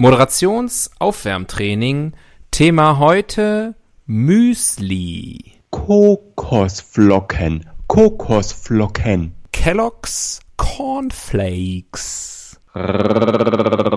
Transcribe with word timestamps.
Moderationsaufwärmtraining. 0.00 2.12
Thema 2.52 3.00
heute 3.00 3.74
Müsli. 4.06 5.54
Kokosflocken. 5.70 7.68
Kokosflocken. 7.88 9.32
Kellogg's 9.50 10.38
Cornflakes. 10.56 12.60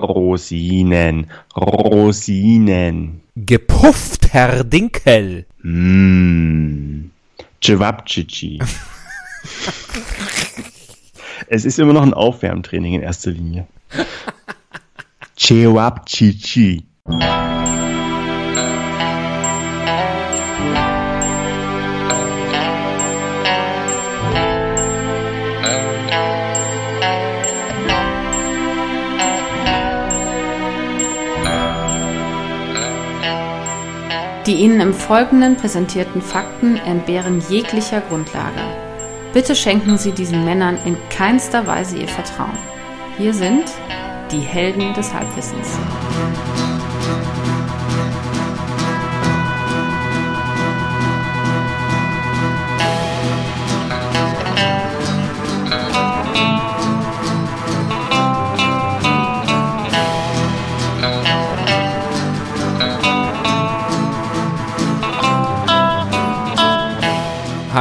Rosinen. 0.08 1.30
Rosinen. 1.56 3.20
Gepuffter 3.36 4.64
Dinkel. 4.64 5.46
Mmm. 5.62 7.12
Cevapcici. 7.62 8.58
es 11.46 11.64
ist 11.64 11.78
immer 11.78 11.92
noch 11.92 12.02
ein 12.02 12.12
Aufwärmtraining 12.12 12.94
in 12.94 13.02
erster 13.02 13.30
Linie. 13.30 13.68
Cevapcici. 15.36 16.86
Die 34.46 34.54
Ihnen 34.54 34.80
im 34.80 34.92
Folgenden 34.92 35.56
präsentierten 35.56 36.20
Fakten 36.20 36.76
entbehren 36.76 37.40
jeglicher 37.48 38.00
Grundlage. 38.00 38.60
Bitte 39.32 39.54
schenken 39.54 39.98
Sie 39.98 40.12
diesen 40.12 40.44
Männern 40.44 40.76
in 40.84 40.96
keinster 41.10 41.66
Weise 41.66 41.96
Ihr 41.96 42.08
Vertrauen. 42.08 42.58
Hier 43.18 43.32
sind 43.32 43.64
die 44.32 44.40
Helden 44.40 44.94
des 44.94 45.12
Halbwissens. 45.12 45.68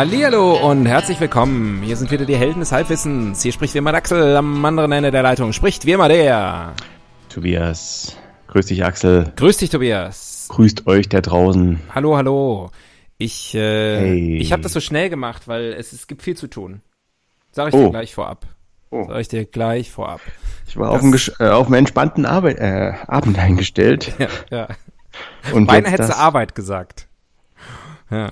Hallihallo 0.01 0.55
und 0.67 0.87
herzlich 0.87 1.19
willkommen. 1.19 1.83
Hier 1.83 1.95
sind 1.95 2.09
wieder 2.09 2.25
die 2.25 2.35
Helden 2.35 2.59
des 2.61 2.71
Halbwissens. 2.71 3.43
Hier 3.43 3.51
spricht 3.51 3.75
wie 3.75 3.77
immer 3.77 3.93
Axel, 3.93 4.35
am 4.35 4.65
anderen 4.65 4.91
Ende 4.91 5.11
der 5.11 5.21
Leitung 5.21 5.53
spricht 5.53 5.85
wie 5.85 5.91
immer 5.91 6.07
der. 6.09 6.73
Tobias. 7.29 8.17
Grüß 8.47 8.65
dich, 8.65 8.83
Axel. 8.83 9.31
Grüß 9.35 9.57
dich, 9.57 9.69
Tobias. 9.69 10.47
Grüßt 10.49 10.87
euch 10.87 11.07
da 11.07 11.21
draußen. 11.21 11.79
Hallo, 11.93 12.17
hallo. 12.17 12.71
Ich, 13.19 13.53
äh, 13.53 13.59
Hey. 13.99 14.37
ich 14.37 14.51
habe 14.51 14.63
das 14.63 14.73
so 14.73 14.79
schnell 14.79 15.11
gemacht, 15.11 15.47
weil 15.47 15.71
es, 15.73 15.93
es 15.93 16.07
gibt 16.07 16.23
viel 16.23 16.35
zu 16.35 16.47
tun. 16.47 16.81
Sag 17.51 17.67
ich 17.67 17.75
Oh. 17.75 17.83
dir 17.85 17.91
gleich 17.91 18.15
vorab. 18.15 18.47
Oh. 18.89 19.05
Sag 19.07 19.19
ich 19.19 19.27
dir 19.27 19.45
gleich 19.45 19.91
vorab. 19.91 20.21
Ich 20.67 20.77
war 20.77 20.89
auf 20.89 21.03
einen, 21.03 21.13
gesch- 21.13 21.39
äh, 21.39 21.49
auf 21.51 21.67
einen 21.67 21.75
entspannten 21.75 22.25
Arbeit, 22.25 22.57
äh, 22.57 22.93
Abend 23.05 23.37
eingestellt. 23.37 24.11
Ja, 24.17 24.27
ja. 24.49 24.67
Und 25.53 25.67
Beinahe 25.67 25.91
hättest 25.91 26.09
du 26.09 26.13
das- 26.13 26.19
Arbeit 26.19 26.55
gesagt. 26.55 27.07
Ja. 28.09 28.31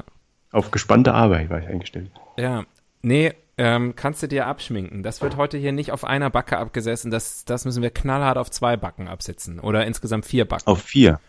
Auf 0.52 0.72
gespannte 0.72 1.14
Arbeit 1.14 1.50
war 1.50 1.60
ich 1.60 1.68
eingestellt. 1.68 2.12
Ja. 2.38 2.66
Nee, 3.02 3.34
ähm, 3.58 3.96
kannst 3.96 4.24
du 4.24 4.28
dir 4.28 4.48
abschminken. 4.48 5.04
Das 5.04 5.22
wird 5.22 5.38
heute 5.38 5.58
hier 5.58 5.72
nicht 5.72 5.92
auf 5.92 6.04
einer 6.04 6.30
Backe 6.30 6.58
abgesessen. 6.58 7.12
Das, 7.12 7.46
das 7.46 7.66
müssen 7.66 7.84
wir 7.84 7.92
knallhart 7.92 8.38
auf 8.38 8.50
zwei 8.50 8.78
Backen 8.78 9.08
absetzen. 9.08 9.60
Oder 9.60 9.86
insgesamt 9.86 10.26
vier 10.26 10.46
Backen. 10.46 10.68
Auf 10.68 10.82
vier. 10.82 11.20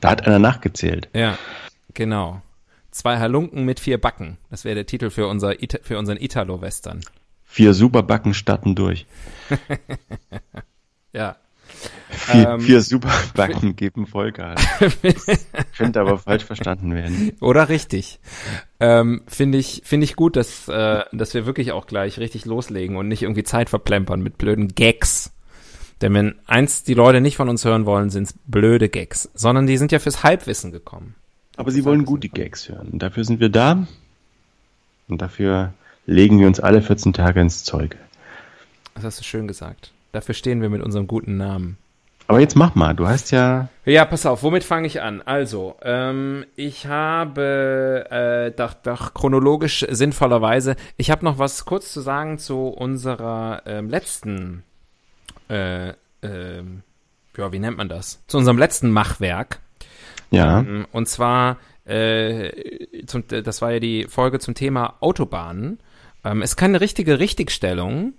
Da 0.00 0.10
hat 0.10 0.26
einer 0.26 0.38
nachgezählt. 0.38 1.08
Ja, 1.14 1.38
genau. 1.94 2.42
Zwei 2.90 3.18
Halunken 3.18 3.64
mit 3.64 3.80
vier 3.80 4.00
Backen. 4.00 4.38
Das 4.50 4.64
wäre 4.64 4.74
der 4.74 4.86
Titel 4.86 5.10
für, 5.10 5.26
unser 5.26 5.62
Ita 5.62 5.78
für 5.82 5.98
unseren 5.98 6.18
Italo-Western. 6.18 7.00
Vier 7.44 7.74
Superbacken 7.74 8.34
starten 8.34 8.74
durch. 8.74 9.06
Ja. 11.14 11.36
Vier, 12.10 12.48
Ähm, 12.48 12.60
vier 12.60 12.80
Superbacken 12.80 13.76
geben 13.76 14.06
Vollgas. 14.06 14.60
Könnte 15.76 16.00
aber 16.00 16.18
falsch 16.18 16.44
verstanden 16.44 16.94
werden. 16.94 17.32
Oder 17.40 17.68
richtig. 17.68 18.20
Ähm, 18.80 19.22
Finde 19.26 19.58
ich, 19.58 19.82
finde 19.84 20.04
ich 20.04 20.16
gut, 20.16 20.36
dass, 20.36 20.68
äh, 20.68 21.02
dass 21.12 21.34
wir 21.34 21.46
wirklich 21.46 21.72
auch 21.72 21.86
gleich 21.86 22.18
richtig 22.18 22.44
loslegen 22.44 22.96
und 22.96 23.08
nicht 23.08 23.22
irgendwie 23.22 23.44
Zeit 23.44 23.70
verplempern 23.70 24.22
mit 24.22 24.38
blöden 24.38 24.68
Gags. 24.68 25.32
Denn 26.00 26.14
wenn 26.14 26.34
eins 26.46 26.82
die 26.82 26.94
Leute 26.94 27.20
nicht 27.20 27.36
von 27.36 27.48
uns 27.48 27.64
hören 27.64 27.86
wollen, 27.86 28.10
sind's 28.10 28.34
blöde 28.46 28.88
Gags, 28.88 29.30
sondern 29.34 29.66
die 29.66 29.76
sind 29.76 29.92
ja 29.92 29.98
fürs 29.98 30.22
Halbwissen 30.22 30.72
gekommen. 30.72 31.14
Aber 31.56 31.70
sie 31.70 31.84
wollen 31.84 32.04
gute 32.04 32.28
Gags 32.28 32.68
hören. 32.68 32.88
Und 32.92 33.02
dafür 33.02 33.24
sind 33.24 33.40
wir 33.40 33.48
da. 33.48 33.86
Und 35.08 35.22
dafür 35.22 35.72
legen 36.06 36.40
wir 36.40 36.46
uns 36.46 36.60
alle 36.60 36.82
14 36.82 37.12
Tage 37.12 37.40
ins 37.40 37.64
Zeug. 37.64 37.96
Das 38.94 39.04
hast 39.04 39.20
du 39.20 39.24
schön 39.24 39.46
gesagt. 39.48 39.93
Dafür 40.14 40.34
stehen 40.36 40.62
wir 40.62 40.68
mit 40.68 40.80
unserem 40.80 41.08
guten 41.08 41.36
Namen. 41.38 41.76
Aber 42.28 42.38
jetzt 42.38 42.54
mach 42.54 42.76
mal. 42.76 42.94
Du 42.94 43.08
hast 43.08 43.32
ja 43.32 43.68
Ja, 43.84 44.04
pass 44.04 44.26
auf, 44.26 44.44
womit 44.44 44.62
fange 44.62 44.86
ich 44.86 45.02
an? 45.02 45.22
Also, 45.22 45.74
ähm, 45.82 46.44
ich 46.54 46.86
habe, 46.86 48.06
äh, 48.10 48.56
doch, 48.56 48.74
doch 48.74 49.12
chronologisch 49.12 49.84
sinnvollerweise, 49.90 50.76
ich 50.96 51.10
habe 51.10 51.24
noch 51.24 51.38
was 51.38 51.64
kurz 51.64 51.92
zu 51.92 52.00
sagen 52.00 52.38
zu 52.38 52.68
unserer 52.68 53.62
ähm, 53.66 53.90
letzten, 53.90 54.62
äh, 55.50 55.94
ähm, 56.22 56.82
ja, 57.36 57.50
wie 57.50 57.58
nennt 57.58 57.76
man 57.76 57.88
das? 57.88 58.22
Zu 58.28 58.38
unserem 58.38 58.56
letzten 58.56 58.92
Machwerk. 58.92 59.58
ja. 60.30 60.60
Ähm, 60.60 60.86
und 60.92 61.08
zwar, 61.08 61.58
äh, 61.86 63.04
zum, 63.06 63.24
das 63.26 63.62
war 63.62 63.72
ja 63.72 63.80
die 63.80 64.06
Folge 64.08 64.38
zum 64.38 64.54
Thema 64.54 64.94
Autobahnen. 65.00 65.80
Ähm, 66.24 66.40
ist 66.40 66.54
keine 66.54 66.80
richtige 66.80 67.18
Richtigstellung, 67.18 68.14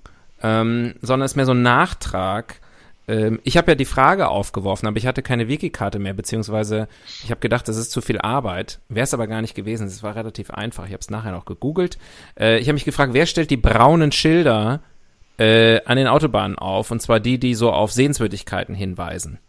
ähm, 0.45 0.95
sondern 1.01 1.25
ist 1.25 1.35
mehr 1.35 1.45
so 1.45 1.53
ein 1.53 1.61
Nachtrag. 1.61 2.59
Ähm, 3.07 3.39
ich 3.43 3.57
habe 3.57 3.71
ja 3.71 3.75
die 3.75 3.85
Frage 3.85 4.27
aufgeworfen, 4.27 4.87
aber 4.87 4.97
ich 4.97 5.07
hatte 5.07 5.21
keine 5.21 5.47
Wikikarte 5.47 5.99
mehr, 5.99 6.13
beziehungsweise 6.13 6.87
ich 7.23 7.29
habe 7.31 7.39
gedacht, 7.41 7.67
das 7.67 7.77
ist 7.77 7.91
zu 7.91 8.01
viel 8.01 8.19
Arbeit. 8.19 8.79
Wäre 8.89 9.03
es 9.03 9.13
aber 9.13 9.27
gar 9.27 9.41
nicht 9.41 9.55
gewesen. 9.55 9.87
Es 9.87 10.03
war 10.03 10.15
relativ 10.15 10.49
einfach. 10.51 10.85
Ich 10.85 10.91
habe 10.91 11.01
es 11.01 11.09
nachher 11.09 11.31
noch 11.31 11.45
gegoogelt. 11.45 11.97
Äh, 12.39 12.57
ich 12.59 12.67
habe 12.67 12.73
mich 12.73 12.85
gefragt, 12.85 13.13
wer 13.13 13.25
stellt 13.25 13.49
die 13.51 13.57
braunen 13.57 14.11
Schilder 14.11 14.81
äh, 15.37 15.81
an 15.85 15.97
den 15.97 16.07
Autobahnen 16.07 16.57
auf? 16.57 16.91
Und 16.91 17.01
zwar 17.01 17.19
die, 17.19 17.39
die 17.39 17.55
so 17.55 17.71
auf 17.71 17.91
Sehenswürdigkeiten 17.91 18.73
hinweisen. 18.75 19.39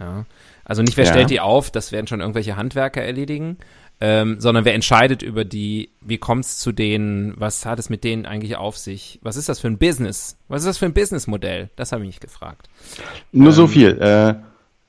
Ja. 0.00 0.24
Also 0.64 0.82
nicht, 0.82 0.96
wer 0.96 1.04
Ja. 1.04 1.10
stellt 1.12 1.30
die 1.30 1.40
auf, 1.40 1.70
das 1.70 1.92
werden 1.92 2.06
schon 2.06 2.20
irgendwelche 2.20 2.56
Handwerker 2.56 3.02
erledigen, 3.02 3.58
ähm, 4.00 4.40
sondern 4.40 4.64
wer 4.64 4.74
entscheidet 4.74 5.22
über 5.22 5.44
die, 5.44 5.90
wie 6.00 6.18
kommt's 6.18 6.58
zu 6.58 6.72
denen, 6.72 7.34
was 7.36 7.64
hat 7.64 7.78
es 7.78 7.90
mit 7.90 8.04
denen 8.04 8.26
eigentlich 8.26 8.56
auf 8.56 8.76
sich, 8.76 9.18
was 9.22 9.36
ist 9.36 9.48
das 9.48 9.60
für 9.60 9.68
ein 9.68 9.78
Business, 9.78 10.36
was 10.48 10.62
ist 10.62 10.66
das 10.66 10.78
für 10.78 10.86
ein 10.86 10.94
Businessmodell, 10.94 11.70
das 11.76 11.92
habe 11.92 12.02
ich 12.02 12.08
mich 12.08 12.20
gefragt. 12.20 12.68
Nur 13.32 13.52
so 13.52 13.62
ähm, 13.62 13.68
viel. 13.68 13.98
Äh, 14.00 14.34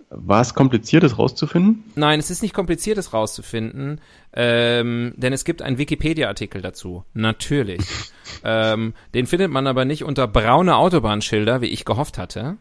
war 0.09 0.41
es 0.41 0.53
kompliziert, 0.53 1.03
das 1.03 1.17
rauszufinden? 1.17 1.83
Nein, 1.95 2.19
es 2.19 2.29
ist 2.29 2.41
nicht 2.41 2.53
kompliziert, 2.53 2.97
es 2.97 3.13
rauszufinden, 3.13 3.99
ähm, 4.33 5.13
denn 5.17 5.33
es 5.33 5.45
gibt 5.45 5.61
einen 5.61 5.77
Wikipedia-Artikel 5.77 6.61
dazu, 6.61 7.03
natürlich. 7.13 7.81
ähm, 8.43 8.93
den 9.13 9.27
findet 9.27 9.51
man 9.51 9.67
aber 9.67 9.85
nicht 9.85 10.03
unter 10.03 10.27
braune 10.27 10.75
Autobahnschilder, 10.77 11.61
wie 11.61 11.67
ich 11.67 11.85
gehofft 11.85 12.17
hatte, 12.17 12.57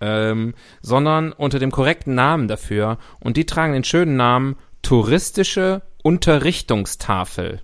ähm, 0.00 0.54
sondern 0.82 1.32
unter 1.32 1.58
dem 1.58 1.70
korrekten 1.70 2.14
Namen 2.14 2.48
dafür. 2.48 2.98
Und 3.20 3.36
die 3.36 3.46
tragen 3.46 3.72
den 3.72 3.84
schönen 3.84 4.16
Namen 4.16 4.56
Touristische 4.84 5.80
Unterrichtungstafel. 6.02 7.62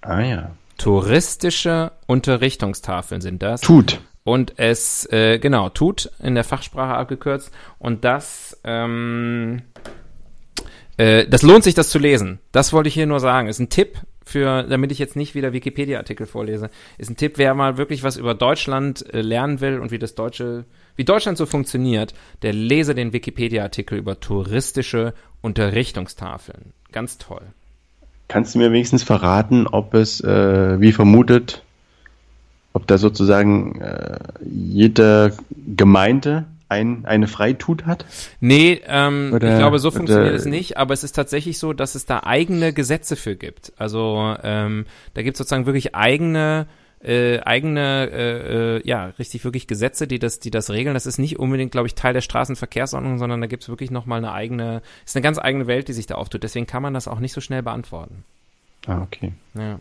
Ah 0.00 0.20
ja. 0.20 0.50
Touristische 0.76 1.92
Unterrichtungstafeln 2.06 3.20
sind 3.20 3.42
das. 3.42 3.60
Tut. 3.60 4.00
Und 4.24 4.54
es, 4.56 5.06
äh, 5.12 5.38
genau, 5.38 5.68
tut 5.68 6.10
in 6.20 6.34
der 6.34 6.42
Fachsprache 6.42 6.94
abgekürzt. 6.94 7.52
Und 7.78 8.04
das, 8.04 8.60
ähm, 8.64 9.62
äh, 10.96 11.28
das 11.28 11.42
lohnt 11.42 11.62
sich, 11.62 11.74
das 11.74 11.90
zu 11.90 12.00
lesen. 12.00 12.40
Das 12.50 12.72
wollte 12.72 12.88
ich 12.88 12.94
hier 12.94 13.06
nur 13.06 13.20
sagen. 13.20 13.46
Ist 13.46 13.60
ein 13.60 13.70
Tipp 13.70 13.98
für, 14.30 14.62
damit 14.62 14.92
ich 14.92 14.98
jetzt 14.98 15.16
nicht 15.16 15.34
wieder 15.34 15.52
Wikipedia-Artikel 15.52 16.26
vorlese, 16.26 16.70
ist 16.98 17.10
ein 17.10 17.16
Tipp, 17.16 17.34
wer 17.36 17.54
mal 17.54 17.78
wirklich 17.78 18.02
was 18.02 18.16
über 18.16 18.34
Deutschland 18.34 19.04
äh, 19.12 19.20
lernen 19.20 19.60
will 19.60 19.80
und 19.80 19.90
wie 19.90 19.98
das 19.98 20.14
deutsche, 20.14 20.64
wie 20.96 21.04
Deutschland 21.04 21.36
so 21.36 21.46
funktioniert, 21.46 22.14
der 22.42 22.52
lese 22.52 22.94
den 22.94 23.12
Wikipedia-Artikel 23.12 23.98
über 23.98 24.20
touristische 24.20 25.14
Unterrichtungstafeln. 25.42 26.72
Ganz 26.92 27.18
toll. 27.18 27.42
Kannst 28.28 28.54
du 28.54 28.58
mir 28.58 28.70
wenigstens 28.72 29.02
verraten, 29.02 29.66
ob 29.66 29.94
es, 29.94 30.20
äh, 30.20 30.80
wie 30.80 30.92
vermutet, 30.92 31.62
ob 32.72 32.86
da 32.86 32.98
sozusagen 32.98 33.80
äh, 33.80 34.18
jede 34.42 35.32
Gemeinde 35.76 36.44
ein, 36.68 37.04
eine 37.04 37.26
Freitut 37.26 37.86
hat? 37.86 38.04
Nee, 38.38 38.80
ähm, 38.86 39.32
Oder- 39.34 39.52
ich 39.52 39.58
glaube, 39.58 39.80
so 39.80 39.88
oder- 39.88 39.96
funktioniert 39.96 40.34
es 40.34 40.44
nicht, 40.44 40.76
aber 40.76 40.94
es 40.94 41.02
ist 41.02 41.12
tatsächlich 41.16 41.58
so, 41.58 41.72
dass 41.72 41.96
es 41.96 42.06
da 42.06 42.20
eigene 42.24 42.72
Gesetze 42.72 43.16
für 43.16 43.34
gibt. 43.34 43.72
Also 43.76 44.36
ähm, 44.44 44.86
da 45.14 45.22
gibt 45.22 45.34
es 45.34 45.38
sozusagen 45.38 45.66
wirklich 45.66 45.96
eigene 45.96 46.66
äh, 47.02 47.40
eigene, 47.40 48.10
äh, 48.12 48.76
äh, 48.76 48.82
ja, 48.86 49.06
richtig 49.18 49.44
wirklich 49.44 49.66
Gesetze, 49.66 50.06
die 50.06 50.18
das, 50.18 50.38
die 50.38 50.50
das 50.50 50.70
regeln. 50.70 50.94
Das 50.94 51.06
ist 51.06 51.18
nicht 51.18 51.38
unbedingt, 51.38 51.72
glaube 51.72 51.86
ich, 51.86 51.94
Teil 51.94 52.12
der 52.12 52.20
Straßenverkehrsordnung, 52.20 53.18
sondern 53.18 53.40
da 53.40 53.46
gibt 53.46 53.62
es 53.62 53.68
wirklich 53.68 53.90
nochmal 53.90 54.18
eine 54.18 54.32
eigene, 54.32 54.82
ist 55.06 55.16
eine 55.16 55.22
ganz 55.22 55.38
eigene 55.38 55.66
Welt, 55.66 55.88
die 55.88 55.92
sich 55.94 56.06
da 56.06 56.16
auftut. 56.16 56.42
Deswegen 56.42 56.66
kann 56.66 56.82
man 56.82 56.94
das 56.94 57.08
auch 57.08 57.18
nicht 57.18 57.32
so 57.32 57.40
schnell 57.40 57.62
beantworten. 57.62 58.24
Ah, 58.86 59.02
okay. 59.02 59.32
Ja. 59.54 59.78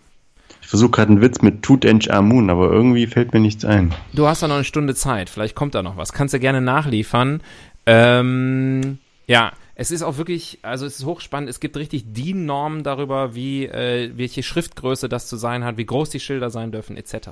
Ich 0.62 0.68
versuche 0.68 0.92
gerade 0.92 1.12
einen 1.12 1.21
Witz 1.21 1.42
mit 1.42 1.62
Tutanchamun, 1.62 2.50
aber 2.50 2.71
irgendwie 2.71 3.06
fällt 3.07 3.33
mir 3.33 3.39
nichts 3.39 3.66
ein. 3.66 3.94
Du 4.13 4.25
hast 4.25 4.42
da 4.42 4.48
noch 4.48 4.56
eine 4.56 4.63
Stunde 4.63 4.95
Zeit, 4.95 5.30
vielleicht 5.30 5.56
kommt 5.56 5.75
da 5.75 5.83
noch 5.83 5.98
was. 5.98 6.13
Kannst 6.13 6.33
du 6.33 6.39
gerne 6.39 6.62
nachliefern. 6.62 7.42
Ähm, 7.86 8.98
ja, 9.27 9.51
es 9.80 9.92
ist 9.92 10.04
auch 10.04 10.18
wirklich, 10.18 10.60
also 10.62 10.86
es 10.86 11.00
ist 11.00 11.06
hochspannend. 11.06 11.50
Es 11.50 11.62
gibt 11.62 11.78
richtig 11.78 12.12
DIN-Normen 12.12 12.84
darüber, 12.84 13.34
wie 13.34 13.66
äh, 13.66 14.12
welche 14.14 14.44
Schriftgröße 14.44 15.08
das 15.08 15.28
zu 15.28 15.38
sein 15.38 15.64
hat, 15.64 15.78
wie 15.78 15.86
groß 15.86 16.10
die 16.10 16.20
Schilder 16.20 16.50
sein 16.50 16.74
dürfen, 16.74 16.98
etc. 16.98 17.30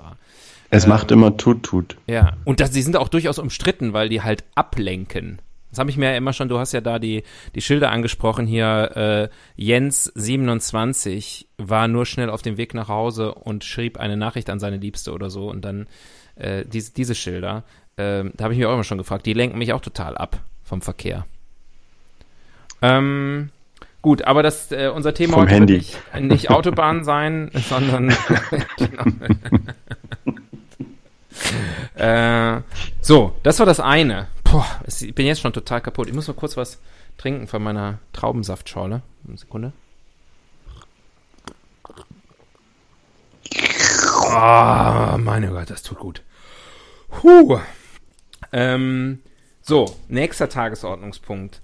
Es 0.70 0.86
ähm, 0.86 0.92
macht 0.92 1.12
immer 1.12 1.36
tut 1.36 1.64
tut. 1.64 1.98
Ja, 2.08 2.38
und 2.46 2.62
das, 2.62 2.72
die 2.72 2.82
sind 2.84 2.96
auch 2.96 3.10
durchaus 3.10 3.38
umstritten, 3.38 3.92
weil 3.92 4.08
die 4.08 4.22
halt 4.22 4.46
ablenken. 4.56 5.42
Das 5.72 5.80
habe 5.80 5.90
ich 5.90 5.98
mir 5.98 6.12
ja 6.12 6.16
immer 6.16 6.32
schon, 6.32 6.48
du 6.48 6.58
hast 6.58 6.72
ja 6.72 6.80
da 6.80 7.00
die, 7.00 7.24
die 7.54 7.60
Schilder 7.60 7.92
angesprochen 7.92 8.48
hier, 8.48 8.92
äh, 8.96 9.62
Jens 9.62 10.06
27 10.16 11.50
war 11.58 11.90
nur 11.90 12.06
schnell 12.06 12.30
auf 12.30 12.44
dem 12.44 12.56
Weg 12.56 12.74
nach 12.74 12.88
Hause 12.88 13.34
und 13.34 13.66
schrieb 13.66 13.98
eine 13.98 14.16
Nachricht 14.16 14.50
an 14.50 14.62
seine 14.62 14.78
Liebste 14.78 15.12
oder 15.12 15.30
so 15.30 15.50
und 15.50 15.66
dann 15.66 15.88
äh, 16.36 16.64
diese, 16.64 16.94
diese 16.94 17.14
Schilder, 17.14 17.66
äh, 17.98 18.24
da 18.34 18.46
habe 18.46 18.54
ich 18.54 18.60
mich 18.60 18.68
auch 18.68 18.74
immer 18.74 18.86
schon 18.86 18.98
gefragt, 18.98 19.26
die 19.26 19.34
lenken 19.34 19.58
mich 19.58 19.74
auch 19.74 19.82
total 19.82 20.16
ab 20.16 20.40
vom 20.64 20.82
Verkehr. 20.82 21.26
Ähm, 22.82 23.50
gut, 24.02 24.24
aber 24.24 24.44
das 24.44 24.72
äh, 24.72 24.92
unser 24.94 25.14
Thema 25.14 25.34
Vom 25.34 25.44
heute 25.44 25.56
Handy. 25.56 25.78
nicht, 25.78 25.98
nicht 26.20 26.50
Autobahn 26.50 27.04
sein, 27.04 27.52
sondern 27.70 28.10
äh, 31.96 32.62
so, 33.02 33.36
das 33.44 33.60
war 33.60 33.66
das 33.66 33.80
eine. 33.80 34.28
Boah, 34.44 34.66
ich 34.86 35.14
bin 35.14 35.26
jetzt 35.26 35.42
schon 35.42 35.54
total 35.54 35.82
kaputt. 35.82 36.08
Ich 36.08 36.14
muss 36.14 36.28
mal 36.28 36.34
kurz 36.34 36.56
was 36.56 36.80
trinken 37.18 37.48
von 37.48 37.64
meiner 37.64 38.00
Traubensaftschorle. 38.14 39.02
Eine 39.28 39.38
Sekunde. 39.38 39.74
Oh, 44.30 45.18
meine 45.18 45.50
Gott, 45.50 45.70
das 45.70 45.84
tut 45.84 46.00
gut. 46.00 46.22
Huh. 47.24 47.60
Ähm, 48.52 49.20
so, 49.62 49.96
nächster 50.08 50.50
Tagesordnungspunkt. 50.50 51.62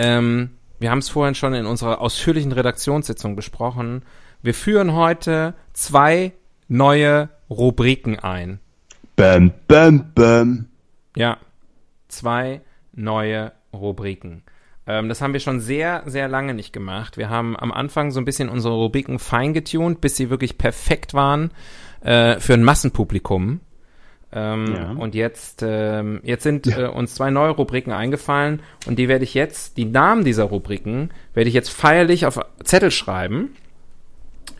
Ähm, 0.00 0.50
wir 0.78 0.90
haben 0.90 1.00
es 1.00 1.10
vorhin 1.10 1.34
schon 1.34 1.52
in 1.52 1.66
unserer 1.66 2.00
ausführlichen 2.00 2.52
Redaktionssitzung 2.52 3.36
besprochen. 3.36 4.02
Wir 4.40 4.54
führen 4.54 4.94
heute 4.94 5.52
zwei 5.74 6.32
neue 6.68 7.28
Rubriken 7.50 8.18
ein. 8.18 8.60
Bam, 9.16 9.52
bam, 9.68 10.12
bam. 10.14 10.68
Ja, 11.14 11.36
zwei 12.08 12.62
neue 12.94 13.52
Rubriken. 13.74 14.42
Ähm, 14.86 15.10
das 15.10 15.20
haben 15.20 15.34
wir 15.34 15.40
schon 15.40 15.60
sehr, 15.60 16.02
sehr 16.06 16.28
lange 16.28 16.54
nicht 16.54 16.72
gemacht. 16.72 17.18
Wir 17.18 17.28
haben 17.28 17.54
am 17.58 17.70
Anfang 17.70 18.10
so 18.10 18.18
ein 18.18 18.24
bisschen 18.24 18.48
unsere 18.48 18.74
Rubriken 18.74 19.18
fein 19.18 19.52
getunt, 19.52 20.00
bis 20.00 20.16
sie 20.16 20.30
wirklich 20.30 20.56
perfekt 20.56 21.12
waren 21.12 21.50
äh, 22.00 22.40
für 22.40 22.54
ein 22.54 22.64
Massenpublikum. 22.64 23.60
Ähm, 24.32 24.74
Ja. 24.74 24.90
Und 24.92 25.14
jetzt, 25.14 25.62
ähm, 25.66 26.20
jetzt 26.22 26.44
sind 26.44 26.66
äh, 26.66 26.86
uns 26.86 27.14
zwei 27.14 27.30
neue 27.30 27.50
Rubriken 27.50 27.92
eingefallen 27.92 28.60
und 28.86 28.98
die 28.98 29.08
werde 29.08 29.24
ich 29.24 29.34
jetzt, 29.34 29.76
die 29.76 29.84
Namen 29.86 30.24
dieser 30.24 30.44
Rubriken, 30.44 31.10
werde 31.34 31.48
ich 31.48 31.54
jetzt 31.54 31.70
feierlich 31.70 32.26
auf 32.26 32.38
Zettel 32.62 32.90
schreiben. 32.90 33.56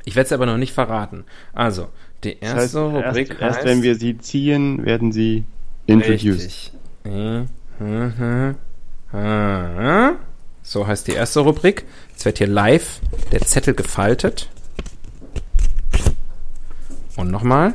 Ich 0.04 0.16
werde 0.16 0.26
es 0.26 0.32
aber 0.32 0.46
noch 0.46 0.56
nicht 0.56 0.72
verraten. 0.72 1.24
Also, 1.52 1.88
die 2.24 2.38
Das 2.40 2.54
erste 2.54 2.60
heißt, 2.62 2.76
Rubrik 2.76 3.30
erst, 3.30 3.40
erst 3.42 3.56
heißt, 3.58 3.66
wenn 3.66 3.82
wir 3.82 3.94
sie 3.94 4.18
ziehen, 4.18 4.84
werden 4.84 5.12
sie 5.12 5.44
introduced. 5.86 6.72
So 10.62 10.86
heißt 10.86 11.06
die 11.08 11.12
erste 11.12 11.40
Rubrik. 11.40 11.84
Jetzt 12.10 12.24
wird 12.24 12.38
hier 12.38 12.46
live 12.46 13.00
der 13.32 13.40
Zettel 13.40 13.74
gefaltet. 13.74 14.48
Und 17.16 17.30
nochmal. 17.30 17.74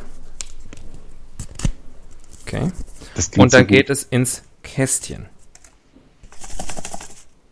Okay. 2.45 2.71
Und 3.37 3.53
dann 3.53 3.61
so 3.61 3.65
geht 3.65 3.89
es 3.89 4.03
ins 4.03 4.43
Kästchen. 4.63 5.25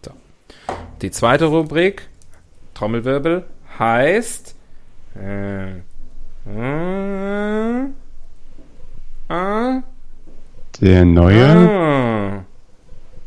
So. 0.06 0.12
Die 1.02 1.10
zweite 1.12 1.46
Rubrik, 1.46 2.08
Trommelwirbel, 2.74 3.46
heißt. 3.80 4.56
Äh, 5.16 5.72
äh, 6.48 7.84
äh, 9.30 9.82
Der 10.82 11.06
neue, 11.06 11.46
Ah. 11.48 12.46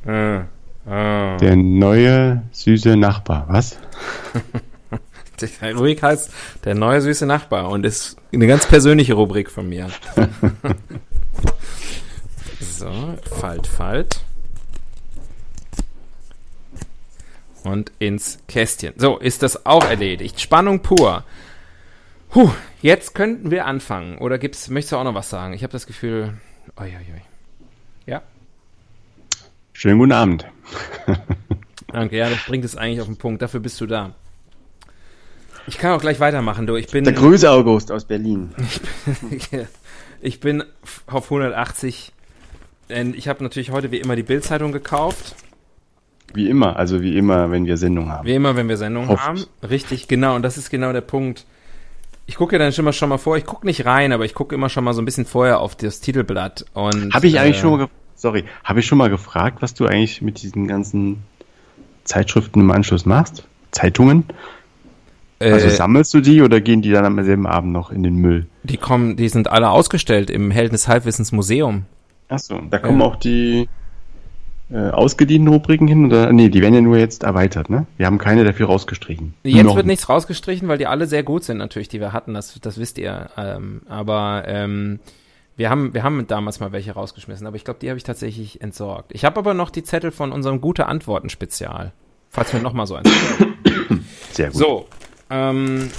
Ah. 0.06 0.44
Ah. 0.88 1.36
der 1.38 1.56
neue 1.56 2.42
süße 2.52 2.96
Nachbar. 2.96 3.46
Was? 3.48 3.78
Die 5.40 5.66
Rubrik 5.72 6.02
heißt 6.02 6.30
Der 6.64 6.74
neue 6.74 7.00
süße 7.02 7.26
Nachbar 7.26 7.68
und 7.70 7.84
ist 7.84 8.16
eine 8.32 8.46
ganz 8.46 8.66
persönliche 8.66 9.14
Rubrik 9.14 9.50
von 9.50 9.68
mir. 9.68 9.88
so, 12.60 13.16
Falt, 13.38 13.66
Falt. 13.66 14.20
Und 17.64 17.90
ins 17.98 18.38
Kästchen. 18.46 18.94
So, 18.96 19.18
ist 19.18 19.42
das 19.42 19.66
auch 19.66 19.84
erledigt. 19.84 20.40
Spannung 20.40 20.80
pur. 20.80 21.24
Puh, 22.30 22.50
jetzt 22.80 23.14
könnten 23.14 23.50
wir 23.50 23.66
anfangen. 23.66 24.18
Oder 24.18 24.38
gibt's, 24.38 24.68
möchtest 24.68 24.92
du 24.92 24.96
auch 24.96 25.04
noch 25.04 25.14
was 25.14 25.30
sagen? 25.30 25.52
Ich 25.52 25.62
habe 25.62 25.72
das 25.72 25.86
Gefühl. 25.86 26.34
Oi, 26.78 26.84
oi, 26.86 27.14
oi. 27.14 27.22
Ja, 28.06 28.22
Schönen 29.78 29.98
guten 29.98 30.12
Abend. 30.12 30.46
danke. 31.92 32.16
Ja, 32.16 32.30
das 32.30 32.46
bringt 32.46 32.64
es 32.64 32.78
eigentlich 32.78 33.02
auf 33.02 33.08
den 33.08 33.18
Punkt. 33.18 33.42
Dafür 33.42 33.60
bist 33.60 33.78
du 33.78 33.86
da. 33.86 34.14
Ich 35.66 35.76
kann 35.76 35.92
auch 35.92 36.00
gleich 36.00 36.18
weitermachen, 36.18 36.66
du. 36.66 36.76
Ich 36.76 36.86
bin. 36.86 37.04
Der 37.04 37.12
Grüße 37.12 37.50
August 37.50 37.92
aus 37.92 38.06
Berlin. 38.06 38.54
ich 39.30 39.50
bin 39.50 39.68
auf 41.06 41.24
180. 41.24 42.12
Denn 42.88 43.14
ich 43.14 43.28
habe 43.28 43.42
natürlich 43.42 43.70
heute 43.70 43.90
wie 43.90 43.98
immer 43.98 44.16
die 44.16 44.22
Bildzeitung 44.22 44.72
gekauft. 44.72 45.34
Wie 46.34 46.48
immer, 46.48 46.76
also 46.76 47.02
wie 47.02 47.16
immer, 47.16 47.50
wenn 47.50 47.66
wir 47.66 47.76
Sendung 47.76 48.10
haben. 48.10 48.26
Wie 48.26 48.34
immer, 48.34 48.56
wenn 48.56 48.68
wir 48.68 48.76
Sendungen 48.76 49.10
Oft. 49.10 49.26
haben. 49.26 49.44
Richtig, 49.68 50.08
genau. 50.08 50.36
Und 50.36 50.42
das 50.42 50.58
ist 50.58 50.70
genau 50.70 50.92
der 50.92 51.00
Punkt. 51.00 51.46
Ich 52.26 52.36
gucke 52.36 52.56
ja 52.56 52.58
dann 52.58 52.72
schon 52.72 52.84
mal, 52.84 52.92
schon 52.92 53.08
mal 53.08 53.18
vor. 53.18 53.36
Ich 53.36 53.46
gucke 53.46 53.66
nicht 53.66 53.86
rein, 53.86 54.12
aber 54.12 54.24
ich 54.24 54.34
gucke 54.34 54.54
immer 54.54 54.68
schon 54.68 54.84
mal 54.84 54.92
so 54.92 55.00
ein 55.00 55.04
bisschen 55.04 55.26
vorher 55.26 55.60
auf 55.60 55.76
das 55.76 56.00
Titelblatt. 56.00 56.66
Und 56.74 57.14
Habe 57.14 57.26
ich 57.26 57.38
eigentlich 57.38 57.56
äh, 57.58 57.60
schon 57.60 57.78
mal, 57.78 57.88
sorry, 58.16 58.44
habe 58.64 58.80
ich 58.80 58.86
schon 58.86 58.98
mal 58.98 59.08
gefragt, 59.08 59.62
was 59.62 59.74
du 59.74 59.86
eigentlich 59.86 60.22
mit 60.22 60.42
diesen 60.42 60.66
ganzen 60.66 61.22
Zeitschriften 62.04 62.60
im 62.60 62.70
Anschluss 62.70 63.06
machst? 63.06 63.44
Zeitungen? 63.70 64.24
Also 65.38 65.66
äh, 65.66 65.70
sammelst 65.70 66.14
du 66.14 66.20
die 66.20 66.40
oder 66.42 66.60
gehen 66.60 66.80
die 66.82 66.90
dann 66.90 67.04
am 67.04 67.22
selben 67.24 67.46
Abend 67.46 67.72
noch 67.72 67.90
in 67.90 68.02
den 68.02 68.16
Müll? 68.16 68.46
die 68.62 68.76
kommen, 68.78 69.16
die 69.16 69.28
sind 69.28 69.48
alle 69.50 69.70
ausgestellt 69.70 70.28
im 70.30 70.50
Helden 70.50 70.72
des 70.72 70.88
Halbwissens 70.88 71.30
Museum. 71.32 71.84
Achso, 72.28 72.60
da 72.70 72.78
kommen 72.78 73.00
Ja. 73.00 73.06
auch 73.06 73.16
die 73.16 73.68
äh, 74.72 74.90
ausgeliehenen 74.90 75.46
Rubriken 75.52 75.86
hin 75.86 76.06
oder? 76.06 76.32
Nee, 76.32 76.48
die 76.48 76.60
werden 76.60 76.74
ja 76.74 76.80
nur 76.80 76.96
jetzt 76.98 77.22
erweitert, 77.22 77.70
ne? 77.70 77.86
Wir 77.98 78.06
haben 78.06 78.18
keine 78.18 78.42
dafür 78.42 78.66
rausgestrichen. 78.66 79.34
Jetzt 79.44 79.62
Noch 79.64 79.76
wird 79.76 79.86
nicht. 79.86 79.92
nichts 79.92 80.08
rausgestrichen, 80.08 80.66
weil 80.66 80.78
die 80.78 80.88
alle 80.88 81.06
sehr 81.06 81.22
gut 81.22 81.44
sind 81.44 81.58
natürlich, 81.58 81.88
die 81.88 82.00
wir 82.00 82.12
hatten, 82.12 82.34
das, 82.34 82.58
das 82.60 82.76
wisst 82.78 82.98
ihr. 82.98 83.30
Ähm, 83.36 83.82
aber 83.88 84.42
ähm, 84.48 84.98
wir 85.56 85.70
haben, 85.70 85.94
wir 85.94 86.02
haben 86.02 86.26
damals 86.26 86.58
mal 86.58 86.72
welche 86.72 86.92
rausgeschmissen, 86.92 87.46
aber 87.46 87.54
ich 87.54 87.64
glaube, 87.64 87.78
die 87.80 87.88
habe 87.88 87.96
ich 87.98 88.02
tatsächlich 88.04 88.60
entsorgt. 88.60 89.12
Ich 89.14 89.24
habe 89.24 89.38
aber 89.38 89.54
noch 89.54 89.70
die 89.70 89.84
Zettel 89.84 90.10
von 90.10 90.32
unserem 90.32 90.60
gute 90.60 90.86
Antworten 90.86 91.28
Spezial, 91.28 91.92
falls 92.30 92.52
wir 92.52 92.60
noch 92.60 92.72
mal 92.72 92.86
so 92.88 92.96
eins. 92.96 93.08
Sehr 94.32 94.48
gut. 94.50 94.56
so, 94.58 94.86
ähm, 95.30 95.90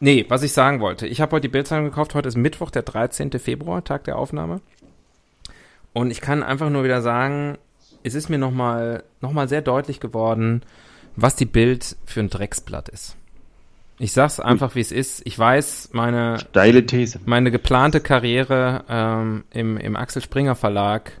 nee, 0.00 0.24
was 0.28 0.42
ich 0.42 0.52
sagen 0.52 0.80
wollte, 0.80 1.06
ich 1.06 1.20
habe 1.20 1.32
heute 1.32 1.42
die 1.42 1.52
Bildzeitung 1.52 1.86
gekauft. 1.86 2.14
Heute 2.14 2.28
ist 2.28 2.36
Mittwoch, 2.36 2.70
der 2.70 2.82
13. 2.82 3.30
Februar, 3.38 3.84
Tag 3.84 4.04
der 4.04 4.16
Aufnahme. 4.18 4.60
Und 5.92 6.10
ich 6.10 6.20
kann 6.20 6.42
einfach 6.42 6.70
nur 6.70 6.84
wieder 6.84 7.02
sagen, 7.02 7.56
es 8.02 8.14
ist 8.14 8.28
mir 8.28 8.38
noch 8.38 8.50
mal, 8.50 9.04
noch 9.20 9.32
mal 9.32 9.48
sehr 9.48 9.62
deutlich 9.62 10.00
geworden, 10.00 10.62
was 11.16 11.36
die 11.36 11.46
Bild 11.46 11.96
für 12.04 12.20
ein 12.20 12.30
Drecksblatt 12.30 12.88
ist. 12.88 13.16
Ich 13.98 14.12
sag's 14.12 14.40
einfach, 14.40 14.74
wie 14.74 14.80
es 14.80 14.90
ist. 14.90 15.22
Ich 15.24 15.38
weiß, 15.38 15.90
meine, 15.92 16.38
Steile 16.40 16.84
These. 16.84 17.20
meine 17.24 17.50
geplante 17.50 18.00
Karriere 18.00 18.84
ähm, 18.88 19.44
im, 19.52 19.76
im 19.76 19.96
Axel 19.96 20.20
Springer 20.20 20.56
Verlag 20.56 21.12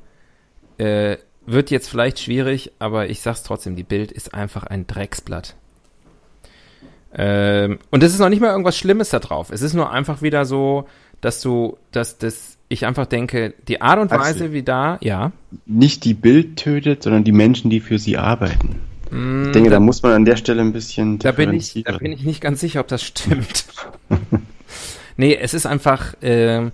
äh, 0.78 1.16
wird 1.46 1.70
jetzt 1.70 1.88
vielleicht 1.88 2.18
schwierig, 2.18 2.72
aber 2.80 3.08
ich 3.08 3.20
sag's 3.20 3.44
trotzdem, 3.44 3.76
die 3.76 3.84
Bild 3.84 4.10
ist 4.10 4.34
einfach 4.34 4.64
ein 4.64 4.86
Drecksblatt. 4.86 5.54
Ähm, 7.16 7.78
und 7.90 8.02
es 8.02 8.12
ist 8.12 8.18
noch 8.18 8.28
nicht 8.28 8.40
mal 8.40 8.50
irgendwas 8.50 8.76
Schlimmes 8.76 9.10
da 9.10 9.18
drauf. 9.20 9.50
Es 9.50 9.62
ist 9.62 9.74
nur 9.74 9.90
einfach 9.90 10.22
wieder 10.22 10.44
so, 10.44 10.86
dass 11.20 11.40
du, 11.40 11.76
dass 11.92 12.18
das, 12.18 12.56
ich 12.68 12.86
einfach 12.86 13.06
denke, 13.06 13.54
die 13.68 13.80
Art 13.80 13.98
und. 14.00 14.10
Weise, 14.10 14.52
wie 14.52 14.62
da, 14.62 14.98
ja. 15.00 15.32
Nicht 15.66 16.04
die 16.04 16.14
Bild 16.14 16.56
tötet, 16.56 17.02
sondern 17.02 17.24
die 17.24 17.32
Menschen, 17.32 17.70
die 17.70 17.80
für 17.80 17.98
sie 17.98 18.16
arbeiten. 18.16 18.80
Mm, 19.10 19.46
Ich 19.46 19.52
denke, 19.52 19.70
da 19.70 19.80
muss 19.80 20.02
man 20.02 20.12
an 20.12 20.24
der 20.24 20.36
Stelle 20.36 20.62
ein 20.62 20.72
bisschen 20.72 21.18
Da 21.20 21.32
bin 21.32 21.52
ich, 21.54 21.82
da 21.84 21.98
bin 21.98 22.12
ich 22.12 22.24
nicht 22.24 22.40
ganz 22.40 22.60
sicher, 22.60 22.80
ob 22.80 22.88
das 22.88 23.02
stimmt. 23.02 23.66
Nee, 25.16 25.36
es 25.40 25.54
ist 25.54 25.64
einfach, 25.66 26.20
äh, 26.22 26.70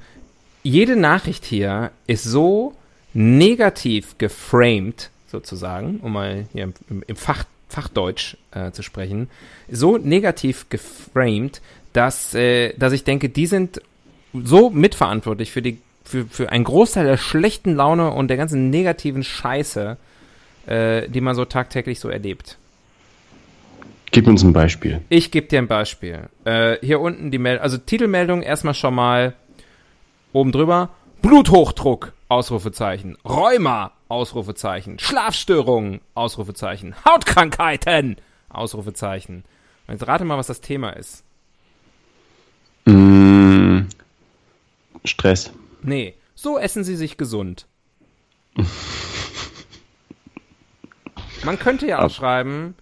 jede 0.63 0.97
Nachricht 0.97 1.45
hier 1.45 1.91
ist 2.07 2.25
so 2.25 2.75
negativ 3.13 4.17
geframed, 4.19 5.11
sozusagen, 5.27 6.01
um 6.01 6.13
mal 6.13 6.47
hier 6.53 6.65
im, 6.89 7.03
im 7.07 7.17
Fach, 7.17 7.45
Fachdeutsch 7.71 8.37
äh, 8.53 8.71
zu 8.73 8.83
sprechen, 8.83 9.29
so 9.71 9.97
negativ 9.97 10.69
geframed, 10.69 11.61
dass, 11.93 12.35
äh, 12.35 12.75
dass 12.77 12.93
ich 12.93 13.05
denke, 13.05 13.29
die 13.29 13.47
sind 13.47 13.81
so 14.33 14.71
mitverantwortlich 14.71 15.51
für 15.51 15.63
die 15.63 15.79
für, 16.05 16.27
für 16.27 16.51
einen 16.51 16.65
Großteil 16.65 17.07
der 17.07 17.17
schlechten 17.17 17.75
Laune 17.75 18.11
und 18.11 18.29
der 18.29 18.37
ganzen 18.37 18.71
negativen 18.71 19.23
Scheiße, 19.23 19.97
äh, 20.67 21.09
die 21.09 21.21
man 21.21 21.37
so 21.37 21.45
tagtäglich 21.45 22.01
so 22.01 22.09
erlebt. 22.09 22.59
Gib 24.11 24.27
uns 24.27 24.43
ein 24.43 24.53
Beispiel. 24.53 25.03
Ich 25.09 25.31
gebe 25.31 25.47
dir 25.47 25.59
ein 25.59 25.69
Beispiel. 25.69 26.29
Äh, 26.45 26.79
hier 26.83 27.01
unten 27.01 27.31
die 27.31 27.39
Meldung, 27.39 27.63
also 27.63 27.79
Titelmeldung 27.79 28.43
erstmal 28.43 28.75
schon 28.75 28.95
mal 28.95 29.35
oben 30.33 30.51
drüber. 30.51 30.91
Bluthochdruck, 31.23 32.13
Ausrufezeichen. 32.29 33.17
Rheuma, 33.25 33.93
Ausrufezeichen. 34.09 34.99
Schlafstörungen, 34.99 36.01
Ausrufezeichen. 36.15 36.95
Hautkrankheiten, 37.05 38.17
Ausrufezeichen. 38.49 39.45
Jetzt 39.89 40.07
rate 40.07 40.25
mal, 40.25 40.39
was 40.39 40.47
das 40.47 40.61
Thema 40.61 40.91
ist. 40.91 41.25
Mm, 42.87 43.83
Stress. 45.05 45.53
Nee, 45.83 46.15
so 46.35 46.59
essen 46.59 46.85
sie 46.85 46.97
sich 46.97 47.17
gesund. 47.17 47.67
Man 51.45 51.59
könnte 51.59 51.87
ja 51.87 52.03
auch 52.03 52.11
schreiben, 52.11 52.75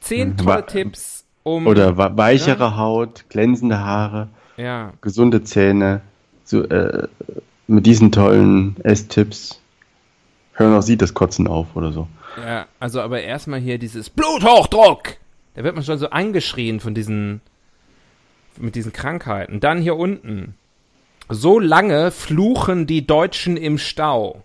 zehn 0.00 0.36
tolle 0.36 0.66
Tipps, 0.66 1.24
um... 1.42 1.66
Oder 1.66 1.96
weichere 2.16 2.76
Haut, 2.76 3.24
glänzende 3.28 3.80
Haare, 3.80 4.28
Ja, 4.56 4.92
gesunde 5.00 5.42
Zähne. 5.42 6.02
So, 6.50 6.64
äh, 6.64 7.06
mit 7.68 7.86
diesen 7.86 8.10
tollen 8.10 8.74
Esstipps 8.82 9.60
hören 10.54 10.74
auch 10.74 10.82
Sie 10.82 10.96
das 10.96 11.14
Kotzen 11.14 11.46
auf 11.46 11.76
oder 11.76 11.92
so. 11.92 12.08
ja, 12.44 12.66
also 12.80 13.00
aber 13.00 13.22
erstmal 13.22 13.60
hier 13.60 13.78
dieses 13.78 14.10
Bluthochdruck. 14.10 15.14
Da 15.54 15.62
wird 15.62 15.76
man 15.76 15.84
schon 15.84 15.98
so 15.98 16.10
angeschrien 16.10 16.80
von 16.80 16.92
diesen, 16.92 17.40
mit 18.58 18.74
diesen 18.74 18.92
Krankheiten. 18.92 19.60
Dann 19.60 19.78
hier 19.80 19.94
unten. 19.94 20.56
So 21.28 21.60
lange 21.60 22.10
fluchen 22.10 22.88
die 22.88 23.06
Deutschen 23.06 23.56
im 23.56 23.78
Stau. 23.78 24.42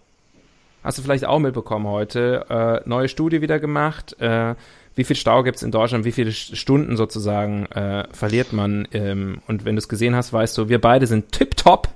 Hast 0.83 0.99
du 0.99 1.01
vielleicht 1.01 1.25
auch 1.25 1.39
mitbekommen 1.39 1.87
heute. 1.87 2.45
Äh, 2.85 2.87
neue 2.87 3.09
Studie 3.09 3.41
wieder 3.41 3.59
gemacht. 3.59 4.15
Äh, 4.19 4.53
wie 4.95 5.03
viel 5.03 5.15
Stau 5.15 5.43
gibt's 5.43 5.61
in 5.63 5.71
Deutschland? 5.71 6.05
Wie 6.05 6.11
viele 6.11 6.31
St- 6.31 6.55
Stunden 6.55 6.95
sozusagen 6.97 7.65
äh, 7.67 8.05
verliert 8.11 8.53
man? 8.53 8.87
Ähm, 8.93 9.41
und 9.47 9.65
wenn 9.65 9.75
du 9.75 9.79
es 9.79 9.89
gesehen 9.89 10.15
hast, 10.15 10.31
weißt 10.33 10.57
du, 10.57 10.69
wir 10.69 10.79
beide 10.79 11.05
sind 11.07 11.31
tipptopp. 11.31 11.89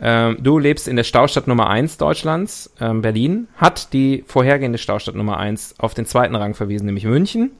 Ähm, 0.00 0.38
du 0.40 0.58
lebst 0.58 0.88
in 0.88 0.96
der 0.96 1.04
Staustadt 1.04 1.46
Nummer 1.46 1.70
1 1.70 1.96
Deutschlands, 1.96 2.72
ähm, 2.80 3.02
Berlin, 3.02 3.48
hat 3.56 3.92
die 3.92 4.24
vorhergehende 4.26 4.78
Staustadt 4.78 5.14
Nummer 5.14 5.38
1 5.38 5.76
auf 5.78 5.94
den 5.94 6.06
zweiten 6.06 6.34
Rang 6.34 6.54
verwiesen, 6.54 6.86
nämlich 6.86 7.04
München. 7.04 7.52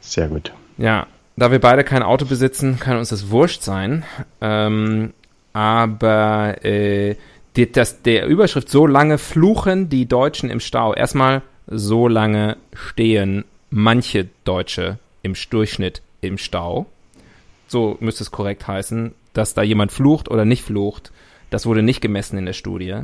Sehr 0.00 0.28
gut. 0.28 0.52
Ja, 0.76 1.06
da 1.36 1.50
wir 1.50 1.60
beide 1.60 1.82
kein 1.82 2.02
Auto 2.02 2.26
besitzen, 2.26 2.78
kann 2.78 2.98
uns 2.98 3.08
das 3.08 3.30
wurscht 3.30 3.62
sein. 3.62 4.04
Ähm, 4.40 5.12
aber 5.54 6.62
äh, 6.64 7.16
die, 7.56 7.70
das, 7.72 8.02
der 8.02 8.26
Überschrift 8.26 8.68
so 8.68 8.86
lange 8.86 9.16
fluchen 9.18 9.88
die 9.88 10.06
Deutschen 10.06 10.50
im 10.50 10.60
Stau. 10.60 10.92
Erstmal 10.92 11.42
so 11.66 12.08
lange 12.08 12.56
stehen 12.72 13.44
manche 13.70 14.28
Deutsche 14.44 14.98
im 15.22 15.34
Durchschnitt 15.50 16.02
im 16.20 16.38
Stau. 16.38 16.86
So 17.66 17.96
müsste 18.00 18.24
es 18.24 18.30
korrekt 18.30 18.66
heißen, 18.66 19.12
dass 19.32 19.54
da 19.54 19.62
jemand 19.62 19.92
flucht 19.92 20.30
oder 20.30 20.44
nicht 20.44 20.62
flucht. 20.62 21.12
Das 21.50 21.66
wurde 21.66 21.82
nicht 21.82 22.00
gemessen 22.00 22.38
in 22.38 22.46
der 22.46 22.52
Studie. 22.52 22.94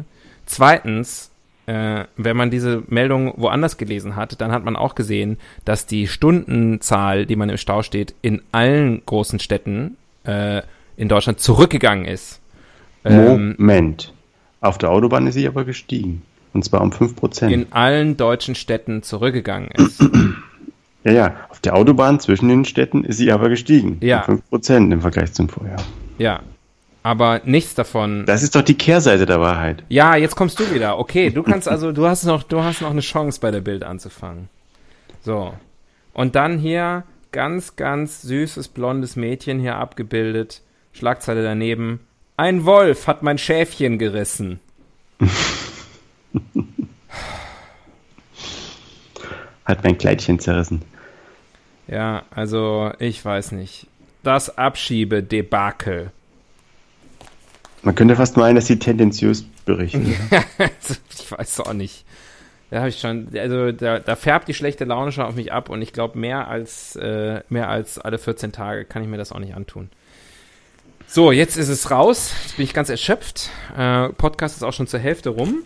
Zweitens, 0.46 1.30
äh, 1.66 2.04
wenn 2.16 2.36
man 2.36 2.50
diese 2.50 2.82
Meldung 2.88 3.34
woanders 3.36 3.76
gelesen 3.76 4.16
hat, 4.16 4.40
dann 4.40 4.52
hat 4.52 4.64
man 4.64 4.76
auch 4.76 4.94
gesehen, 4.94 5.38
dass 5.64 5.86
die 5.86 6.06
Stundenzahl, 6.06 7.26
die 7.26 7.36
man 7.36 7.48
im 7.48 7.56
Stau 7.56 7.82
steht, 7.82 8.14
in 8.22 8.42
allen 8.52 9.02
großen 9.06 9.38
Städten 9.38 9.96
äh, 10.24 10.62
in 10.96 11.08
Deutschland 11.08 11.40
zurückgegangen 11.40 12.04
ist. 12.04 12.40
Ähm, 13.04 13.56
Moment. 13.58 14.12
Auf 14.60 14.78
der 14.78 14.90
Autobahn 14.90 15.26
ist 15.26 15.34
sie 15.34 15.48
aber 15.48 15.64
gestiegen. 15.64 16.22
Und 16.52 16.64
zwar 16.64 16.80
um 16.80 16.90
5%. 16.90 17.48
in 17.48 17.72
allen 17.72 18.16
deutschen 18.16 18.54
Städten 18.54 19.02
zurückgegangen 19.02 19.70
ist. 19.72 20.02
ja, 21.04 21.12
ja. 21.12 21.36
Auf 21.48 21.60
der 21.60 21.74
Autobahn 21.74 22.20
zwischen 22.20 22.48
den 22.48 22.64
Städten 22.64 23.04
ist 23.04 23.18
sie 23.18 23.30
aber 23.30 23.48
gestiegen. 23.48 23.98
Ja. 24.00 24.24
Um 24.24 24.42
5% 24.50 24.92
im 24.92 25.00
Vergleich 25.00 25.32
zum 25.32 25.48
Vorjahr. 25.48 25.82
Ja. 26.18 26.40
Aber 27.02 27.40
nichts 27.44 27.74
davon. 27.74 28.26
Das 28.26 28.42
ist 28.42 28.54
doch 28.54 28.62
die 28.62 28.76
Kehrseite 28.76 29.24
der 29.24 29.40
Wahrheit. 29.40 29.84
Ja, 29.88 30.16
jetzt 30.16 30.36
kommst 30.36 30.60
du 30.60 30.74
wieder. 30.74 30.98
Okay, 30.98 31.30
du 31.30 31.42
kannst 31.42 31.66
also, 31.66 31.92
du 31.92 32.06
hast 32.06 32.24
noch, 32.24 32.42
du 32.42 32.62
hast 32.62 32.82
noch 32.82 32.90
eine 32.90 33.00
Chance 33.00 33.40
bei 33.40 33.50
der 33.50 33.60
Bild 33.60 33.84
anzufangen. 33.84 34.48
So. 35.22 35.54
Und 36.12 36.34
dann 36.34 36.58
hier 36.58 37.04
ganz, 37.32 37.76
ganz 37.76 38.22
süßes 38.22 38.68
blondes 38.68 39.16
Mädchen 39.16 39.60
hier 39.60 39.76
abgebildet. 39.76 40.62
Schlagzeile 40.92 41.42
daneben. 41.42 42.00
Ein 42.36 42.64
Wolf 42.64 43.06
hat 43.06 43.22
mein 43.22 43.38
Schäfchen 43.38 43.98
gerissen. 43.98 44.60
Hat 49.64 49.84
mein 49.84 49.98
Kleidchen 49.98 50.38
zerrissen. 50.38 50.82
Ja, 51.86 52.22
also 52.30 52.92
ich 52.98 53.24
weiß 53.24 53.52
nicht. 53.52 53.86
Das 54.22 54.58
Abschiebedebakel. 54.58 56.12
Man 57.82 57.94
könnte 57.94 58.16
fast 58.16 58.36
meinen, 58.36 58.56
dass 58.56 58.66
sie 58.66 58.78
tendenziös 58.78 59.44
berichten. 59.64 60.14
Ich 61.10 61.38
weiß 61.38 61.60
auch 61.60 61.72
nicht. 61.74 62.04
Da 62.70 62.78
habe 62.78 62.88
ich 62.88 62.98
schon, 62.98 63.28
also 63.36 63.70
da, 63.70 64.00
da 64.00 64.16
färbt 64.16 64.48
die 64.48 64.54
schlechte 64.54 64.84
Laune 64.84 65.12
schon 65.12 65.24
auf 65.24 65.36
mich 65.36 65.52
ab 65.52 65.68
und 65.68 65.80
ich 65.80 65.92
glaube, 65.92 66.18
mehr 66.18 66.48
als 66.48 66.96
äh, 66.96 67.42
mehr 67.48 67.68
als 67.68 67.98
alle 67.98 68.18
14 68.18 68.50
Tage 68.50 68.84
kann 68.84 69.02
ich 69.02 69.08
mir 69.08 69.16
das 69.16 69.30
auch 69.30 69.38
nicht 69.38 69.54
antun. 69.54 69.90
So, 71.06 71.32
jetzt 71.32 71.56
ist 71.56 71.68
es 71.68 71.90
raus. 71.90 72.32
Jetzt 72.42 72.56
bin 72.56 72.64
ich 72.64 72.74
ganz 72.74 72.88
erschöpft. 72.88 73.50
Äh, 73.76 74.10
Podcast 74.10 74.56
ist 74.56 74.62
auch 74.62 74.72
schon 74.72 74.86
zur 74.86 75.00
Hälfte 75.00 75.30
rum. 75.30 75.62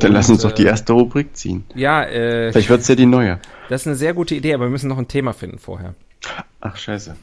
Dann 0.00 0.10
Und, 0.10 0.14
lass 0.16 0.28
uns 0.30 0.42
doch 0.42 0.52
die 0.52 0.64
äh, 0.64 0.68
erste 0.68 0.92
Rubrik 0.92 1.36
ziehen. 1.36 1.64
Ja, 1.74 2.02
äh, 2.04 2.50
Vielleicht 2.52 2.68
wird 2.70 2.80
es 2.80 2.88
ja 2.88 2.94
die 2.94 3.06
neue. 3.06 3.38
das 3.68 3.82
ist 3.82 3.86
eine 3.86 3.96
sehr 3.96 4.14
gute 4.14 4.34
Idee, 4.34 4.54
aber 4.54 4.64
wir 4.64 4.70
müssen 4.70 4.88
noch 4.88 4.98
ein 4.98 5.08
Thema 5.08 5.32
finden 5.32 5.58
vorher. 5.58 5.94
Ach, 6.60 6.76
scheiße. 6.76 7.16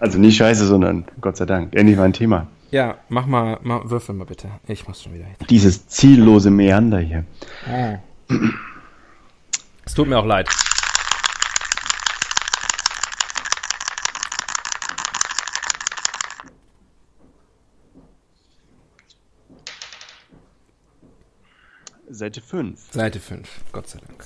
Also 0.00 0.18
nicht 0.18 0.36
scheiße, 0.36 0.66
sondern 0.66 1.04
Gott 1.20 1.36
sei 1.36 1.46
Dank. 1.46 1.74
Endlich 1.74 1.96
mal 1.96 2.04
ein 2.04 2.12
Thema. 2.12 2.48
Ja, 2.72 2.96
mach 3.08 3.26
mal, 3.26 3.58
mach, 3.62 3.88
würfel 3.90 4.14
mal 4.14 4.24
bitte. 4.24 4.48
Ich 4.66 4.88
muss 4.88 5.02
schon 5.02 5.14
wieder. 5.14 5.26
Dieses 5.50 5.86
ziellose 5.86 6.50
Meander 6.50 6.98
hier. 6.98 7.24
Es 9.84 9.94
tut 9.94 10.08
mir 10.08 10.18
auch 10.18 10.26
leid. 10.26 10.48
Seite 22.14 22.42
5. 22.42 22.92
Seite 22.92 23.20
5, 23.20 23.48
Gott 23.72 23.88
sei 23.88 23.98
Dank. 24.06 24.24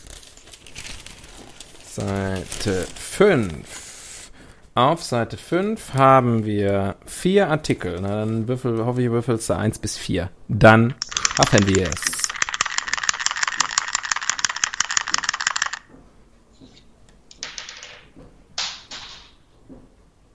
Seite 1.84 2.84
5. 2.96 4.32
Auf 4.74 5.04
Seite 5.04 5.36
5 5.36 5.94
haben 5.94 6.44
wir 6.44 6.96
vier 7.06 7.48
Artikel. 7.48 8.00
Na, 8.00 8.08
dann 8.08 8.48
würfel, 8.48 8.84
hoffe 8.84 9.02
ich, 9.02 9.10
würfelst 9.10 9.48
du 9.48 9.56
1 9.56 9.78
bis 9.78 9.96
4. 9.96 10.30
Dann 10.48 10.94
schaffen 11.36 11.66
wir 11.68 11.88
es. 11.88 12.02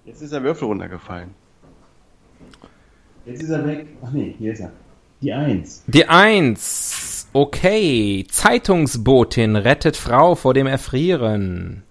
Jetzt 0.06 0.22
ist 0.22 0.32
der 0.32 0.42
Würfel 0.42 0.68
runtergefallen. 0.70 1.36
Jetzt 3.26 3.44
ist 3.44 3.50
er 3.50 3.68
weg. 3.68 3.88
Ach 4.02 4.12
nee, 4.12 4.36
hier 4.40 4.54
ist 4.54 4.62
er. 4.62 4.72
Die 5.22 5.32
1. 5.32 5.84
Die 5.86 6.08
1. 6.08 6.91
Okay. 7.34 8.26
Zeitungsbotin 8.30 9.56
rettet 9.56 9.96
Frau 9.96 10.36
vor 10.36 10.54
dem 10.54 10.68
Erfrieren. 10.68 11.84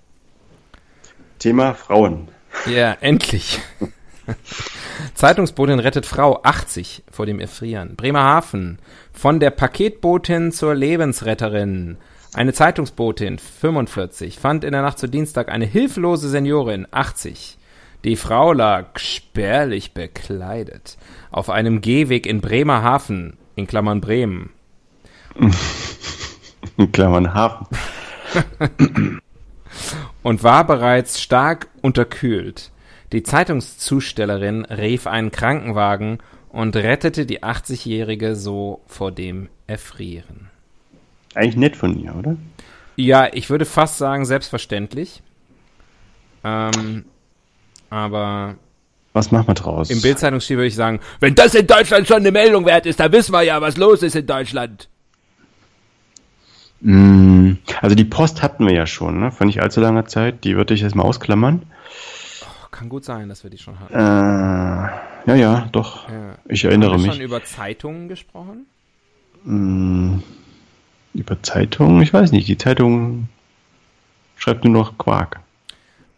Thema 1.39 1.73
Frauen. 1.73 2.29
Ja, 2.67 2.97
endlich. 3.01 3.59
Zeitungsbotin 5.15 5.79
rettet 5.79 6.05
Frau 6.05 6.41
80 6.43 7.05
vor 7.11 7.25
dem 7.25 7.41
Erfrieren. 7.41 7.97
Bremerhaven. 7.97 8.81
Von 9.15 9.41
der 9.41 9.51
Paketbotin 9.51 10.53
zur 10.53 10.75
Lebensretterin. 10.75 11.97
Eine 12.35 12.53
Zeitungsbotin 12.53 13.39
45 13.39 14.39
fand 14.39 14.63
in 14.63 14.73
der 14.73 14.83
Nacht 14.83 14.99
zu 14.99 15.09
Dienstag 15.09 15.51
eine 15.51 15.65
hilflose 15.65 16.29
Seniorin 16.29 16.87
80. 16.91 17.57
Die 18.05 18.17
Frau 18.17 18.53
lag 18.53 18.99
spärlich 18.99 19.95
bekleidet 19.95 20.99
auf 21.31 21.49
einem 21.49 21.81
Gehweg 21.81 22.27
in 22.27 22.43
Bremerhaven, 22.43 23.39
in 23.57 23.67
Klammern 23.67 24.03
Bremen. 24.03 24.51
Klammern 26.93 27.35
Hafen. 27.35 27.67
und 30.23 30.43
war 30.43 30.67
bereits 30.67 31.21
stark 31.21 31.69
unterkühlt. 31.83 32.71
Die 33.13 33.23
Zeitungszustellerin 33.23 34.65
rief 34.67 35.07
einen 35.07 35.31
Krankenwagen 35.31 36.19
und 36.51 36.77
rettete 36.77 37.27
die 37.27 37.43
80-Jährige 37.43 38.37
so 38.37 38.83
vor 38.87 39.13
dem 39.13 39.49
Erfrieren. 39.67 40.51
Eigentlich 41.35 41.57
nett 41.57 41.77
von 41.77 41.99
ihr, 41.99 42.15
oder? 42.15 42.37
Ja, 42.97 43.29
ich 43.33 43.51
würde 43.51 43.65
fast 43.65 43.99
sagen, 43.99 44.25
selbstverständlich. 44.25 45.23
Ähm, 46.45 47.05
aber 47.89 48.57
Was 49.13 49.31
machen 49.31 49.49
wir 49.49 49.55
draus? 49.55 49.91
im 49.91 50.03
Bildzeitungsstil 50.03 50.57
würde 50.57 50.67
ich 50.69 50.75
sagen, 50.75 51.01
wenn 51.21 51.35
das 51.35 51.55
in 51.55 51.67
Deutschland 51.67 52.07
schon 52.07 52.19
eine 52.19 52.33
Meldung 52.33 52.67
wert 52.67 52.87
ist, 52.87 53.01
dann 53.01 53.13
wissen 53.13 53.33
wir 53.33 53.43
ja, 53.43 53.61
was 53.61 53.77
los 53.77 54.03
ist 54.03 54.17
in 54.17 54.27
Deutschland. 54.27 54.90
Mm, 56.81 57.53
Also 57.83 57.95
die 57.95 58.05
Post 58.05 58.43
hatten 58.43 58.67
wir 58.67 58.73
ja 58.75 58.87
schon, 58.87 59.21
ne? 59.21 59.33
Vor 59.33 59.47
nicht 59.47 59.63
allzu 59.63 59.81
langer 59.81 60.07
Zeit. 60.07 60.45
Die 60.45 60.57
würde 60.57 60.75
ich 60.75 60.81
jetzt 60.81 60.95
mal 60.95 61.03
ausklammern. 61.03 61.63
Oh, 62.43 62.67
kann 62.71 62.89
gut 62.89 63.05
sein, 63.05 63.29
dass 63.29 63.43
wir 63.45 63.51
die 63.51 63.59
schon 63.59 63.79
hatten. 63.81 63.93
Äh, 63.95 63.99
ja, 63.99 65.35
ja, 65.35 65.69
doch. 65.73 66.09
Ja. 66.09 66.35
Ich 66.49 66.65
erinnere 66.65 66.93
Haben 66.93 67.03
wir 67.03 67.07
mich. 67.09 67.17
schon 67.17 67.25
über 67.25 67.45
Zeitungen 67.45 68.09
gesprochen? 68.09 68.67
Mm, 69.45 70.19
über 71.15 71.43
Zeitung? 71.43 72.01
Ich 72.03 72.13
weiß 72.13 72.33
nicht. 72.33 72.49
Die 72.49 72.57
Zeitung 72.59 73.29
schreibt 74.37 74.65
nur 74.65 74.73
noch 74.73 74.97
Quark. 74.99 75.41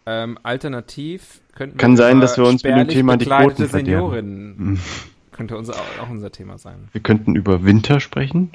Ähm, 0.07 0.39
alternativ 0.43 1.41
könnten 1.55 1.75
wir 1.77 1.79
Kann 1.81 1.97
sein, 1.97 2.21
dass 2.21 2.37
wir 2.37 2.45
uns 2.47 2.63
mit 2.65 2.75
dem 2.77 2.89
Thema 2.89 3.17
die 3.17 3.27
Quoten 3.27 3.69
verderben. 3.69 3.71
Seniorinnen 3.87 4.81
könnte 5.33 5.57
unser, 5.57 5.75
auch 6.01 6.11
unser 6.11 6.31
Thema 6.33 6.59
sein. 6.59 6.89
Wir 6.93 7.01
könnten 7.01 7.35
über 7.37 7.65
Winter 7.65 7.99
sprechen 8.01 8.51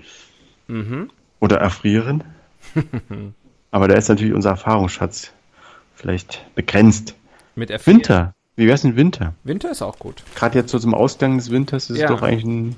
Mhm. 0.70 1.10
Oder 1.40 1.58
erfrieren. 1.58 2.24
Aber 3.72 3.88
da 3.88 3.96
ist 3.96 4.10
natürlich 4.10 4.34
unser 4.34 4.52
Erfahrungsschatz 4.52 5.32
vielleicht 5.96 6.46
begrenzt. 6.56 7.16
Mit 7.56 7.70
Erfrieren. 7.72 7.98
Winter. 8.00 8.34
Wie 8.56 8.68
wär's 8.68 8.82
denn 8.82 8.96
Winter? 8.96 9.34
Winter 9.44 9.72
ist 9.72 9.82
auch 9.82 10.00
gut. 10.00 10.24
Gerade 10.36 10.58
jetzt 10.60 10.72
so 10.72 10.80
zum 10.80 10.94
Ausgang 10.94 11.38
des 11.38 11.52
Winters 11.52 11.90
ist 11.90 11.98
Ja. 12.00 12.06
es 12.06 12.12
doch 12.12 12.22
eigentlich 12.24 12.44
ein. 12.46 12.76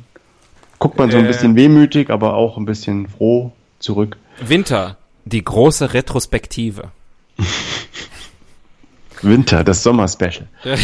Guckt 0.80 0.98
man 0.98 1.12
so 1.12 1.18
ein 1.18 1.26
Äh. 1.26 1.28
bisschen 1.28 1.56
wehmütig, 1.56 2.10
aber 2.10 2.34
auch 2.36 2.58
ein 2.58 2.66
bisschen 2.66 3.08
froh 3.08 3.52
zurück. 3.80 4.18
Winter, 4.42 4.98
die 5.26 5.44
große 5.44 5.94
Retrospektive. 5.94 6.92
Winter, 9.22 9.64
das 9.64 9.84
Sommer-Special. 9.84 10.48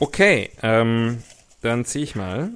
Okay, 0.00 0.50
ähm, 0.62 1.22
dann 1.60 1.84
ziehe 1.84 2.02
ich 2.04 2.16
mal 2.16 2.50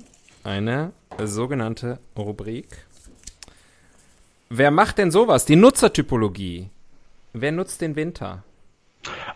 eine 0.46 0.92
sogenannte 1.22 1.98
Rubrik. 2.16 2.86
Wer 4.48 4.70
macht 4.70 4.98
denn 4.98 5.10
sowas? 5.10 5.44
Die 5.44 5.56
Nutzertypologie. 5.56 6.70
Wer 7.32 7.52
nutzt 7.52 7.80
den 7.80 7.96
Winter? 7.96 8.44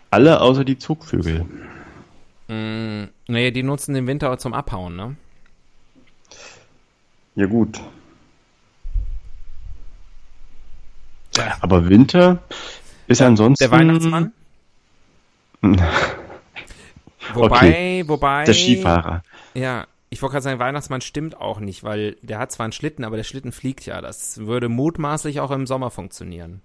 Alle 0.09 0.41
außer 0.41 0.63
die 0.63 0.77
Zugvögel. 0.77 1.45
Mm, 2.47 3.03
nee, 3.27 3.51
die 3.51 3.63
nutzen 3.63 3.93
den 3.93 4.07
Winter 4.07 4.37
zum 4.37 4.53
Abhauen, 4.53 4.95
ne? 4.95 5.15
Ja, 7.35 7.45
gut. 7.45 7.79
Aber 11.61 11.87
Winter 11.89 12.41
ist 13.07 13.21
ansonsten. 13.21 13.63
Der 13.63 13.71
Weihnachtsmann? 13.71 14.33
wobei, 17.33 18.03
wobei. 18.07 18.45
Der 18.45 18.53
Skifahrer. 18.53 19.23
Ja, 19.53 19.85
ich 20.13 20.21
wollte 20.21 20.33
gerade 20.33 20.43
sagen, 20.43 20.59
Weihnachtsmann 20.59 21.01
stimmt 21.01 21.37
auch 21.39 21.59
nicht, 21.59 21.83
weil 21.83 22.17
der 22.21 22.37
hat 22.37 22.51
zwar 22.51 22.65
einen 22.65 22.73
Schlitten, 22.73 23.03
aber 23.05 23.15
der 23.17 23.23
Schlitten 23.23 23.51
fliegt 23.51 23.85
ja. 23.85 24.01
Das 24.01 24.37
würde 24.39 24.67
mutmaßlich 24.69 25.39
auch 25.39 25.51
im 25.51 25.65
Sommer 25.65 25.89
funktionieren. 25.89 26.61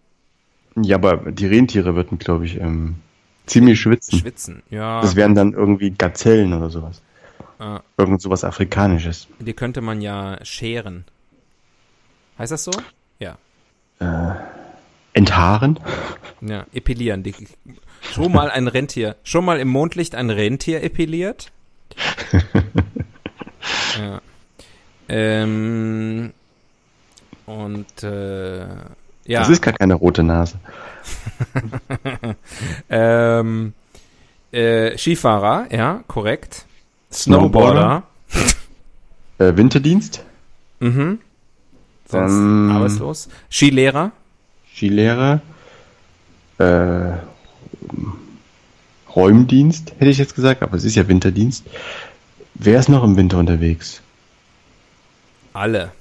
Ja, 0.75 0.97
aber 0.97 1.31
die 1.33 1.47
Rentiere 1.47 1.95
würden, 1.95 2.19
glaube 2.19 2.45
ich, 2.45 2.61
ähm, 2.61 2.97
ziemlich 3.47 3.81
schwitzen. 3.81 4.19
Schwitzen, 4.19 4.63
ja. 4.69 5.01
Das 5.01 5.17
wären 5.17 5.35
dann 5.35 5.53
irgendwie 5.55 5.91
Gazellen 5.93 6.53
oder 6.53 6.69
sowas. 6.71 7.01
äh, 7.61 7.79
Irgend 7.97 8.21
sowas 8.21 8.45
Afrikanisches. 8.45 9.29
die 9.39 9.55
könnte 9.55 9.81
man 9.81 10.01
ja 10.03 10.39
scheren. 10.45 11.05
Heißt 12.39 12.53
das 12.53 12.65
so? 12.65 12.73
Ja. 13.21 13.39
Enthaaren? 15.15 15.81
Ja, 16.43 16.67
epilieren. 16.75 17.23
Die, 17.23 17.35
schon 18.03 18.33
mal 18.33 18.51
ein 18.51 18.69
Rentier, 18.69 19.17
schon 19.23 19.45
mal 19.47 19.59
im 19.59 19.69
Mondlicht 19.69 20.15
ein 20.15 20.29
Rentier 20.29 20.83
epiliert? 20.83 21.51
ja. 23.99 24.21
Ähm, 25.09 26.33
und 27.47 28.03
äh, 28.03 28.67
ja. 29.25 29.41
Das 29.41 29.49
ist 29.49 29.63
gar 29.63 29.75
keine 29.75 29.95
rote 29.95 30.23
Nase. 30.23 30.59
Ähm, 32.89 33.73
äh, 34.53 34.97
Skifahrer, 34.97 35.67
ja, 35.71 36.03
korrekt. 36.09 36.65
Snowboarder. 37.13 38.03
Äh, 39.39 39.55
Winterdienst? 39.55 40.25
Mhm. 40.81 41.19
Sonst 42.09 42.33
Ähm. 42.33 42.71
arbeitslos. 42.73 43.29
Skilehrer. 43.51 44.13
Skilehrer? 44.75 45.43
Äh, 46.57 47.19
Räumdienst, 49.15 49.93
hätte 49.99 50.11
ich 50.11 50.17
jetzt 50.17 50.35
gesagt, 50.35 50.63
aber 50.63 50.75
es 50.77 50.85
ist 50.85 50.95
ja 50.95 51.07
Winterdienst. 51.07 51.65
Wer 52.59 52.81
ist 52.81 52.89
noch 52.89 53.05
im 53.05 53.17
Winter 53.17 53.39
unterwegs? 53.39 54.01
Alle. 55.53 55.93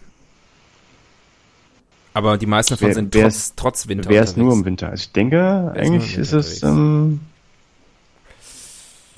Aber 2.14 2.38
die 2.38 2.46
meisten 2.46 2.74
davon 2.74 2.88
Wer- 2.88 2.96
sind 2.96 3.14
wer 3.14 3.24
trotz, 3.24 3.36
ist- 3.36 3.58
trotz 3.58 3.88
Winter 3.88 4.10
Wer 4.10 4.24
ist 4.24 4.38
nur 4.38 4.54
im. 4.54 4.64
Winter? 4.66 4.90
Also 4.90 5.02
ich 5.02 5.12
denke, 5.12 5.36
Wer 5.74 5.82
ist 5.84 5.88
eigentlich 5.90 6.18
ist 6.18 6.32
Winter 6.32 6.48
es 6.48 6.64
ähm, 6.64 7.20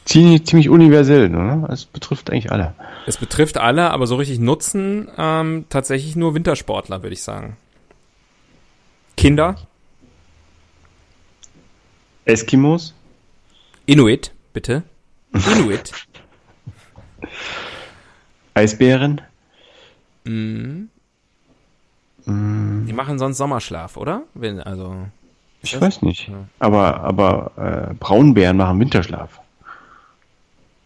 ziemlich, 0.06 0.46
ziemlich 0.46 0.70
universell, 0.70 1.30
oder? 1.34 1.70
Es 1.72 1.86
betrifft 1.86 2.32
eigentlich 2.32 2.52
alle. 2.52 2.74
Es 3.06 3.18
betrifft 3.18 3.58
alle, 3.58 3.92
aber 3.92 4.08
so 4.08 4.16
richtig 4.16 4.40
nutzen 4.40 5.08
ähm, 5.18 5.66
tatsächlich 5.70 6.16
nur 6.16 6.34
Wintersportler, 6.34 7.04
würde 7.04 7.14
ich 7.14 7.22
sagen. 7.22 7.56
Kinder, 9.16 9.56
Eskimos? 12.26 12.94
Inuit, 13.86 14.32
bitte. 14.54 14.84
Inuit. 15.34 15.92
Eisbären? 18.54 19.22
mhm. 20.24 20.90
Hm, 22.26 22.86
Die 22.88 22.94
machen 22.94 23.20
sonst 23.20 23.38
Sommerschlaf, 23.38 23.96
oder? 23.96 24.24
Wenn, 24.34 24.60
also. 24.60 24.96
ich 25.62 25.72
das? 25.72 25.82
weiß 25.82 26.02
nicht. 26.02 26.28
Ja. 26.28 26.36
Aber, 26.60 27.00
aber 27.02 27.52
äh, 27.92 27.94
Braunbären 27.94 28.58
machen 28.58 28.80
Winterschlaf. 28.80 29.40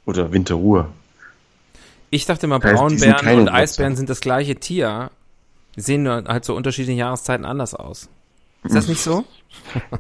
Oder 0.06 0.32
Winterruhe. 0.32 0.88
Ich 2.12 2.26
dachte 2.26 2.46
mal, 2.48 2.60
Das 2.60 2.72
heißt, 2.74 2.92
die 2.92 2.98
sind 3.00 3.12
Braunbären 3.14 3.40
und. 3.40 3.50
Eisbären 3.50 3.96
sind 3.96 4.10
das 4.10 4.20
gleiche 4.22 4.56
Tier. 4.56 5.10
Die 5.76 5.82
sehen 5.82 6.04
nur 6.04 6.24
halt 6.26 6.44
zu 6.46 6.54
unterschiedlichen 6.54 6.98
Jahreszeiten 7.00 7.46
anders 7.46 7.74
aus. 7.74 8.10
Ist 8.64 8.76
das 8.76 8.88
nicht 8.88 9.02
so? 9.02 9.24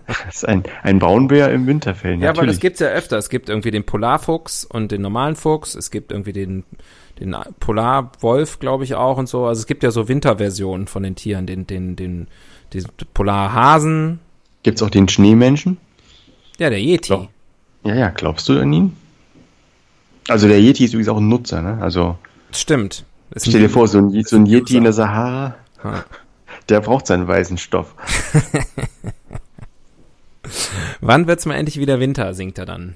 Das 0.07 0.35
ist 0.35 0.47
ein, 0.47 0.63
ein 0.83 0.99
Braunbär 0.99 1.51
im 1.51 1.67
Winterfell, 1.67 2.13
Ja, 2.21 2.29
aber 2.29 2.37
das 2.37 2.37
natürlich. 2.37 2.59
gibt's 2.61 2.79
ja 2.79 2.87
öfter. 2.87 3.17
Es 3.17 3.29
gibt 3.29 3.49
irgendwie 3.49 3.71
den 3.71 3.83
Polarfuchs 3.85 4.63
und 4.65 4.91
den 4.91 5.01
normalen 5.01 5.35
Fuchs. 5.35 5.75
Es 5.75 5.91
gibt 5.91 6.11
irgendwie 6.11 6.33
den, 6.33 6.63
den 7.19 7.35
Polarwolf, 7.59 8.59
glaube 8.59 8.83
ich, 8.85 8.95
auch 8.95 9.17
und 9.17 9.27
so. 9.27 9.45
Also 9.45 9.59
es 9.59 9.67
gibt 9.67 9.83
ja 9.83 9.91
so 9.91 10.07
Winterversionen 10.07 10.87
von 10.87 11.03
den 11.03 11.15
Tieren. 11.15 11.47
Den, 11.47 11.67
den, 11.67 11.95
den, 11.95 12.27
den 12.73 12.85
Polarhasen. 13.13 14.19
Gibt's 14.63 14.81
auch 14.81 14.89
den 14.89 15.07
Schneemenschen? 15.09 15.77
Ja, 16.57 16.69
der 16.69 16.79
Yeti. 16.81 17.09
Doch. 17.09 17.27
Ja, 17.83 17.95
ja, 17.95 18.09
glaubst 18.09 18.47
du 18.49 18.59
an 18.59 18.71
ihn? 18.71 18.95
Also 20.27 20.47
der 20.47 20.59
Yeti 20.61 20.85
ist 20.85 20.93
übrigens 20.93 21.09
auch 21.09 21.17
ein 21.17 21.27
Nutzer, 21.27 21.61
ne? 21.61 21.77
Also 21.81 22.17
Stimmt. 22.51 23.05
Stell 23.35 23.61
dir 23.61 23.69
vor, 23.69 23.87
so 23.87 23.97
ein, 23.99 24.23
so 24.23 24.35
ein 24.37 24.45
Yeti 24.45 24.77
in 24.77 24.83
der 24.83 24.93
Sahara, 24.93 25.55
Ha. 25.83 26.05
Der 26.69 26.81
braucht 26.81 27.07
seinen 27.07 27.27
weißen 27.27 27.57
Stoff. 27.57 27.95
Wann 31.01 31.27
wird's 31.27 31.45
mal 31.45 31.55
endlich 31.55 31.79
wieder 31.79 31.99
Winter, 31.99 32.33
singt 32.33 32.57
er 32.57 32.65
dann. 32.65 32.95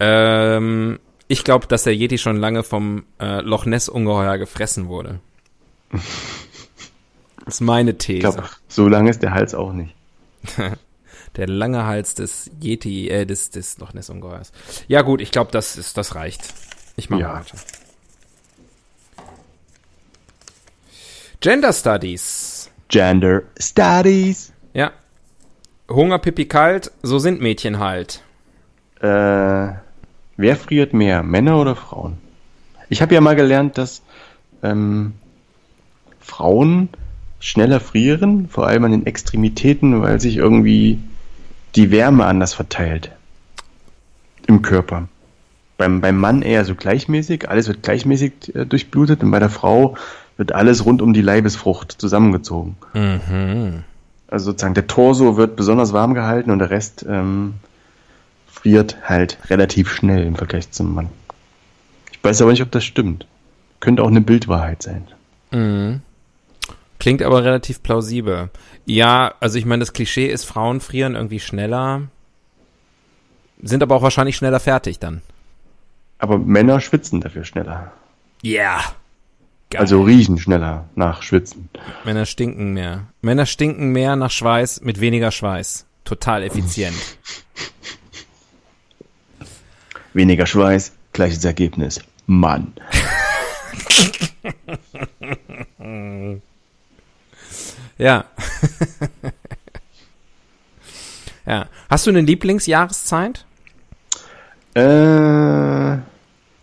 Ähm, 0.00 0.98
ich 1.28 1.44
glaube, 1.44 1.66
dass 1.66 1.84
der 1.84 1.94
Yeti 1.94 2.18
schon 2.18 2.36
lange 2.36 2.62
vom 2.62 3.04
äh, 3.20 3.40
Loch 3.40 3.66
Ness 3.66 3.88
Ungeheuer 3.88 4.38
gefressen 4.38 4.88
wurde. 4.88 5.20
Das 7.44 7.54
ist 7.54 7.60
meine 7.60 7.90
Ich 7.90 7.98
These. 7.98 8.20
glaube, 8.20 8.44
so 8.68 8.86
lang 8.86 9.08
ist 9.08 9.20
der 9.20 9.34
Hals 9.34 9.52
auch 9.56 9.72
nicht. 9.72 9.96
Der 11.36 11.48
lange 11.48 11.84
Hals 11.86 12.14
des 12.14 12.48
Yeti, 12.62 13.08
äh, 13.08 13.26
des, 13.26 13.50
des 13.50 13.78
Loch 13.78 13.92
Ness 13.94 14.10
Ungeheuers. 14.10 14.52
Ja 14.86 15.02
gut, 15.02 15.20
ich 15.20 15.32
glaube, 15.32 15.50
das 15.50 15.76
ist, 15.76 15.96
das 15.96 16.14
reicht. 16.14 16.54
Ich 16.94 17.10
mache 17.10 17.22
Ja. 17.22 17.34
weiter. 17.40 17.56
Gender 21.42 21.72
Studies. 21.72 22.70
Gender 22.86 23.42
Studies. 23.58 24.52
Ja. 24.74 24.92
Hunger, 25.88 26.20
Pipi, 26.20 26.44
kalt, 26.44 26.92
so 27.02 27.18
sind 27.18 27.40
Mädchen 27.40 27.80
halt. 27.80 28.22
Äh, 29.00 29.72
wer 30.36 30.56
friert 30.56 30.92
mehr, 30.92 31.24
Männer 31.24 31.60
oder 31.60 31.74
Frauen? 31.74 32.18
Ich 32.90 33.02
habe 33.02 33.14
ja 33.14 33.20
mal 33.20 33.34
gelernt, 33.34 33.76
dass 33.76 34.02
ähm, 34.62 35.14
Frauen 36.20 36.90
schneller 37.40 37.80
frieren, 37.80 38.48
vor 38.48 38.68
allem 38.68 38.84
an 38.84 38.92
den 38.92 39.06
Extremitäten, 39.06 40.00
weil 40.00 40.20
sich 40.20 40.36
irgendwie 40.36 41.00
die 41.74 41.90
Wärme 41.90 42.24
anders 42.24 42.54
verteilt 42.54 43.10
im 44.46 44.62
Körper. 44.62 45.08
Beim, 45.76 46.00
beim 46.00 46.18
Mann 46.18 46.42
eher 46.42 46.64
so 46.64 46.76
gleichmäßig, 46.76 47.48
alles 47.48 47.66
wird 47.66 47.82
gleichmäßig 47.82 48.54
äh, 48.54 48.64
durchblutet 48.64 49.24
und 49.24 49.32
bei 49.32 49.40
der 49.40 49.50
Frau 49.50 49.96
wird 50.36 50.52
alles 50.52 50.84
rund 50.84 51.02
um 51.02 51.12
die 51.12 51.22
Leibesfrucht 51.22 51.92
zusammengezogen. 51.92 52.76
Mhm. 52.94 53.84
Also 54.28 54.46
sozusagen 54.46 54.74
der 54.74 54.86
Torso 54.86 55.36
wird 55.36 55.56
besonders 55.56 55.92
warm 55.92 56.14
gehalten 56.14 56.50
und 56.50 56.58
der 56.58 56.70
Rest 56.70 57.04
ähm, 57.08 57.54
friert 58.46 58.96
halt 59.04 59.38
relativ 59.50 59.92
schnell 59.92 60.24
im 60.24 60.36
Vergleich 60.36 60.70
zum 60.70 60.94
Mann. 60.94 61.10
Ich 62.12 62.22
weiß 62.22 62.40
aber 62.40 62.52
nicht, 62.52 62.62
ob 62.62 62.70
das 62.70 62.84
stimmt. 62.84 63.26
Könnte 63.80 64.02
auch 64.02 64.08
eine 64.08 64.20
Bildwahrheit 64.20 64.82
sein. 64.82 65.06
Mhm. 65.50 66.00
Klingt 66.98 67.22
aber 67.22 67.44
relativ 67.44 67.82
plausibel. 67.82 68.48
Ja, 68.86 69.34
also 69.40 69.58
ich 69.58 69.64
meine, 69.64 69.80
das 69.80 69.92
Klischee 69.92 70.28
ist, 70.28 70.44
Frauen 70.44 70.80
frieren 70.80 71.14
irgendwie 71.14 71.40
schneller, 71.40 72.02
sind 73.60 73.82
aber 73.82 73.96
auch 73.96 74.02
wahrscheinlich 74.02 74.36
schneller 74.36 74.60
fertig 74.60 74.98
dann. 74.98 75.20
Aber 76.18 76.38
Männer 76.38 76.80
schwitzen 76.80 77.20
dafür 77.20 77.44
schneller. 77.44 77.92
Ja. 78.42 78.78
Yeah. 78.78 78.82
Also 79.78 80.02
riechen 80.02 80.38
schneller 80.38 80.88
nach 80.94 81.22
Schwitzen. 81.22 81.68
Männer 82.04 82.26
stinken 82.26 82.72
mehr. 82.72 83.06
Männer 83.20 83.46
stinken 83.46 83.92
mehr 83.92 84.16
nach 84.16 84.30
Schweiß 84.30 84.82
mit 84.82 85.00
weniger 85.00 85.30
Schweiß. 85.30 85.86
Total 86.04 86.42
effizient. 86.42 86.96
Weniger 90.12 90.46
Schweiß, 90.46 90.92
gleiches 91.12 91.44
Ergebnis. 91.44 92.00
Mann. 92.26 92.72
ja. 97.98 98.24
ja. 101.46 101.66
Hast 101.88 102.06
du 102.06 102.10
eine 102.10 102.20
Lieblingsjahreszeit? 102.20 103.46
Äh, 104.74 105.98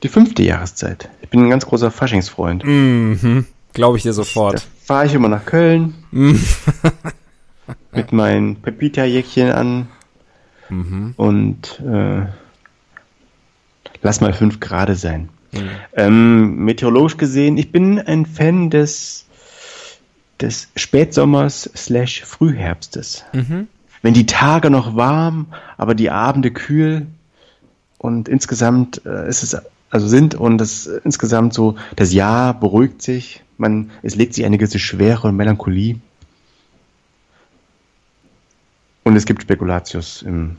die 0.04 0.10
fünfte 0.10 0.44
Jahreszeit. 0.44 1.10
Ich 1.30 1.32
bin 1.32 1.44
ein 1.44 1.50
ganz 1.52 1.68
großer 1.68 1.92
Faschingsfreund. 1.92 2.64
Mhm. 2.64 3.46
Glaube 3.74 3.98
ich 3.98 4.04
dir 4.04 4.14
sofort. 4.14 4.56
Da 4.56 4.62
fahre 4.84 5.06
ich 5.06 5.14
immer 5.14 5.30
nach 5.30 5.46
Köln. 5.46 5.94
mit 7.92 8.12
meinen 8.12 8.56
Pepita-Jäckchen 8.56 9.52
an. 9.52 9.88
Mhm. 10.70 11.14
Und 11.18 11.80
äh, 11.82 12.26
lass 14.02 14.22
mal 14.22 14.34
fünf 14.34 14.60
Grad 14.60 14.98
sein. 14.98 15.30
Mhm. 15.52 15.70
Ähm, 15.94 16.66
meteorologisch 16.66 17.18
gesehen, 17.18 17.60
ich 17.60 17.72
bin 17.72 18.00
ein 18.00 18.26
Fan 18.26 18.72
des, 18.72 19.28
des 20.42 20.70
Spätsommers 20.76 21.70
slash 21.76 22.24
Frühherbstes. 22.24 23.24
Mhm. 23.34 23.68
Wenn 24.02 24.16
die 24.16 24.26
Tage 24.26 24.72
noch 24.72 24.96
warm, 24.96 25.54
aber 25.78 25.94
die 25.94 26.10
Abende 26.10 26.50
kühl 26.50 27.06
und 28.00 28.28
insgesamt 28.28 29.06
äh, 29.06 29.30
ist 29.30 29.44
es 29.44 29.56
also 29.90 30.08
sind 30.08 30.36
und 30.36 30.58
das 30.58 30.86
insgesamt 30.86 31.54
so 31.54 31.76
das 31.96 32.14
Jahr 32.14 32.54
beruhigt 32.54 33.02
sich, 33.02 33.44
man 33.58 33.92
es 34.02 34.16
legt 34.16 34.34
sich 34.34 34.46
eine 34.46 34.58
gewisse 34.58 34.80
Schwere 34.80 35.28
und 35.28 35.36
Melancholie 35.36 36.00
und 39.04 39.16
es 39.16 39.26
gibt 39.26 39.42
Spekulatius 39.42 40.22
im, 40.22 40.58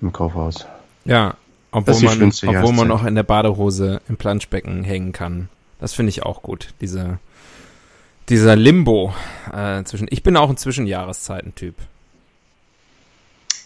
im 0.00 0.12
Kaufhaus. 0.12 0.66
Ja, 1.04 1.36
obwohl 1.70 2.00
man, 2.00 2.22
obwohl 2.22 2.72
man 2.72 2.88
noch 2.88 3.04
in 3.04 3.14
der 3.14 3.22
Badehose 3.22 4.00
im 4.08 4.16
Planschbecken 4.16 4.82
hängen 4.82 5.12
kann. 5.12 5.50
Das 5.78 5.92
finde 5.92 6.08
ich 6.08 6.22
auch 6.22 6.42
gut. 6.42 6.72
Diese, 6.80 7.18
dieser 8.30 8.56
Limbo 8.56 9.14
äh, 9.52 9.84
zwischen. 9.84 10.08
Ich 10.10 10.22
bin 10.22 10.38
auch 10.38 10.48
ein 10.48 10.56
Zwischenjahreszeiten-Typ. 10.56 11.74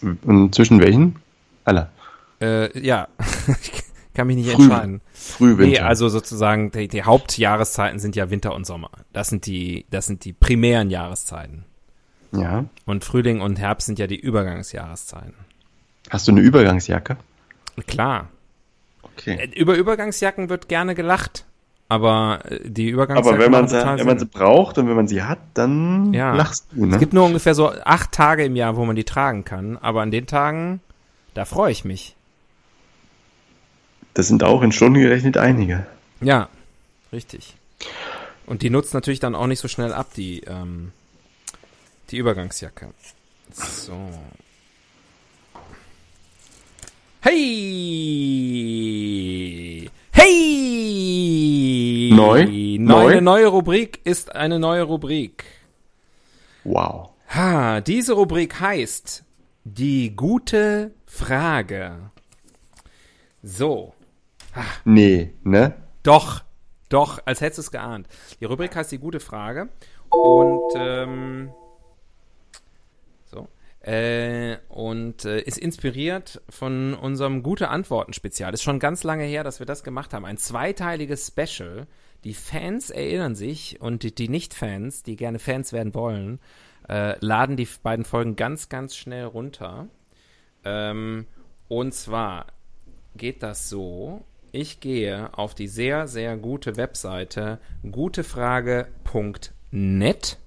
Und 0.03 0.55
zwischen 0.57 0.81
welchen? 0.81 1.17
Aller. 1.65 1.91
Äh, 2.41 2.77
ja, 2.85 3.07
kann 4.21 4.27
mich 4.27 4.37
nicht 4.37 4.51
Früh, 4.51 4.65
entscheiden. 4.65 5.01
Frühwinter. 5.15 5.65
Nee, 5.67 5.79
also 5.81 6.11
sozusagen 6.11 6.71
die, 6.73 6.89
die 6.89 7.03
Hauptjahreszeiten 7.05 7.99
sind 7.99 8.17
ja 8.17 8.29
Winter 8.29 8.55
und 8.55 8.67
Sommer. 8.67 8.91
Das 9.15 9.29
sind 9.31 9.47
die, 9.47 9.87
das 9.91 10.07
sind 10.07 10.27
die 10.27 10.35
primären 10.35 10.91
Jahreszeiten. 10.91 11.65
Ja. 12.33 12.67
Und 12.85 13.03
Frühling 13.03 13.41
und 13.41 13.59
Herbst 13.59 13.87
sind 13.87 13.99
ja 13.99 14.07
die 14.07 14.21
Übergangsjahreszeiten. 14.21 15.33
Hast 16.11 16.29
du 16.29 16.33
eine 16.33 16.43
Übergangsjacke? 16.43 17.17
Klar. 17.87 18.29
Okay. 19.03 19.37
Äh, 19.41 19.59
Über 19.59 19.75
Übergangsjacken 19.77 20.51
wird 20.51 20.69
gerne 20.69 20.95
gelacht, 20.95 21.47
aber 21.89 22.41
äh, 22.45 22.61
die 22.69 22.91
Übergangsjacken. 22.91 23.35
Aber 23.41 23.43
wenn 23.43 23.51
man, 23.51 23.69
sie, 23.69 23.77
wenn 23.77 24.07
man 24.07 24.19
sie 24.19 24.27
braucht 24.27 24.77
und 24.77 24.87
wenn 24.87 24.97
man 24.97 25.09
sie 25.09 25.23
hat, 25.23 25.39
dann 25.55 26.13
Ja. 26.13 26.35
lachst 26.35 26.67
du, 26.73 26.85
ne? 26.85 26.95
Es 26.95 27.01
gibt 27.01 27.15
nur 27.15 27.25
ungefähr 27.25 27.55
so 27.55 27.71
acht 27.71 28.13
Tage 28.13 28.45
im 28.45 28.55
Jahr, 28.55 28.77
wo 28.77 28.85
man 28.85 28.97
die 28.97 29.05
tragen 29.05 29.45
kann, 29.47 29.79
aber 29.79 30.03
an 30.03 30.11
den 30.11 30.27
Tagen, 30.27 30.81
da 31.33 31.47
freue 31.47 31.73
ich 31.73 31.87
mich. 31.87 32.17
Das 34.15 34.29
sind 34.29 34.43
auch 34.43 34.63
in 34.63 34.73
Stunden 34.73 35.01
gerechnet 35.01 35.37
einige. 35.37 35.87
Ja, 36.21 36.49
richtig. 37.13 37.55
Und 38.47 38.63
die 38.63 38.71
nutzt 38.71 38.95
natürlich 38.95 39.21
dann 39.21 39.35
auch 39.35 39.47
nicht 39.47 39.61
so 39.61 39.69
schnell 39.69 39.93
ab, 39.93 40.09
die, 40.17 40.41
ähm, 40.41 40.93
die 42.11 42.17
Übergangsjacke. 42.17 42.89
So. 43.53 44.11
Hey! 47.21 48.21
Hey! 50.11 52.11
Neu? 52.13 52.47
Neu? 52.79 53.21
neue 53.21 53.47
Rubrik 53.47 54.01
ist 54.05 54.35
eine 54.35 54.59
neue 54.59 54.83
Rubrik. 54.83 55.45
Wow. 56.65 57.11
Ha, 57.35 57.81
diese 57.81 58.15
Rubrik 58.15 58.59
heißt 58.59 59.23
die 59.65 60.17
gute 60.17 60.93
Frage. 61.07 62.11
So. 63.43 63.95
Nee, 64.85 65.35
ne? 65.43 65.75
Doch, 66.03 66.43
doch, 66.89 67.21
als 67.25 67.41
hättest 67.41 67.59
du 67.59 67.63
es 67.63 67.71
geahnt. 67.71 68.09
Die 68.41 68.45
Rubrik 68.45 68.75
heißt 68.75 68.91
die 68.93 68.99
gute 68.99 69.21
Frage. 69.21 69.69
Und 70.09 70.73
ähm, 70.75 71.51
so. 73.27 73.49
Äh, 73.81 74.57
und 74.69 75.25
äh, 75.25 75.41
ist 75.41 75.59
inspiriert 75.59 76.43
von 76.49 76.95
unserem 76.95 77.43
gute 77.43 77.69
Antworten 77.69 78.13
Spezial. 78.13 78.53
Ist 78.53 78.65
schon 78.65 78.81
ganz 78.81 79.05
lange 79.05 79.25
her, 79.25 79.45
dass 79.45 79.61
wir 79.61 79.67
das 79.67 79.85
gemacht 79.85 80.13
haben. 80.13 80.25
Ein 80.25 80.37
zweiteiliges 80.37 81.29
Special. 81.29 81.87
Die 82.25 82.35
Fans 82.35 82.91
erinnern 82.91 83.35
sich 83.35 83.81
und 83.81 84.03
die, 84.03 84.15
die 84.15 84.29
Nicht-Fans, 84.29 85.05
die 85.05 85.17
gerne 85.17 85.39
Fans 85.39 85.73
werden 85.73 85.95
wollen, 85.95 86.39
äh, 86.89 87.17
laden 87.25 87.57
die 87.57 87.69
beiden 87.83 88.05
Folgen 88.05 88.37
ganz, 88.37 88.69
ganz 88.69 88.97
schnell 88.97 89.25
runter. 89.25 89.87
Ähm, 90.65 91.27
und 91.69 91.95
zwar 91.95 92.47
geht 93.17 93.43
das 93.43 93.69
so. 93.69 94.25
Ich 94.53 94.81
gehe 94.81 95.31
auf 95.39 95.55
die 95.55 95.69
sehr, 95.69 96.09
sehr 96.09 96.37
gute 96.37 96.77
Webseite 96.77 97.61
gutefrage.net. 97.89 100.39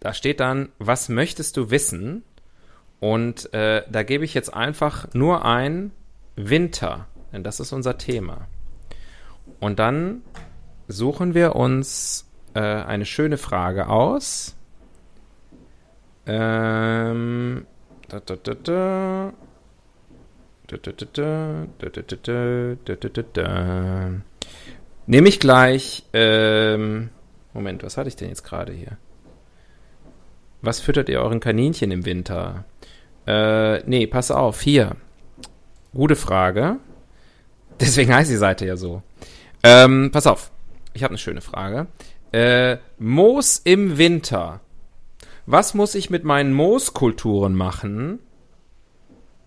Da 0.00 0.12
steht 0.12 0.40
dann, 0.40 0.68
was 0.78 1.08
möchtest 1.08 1.56
du 1.56 1.70
wissen? 1.70 2.24
Und 3.00 3.54
äh, 3.54 3.84
da 3.90 4.02
gebe 4.02 4.24
ich 4.24 4.34
jetzt 4.34 4.52
einfach 4.52 5.14
nur 5.14 5.46
ein 5.46 5.92
Winter, 6.36 7.06
denn 7.32 7.42
das 7.42 7.58
ist 7.58 7.72
unser 7.72 7.96
Thema. 7.96 8.46
Und 9.60 9.78
dann 9.78 10.20
suchen 10.88 11.32
wir 11.34 11.56
uns 11.56 12.30
äh, 12.52 12.60
eine 12.60 13.06
schöne 13.06 13.38
Frage 13.38 13.88
aus. 13.88 14.56
Ähm, 16.26 17.66
da, 18.08 18.20
da, 18.20 18.36
da, 18.36 18.54
da. 18.54 19.32
Nehme 25.06 25.28
ich 25.28 25.40
gleich. 25.40 26.04
Ähm, 26.12 27.10
Moment, 27.52 27.82
was 27.82 27.96
hatte 27.96 28.08
ich 28.08 28.16
denn 28.16 28.28
jetzt 28.28 28.44
gerade 28.44 28.72
hier? 28.72 28.96
Was 30.62 30.80
füttert 30.80 31.08
ihr 31.08 31.20
euren 31.20 31.40
Kaninchen 31.40 31.90
im 31.90 32.06
Winter? 32.06 32.64
Äh, 33.26 33.80
nee, 33.88 34.06
pass 34.06 34.30
auf, 34.30 34.62
hier. 34.62 34.96
Gute 35.92 36.16
Frage. 36.16 36.78
Deswegen 37.80 38.14
heißt 38.14 38.30
die 38.30 38.36
Seite 38.36 38.66
ja 38.66 38.76
so. 38.76 39.02
Ähm, 39.62 40.10
pass 40.12 40.26
auf. 40.26 40.50
Ich 40.94 41.02
habe 41.02 41.12
eine 41.12 41.18
schöne 41.18 41.40
Frage. 41.40 41.88
Äh, 42.32 42.78
Moos 42.98 43.60
im 43.62 43.98
Winter. 43.98 44.60
Was 45.46 45.74
muss 45.74 45.94
ich 45.94 46.08
mit 46.08 46.24
meinen 46.24 46.54
Mooskulturen 46.54 47.54
machen? 47.54 48.20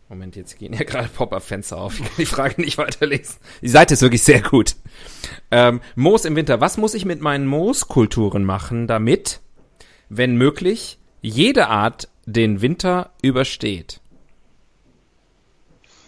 Moment, 0.09 0.35
jetzt 0.37 0.57
gehen 0.57 0.73
ja 0.73 0.83
gerade 0.83 1.09
Pop-Up-Fenster 1.09 1.77
auf. 1.77 1.99
Ich 1.99 2.05
kann 2.05 2.15
die 2.17 2.25
Frage 2.25 2.61
nicht 2.61 2.77
weiterlesen. 2.77 3.35
Die 3.61 3.67
Seite 3.67 3.93
ist 3.93 4.01
wirklich 4.01 4.23
sehr 4.23 4.41
gut. 4.41 4.75
Ähm, 5.51 5.81
Moos 5.95 6.23
im 6.25 6.35
Winter. 6.35 6.61
Was 6.61 6.77
muss 6.77 6.93
ich 6.93 7.03
mit 7.05 7.19
meinen 7.21 7.45
Mooskulturen 7.45 8.45
machen, 8.45 8.87
damit, 8.87 9.41
wenn 10.09 10.37
möglich, 10.37 10.97
jede 11.21 11.67
Art 11.67 12.07
den 12.25 12.61
Winter 12.61 13.11
übersteht? 13.21 13.99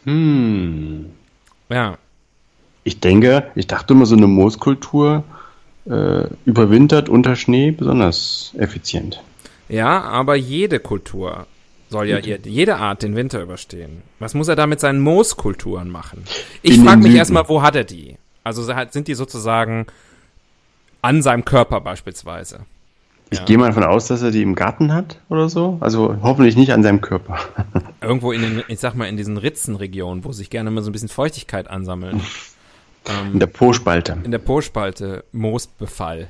Hm. 0.05 1.11
Ja, 1.69 1.97
Ich 2.83 2.99
denke, 2.99 3.51
ich 3.55 3.67
dachte 3.67 3.93
immer, 3.93 4.05
so 4.05 4.15
eine 4.15 4.27
Mooskultur 4.27 5.23
äh, 5.85 6.23
überwintert 6.45 7.09
unter 7.09 7.35
Schnee 7.35 7.71
besonders 7.71 8.53
effizient. 8.57 9.21
Ja, 9.67 10.01
aber 10.01 10.35
jede 10.35 10.79
Kultur 10.79 11.45
soll 11.89 12.07
ja 12.07 12.19
jede 12.19 12.77
Art 12.77 13.01
den 13.03 13.15
Winter 13.15 13.41
überstehen. 13.41 14.03
Was 14.19 14.33
muss 14.33 14.47
er 14.47 14.55
da 14.55 14.67
mit 14.67 14.79
seinen 14.79 14.99
Mooskulturen 14.99 15.89
machen? 15.89 16.23
Ich 16.61 16.77
In 16.77 16.85
frage 16.85 17.01
mich 17.01 17.15
erstmal, 17.15 17.47
wo 17.49 17.61
hat 17.61 17.75
er 17.75 17.83
die? 17.83 18.17
Also 18.43 18.63
sind 18.63 19.07
die 19.07 19.15
sozusagen 19.15 19.87
an 21.01 21.21
seinem 21.21 21.45
Körper 21.45 21.81
beispielsweise? 21.81 22.61
Ich 23.31 23.39
Ja. 23.39 23.45
gehe 23.45 23.57
mal 23.57 23.67
davon 23.67 23.83
aus, 23.83 24.07
dass 24.07 24.21
er 24.23 24.31
die 24.31 24.41
im 24.41 24.55
Garten 24.55 24.91
hat 24.91 25.19
oder 25.29 25.49
so. 25.49 25.77
Also 25.81 26.17
hoffentlich 26.23 26.55
nicht 26.55 26.73
an 26.73 26.81
seinem 26.81 26.99
Körper. 27.01 27.37
Irgendwo 28.01 28.31
in 28.31 28.41
den, 28.41 28.63
ich 28.67 28.79
sag 28.79 28.95
mal, 28.95 29.05
in 29.07 29.17
diesen 29.17 29.37
Ritzenregionen, 29.37 30.23
wo 30.23 30.31
sich 30.31 30.49
gerne 30.49 30.71
mal 30.71 30.81
so 30.81 30.89
ein 30.89 30.93
bisschen 30.93 31.09
Feuchtigkeit 31.09 31.69
ansammelt. 31.69 32.15
In 32.15 33.33
ähm, 33.33 33.39
der 33.39 33.47
Po-Spalte. 33.47 34.17
in 34.23 34.31
der 34.31 34.39
Po-Spalte 34.39 35.23
Moosbefall. 35.31 36.29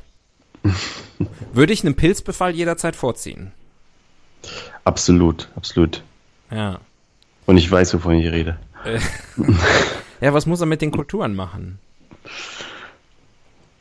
Würde 1.53 1.71
ich 1.73 1.85
einen 1.85 1.95
Pilzbefall 1.95 2.51
jederzeit 2.51 2.95
vorziehen. 2.97 3.53
Absolut, 4.83 5.47
absolut. 5.55 6.03
Ja. 6.51 6.79
Und 7.45 7.57
ich 7.57 7.69
weiß, 7.69 7.93
wovon 7.93 8.15
ich 8.15 8.31
rede. 8.31 8.57
Äh, 8.85 8.99
ja, 10.21 10.33
was 10.33 10.45
muss 10.45 10.61
er 10.61 10.67
mit 10.67 10.81
den 10.81 10.91
Kulturen 10.91 11.35
machen? 11.35 11.79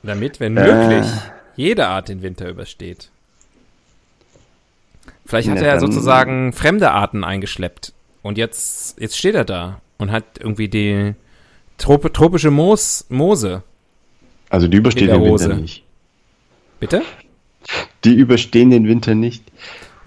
Damit, 0.03 0.41
wenn 0.41 0.57
Äh. 0.57 0.63
möglich, 0.65 1.11
jede 1.57 1.87
Art 1.89 2.09
den 2.09 2.23
Winter 2.23 2.49
übersteht. 2.49 3.11
Vielleicht 5.27 5.49
hat 5.49 5.59
Na, 5.61 5.67
er 5.67 5.81
sozusagen 5.81 6.53
fremde 6.53 6.91
Arten 6.91 7.25
eingeschleppt. 7.25 7.93
Und 8.23 8.39
jetzt, 8.39 8.99
jetzt 8.99 9.17
steht 9.19 9.35
er 9.35 9.45
da 9.45 9.81
und 9.99 10.11
hat 10.11 10.25
irgendwie 10.41 10.69
die 10.69 11.15
Trop 11.79 12.13
tropische 12.13 12.51
Moos, 12.51 13.07
Moose. 13.09 13.63
Also 14.51 14.67
die 14.67 14.81
der 14.83 14.91
den 14.91 15.25
Winter 15.25 15.55
nicht. 15.55 15.85
Bitte? 16.81 17.03
Die 18.05 18.15
überstehen 18.15 18.71
den 18.71 18.89
Winter 18.89 19.15
nicht. 19.15 19.45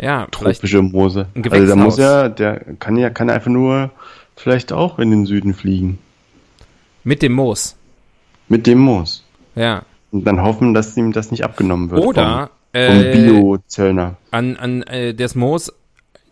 Ja. 0.02 0.28
Tropische 0.32 0.82
Moose. 0.82 1.28
Also 1.50 1.68
da 1.68 1.76
muss 1.76 1.98
er, 2.00 2.30
der 2.30 2.60
kann 2.80 2.98
ja, 2.98 3.10
kann 3.10 3.30
einfach 3.30 3.52
nur 3.52 3.92
vielleicht 4.36 4.74
auch 4.74 5.00
in 5.00 5.12
den 5.12 5.26
Süden 5.26 5.54
fliegen. 5.54 6.00
Mit 7.04 7.22
dem 7.22 7.34
Moos. 7.34 7.76
Mit 8.50 8.68
dem 8.68 8.80
Moos. 8.80 9.24
Ja. 9.56 9.84
Und 10.12 10.26
dann 10.26 10.42
hoffen, 10.42 10.74
dass 10.74 10.98
ihm 10.98 11.14
das 11.14 11.32
nicht 11.32 11.44
abgenommen 11.44 11.92
wird. 11.92 12.04
Oder 12.04 12.50
vom, 12.74 12.86
vom 12.86 13.02
äh, 13.02 13.14
Bio-Zöllner. 13.14 14.18
an, 14.32 14.58
an 14.58 14.84
äh, 14.84 15.14
das 15.14 15.36
Moos 15.36 15.72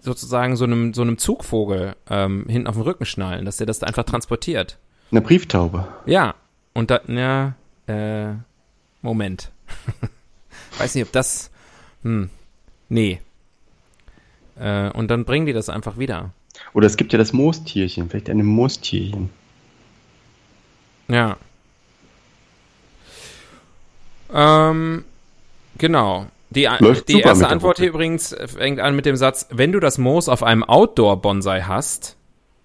sozusagen 0.01 0.55
so 0.55 0.65
einem, 0.65 0.93
so 0.93 1.01
einem 1.01 1.17
Zugvogel 1.17 1.95
ähm, 2.10 2.45
hinten 2.47 2.67
auf 2.67 2.75
den 2.75 2.84
Rücken 2.84 3.05
schnallen, 3.05 3.45
dass 3.45 3.58
der 3.58 3.67
das 3.67 3.79
da 3.79 3.88
einfach 3.88 4.03
transportiert. 4.03 4.77
Eine 5.12 5.21
Brieftaube. 5.21 5.88
Ja, 6.05 6.36
und 6.73 6.89
da, 6.91 7.01
ja, 7.08 7.55
äh, 7.88 8.34
Moment. 9.01 9.51
Weiß 10.77 10.95
nicht, 10.95 11.05
ob 11.05 11.12
das, 11.12 11.51
hm, 12.03 12.29
nee. 12.88 13.19
Äh, 14.60 14.89
und 14.91 15.10
dann 15.10 15.26
bringen 15.26 15.45
die 15.45 15.54
das 15.54 15.69
einfach 15.69 15.98
wieder. 15.98 16.32
Oder 16.74 16.88
es 16.88 16.98
gibt 16.98 17.13
ja 17.13 17.19
das 17.19 17.34
Moostierchen. 17.34 18.10
Vielleicht 18.10 18.30
eine 18.30 18.43
Moostierchen. 18.43 19.30
Ja. 21.08 21.38
Ähm, 24.32 25.04
genau. 25.78 26.28
Die, 26.52 26.67
Läuft 26.80 27.08
die 27.10 27.19
erste 27.19 27.48
Antwort 27.48 27.78
hier 27.78 27.89
übrigens 27.89 28.36
fängt 28.48 28.80
an 28.80 28.95
mit 28.95 29.06
dem 29.06 29.15
Satz, 29.15 29.48
wenn 29.52 29.72
du 29.72 29.80
das 29.80 30.00
Moos 30.00 30.28
auf 30.28 30.41
einem 30.41 30.63
Outdoor-Bonsai 30.63 31.62
hast 31.62 32.15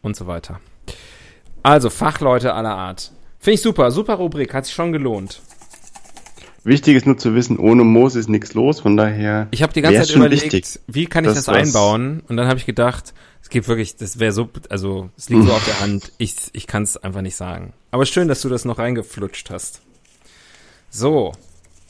und 0.00 0.16
so 0.16 0.26
weiter. 0.26 0.60
Also, 1.62 1.90
Fachleute 1.90 2.54
aller 2.54 2.74
Art. 2.74 3.12
Finde 3.38 3.54
ich 3.54 3.62
super, 3.62 3.90
super 3.90 4.14
Rubrik, 4.14 4.54
hat 4.54 4.64
sich 4.64 4.74
schon 4.74 4.92
gelohnt. 4.92 5.40
Wichtig 6.64 6.96
ist 6.96 7.06
nur 7.06 7.18
zu 7.18 7.34
wissen, 7.34 7.58
ohne 7.58 7.84
Moos 7.84 8.16
ist 8.16 8.28
nichts 8.28 8.54
los. 8.54 8.80
Von 8.80 8.96
daher. 8.96 9.48
Ich 9.50 9.62
habe 9.62 9.72
die 9.72 9.82
ganze 9.82 10.00
Zeit 10.00 10.08
schon 10.08 10.22
überlegt, 10.22 10.44
wichtig, 10.44 10.80
wie 10.86 11.06
kann 11.06 11.24
ich 11.24 11.32
das 11.32 11.48
einbauen? 11.48 12.22
Und 12.26 12.38
dann 12.38 12.48
habe 12.48 12.58
ich 12.58 12.64
gedacht, 12.64 13.12
es 13.42 13.50
gibt 13.50 13.68
wirklich, 13.68 13.96
das 13.96 14.18
wäre 14.18 14.32
so, 14.32 14.48
also 14.70 15.10
es 15.18 15.28
liegt 15.28 15.44
so 15.44 15.52
auf 15.52 15.64
der 15.66 15.80
Hand, 15.80 16.12
ich, 16.16 16.36
ich 16.54 16.66
kann 16.66 16.82
es 16.82 16.96
einfach 16.96 17.20
nicht 17.20 17.36
sagen. 17.36 17.74
Aber 17.90 18.06
schön, 18.06 18.28
dass 18.28 18.40
du 18.40 18.48
das 18.48 18.64
noch 18.64 18.78
reingeflutscht 18.78 19.50
hast. 19.50 19.82
So, 20.88 21.32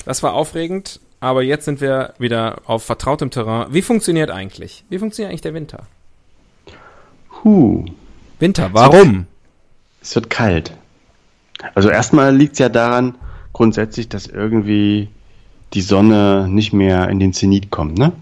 das 0.04 0.24
war 0.24 0.34
aufregend, 0.34 0.98
aber 1.20 1.42
jetzt 1.42 1.66
sind 1.66 1.80
wir 1.80 2.14
wieder 2.18 2.62
auf 2.66 2.82
vertrautem 2.82 3.30
Terrain. 3.30 3.72
Wie 3.72 3.82
funktioniert 3.82 4.30
eigentlich? 4.30 4.84
Wie 4.88 4.98
funktioniert 4.98 5.30
eigentlich 5.30 5.42
der 5.42 5.54
Winter? 5.54 5.86
Huh. 7.44 7.84
Winter, 8.40 8.70
warum? 8.72 9.26
Es 10.02 10.14
wird 10.16 10.30
kalt. 10.30 10.72
Also 11.74 11.88
erstmal 11.88 12.34
liegt 12.34 12.54
es 12.54 12.58
ja 12.58 12.68
daran, 12.68 13.14
grundsätzlich, 13.54 14.10
dass 14.10 14.26
irgendwie 14.26 15.08
die 15.72 15.80
Sonne 15.80 16.46
nicht 16.50 16.74
mehr 16.74 17.08
in 17.08 17.18
den 17.18 17.32
Zenit 17.32 17.70
kommt, 17.70 17.96
ne? 17.96 18.12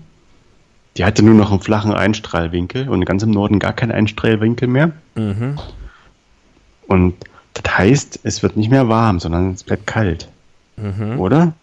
Die 0.96 1.04
hatte 1.04 1.24
nur 1.24 1.34
noch 1.34 1.50
einen 1.50 1.60
flachen 1.60 1.92
Einstrahlwinkel 1.92 2.88
und 2.88 3.04
ganz 3.06 3.22
im 3.22 3.30
Norden 3.30 3.58
gar 3.58 3.72
keinen 3.72 3.92
Einstrahlwinkel 3.92 4.68
mehr. 4.68 4.92
Mhm. 5.14 5.58
Und 6.86 7.14
das 7.54 7.78
heißt, 7.78 8.20
es 8.24 8.42
wird 8.42 8.58
nicht 8.58 8.70
mehr 8.70 8.88
warm, 8.88 9.18
sondern 9.18 9.52
es 9.52 9.64
bleibt 9.64 9.86
kalt. 9.86 10.28
Mhm. 10.76 11.18
Oder? 11.18 11.54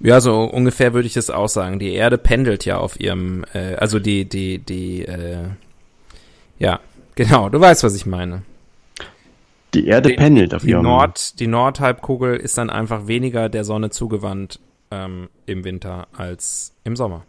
Ja, 0.00 0.20
so 0.20 0.42
ungefähr 0.42 0.92
würde 0.92 1.06
ich 1.06 1.14
das 1.14 1.30
auch 1.30 1.48
sagen. 1.48 1.78
Die 1.78 1.94
Erde 1.94 2.18
pendelt 2.18 2.66
ja 2.66 2.76
auf 2.76 3.00
ihrem, 3.00 3.44
äh, 3.54 3.76
also 3.76 3.98
die, 3.98 4.28
die, 4.28 4.58
die, 4.58 5.06
äh, 5.06 5.38
ja, 6.58 6.80
genau, 7.14 7.48
du 7.48 7.58
weißt, 7.58 7.82
was 7.82 7.96
ich 7.96 8.04
meine. 8.04 8.42
Die 9.74 9.86
Erde 9.86 10.10
Die- 10.10 10.16
pendelt 10.16 10.54
auf 10.54 10.62
Die 10.62 10.70
ihrem 10.70 10.82
Nord, 10.84 11.38
die 11.40 11.46
Nordhalbkugel 11.46 12.36
ist 12.36 12.56
dann 12.58 12.70
einfach 12.70 13.06
weniger 13.06 13.48
der 13.48 13.64
Sonne 13.64 13.90
zugewandt 13.90 14.60
ähm, 14.90 15.28
im 15.46 15.64
Winter 15.64 16.06
als 16.16 16.72
im 16.84 16.96
Sommer. 16.96 17.24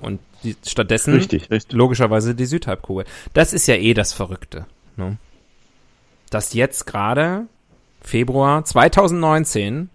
Und 0.00 0.20
die, 0.42 0.56
stattdessen 0.66 1.14
Richtig, 1.14 1.50
richtig. 1.50 1.72
logischerweise 1.76 2.34
die 2.34 2.44
Südhalbkugel. 2.46 3.04
Das 3.32 3.52
ist 3.52 3.66
ja 3.66 3.74
eh 3.76 3.94
das 3.94 4.12
Verrückte. 4.12 4.66
Ne? 4.96 5.16
Dass 6.30 6.52
jetzt 6.52 6.86
gerade 6.86 7.46
Februar 8.02 8.64
2019 8.64 9.88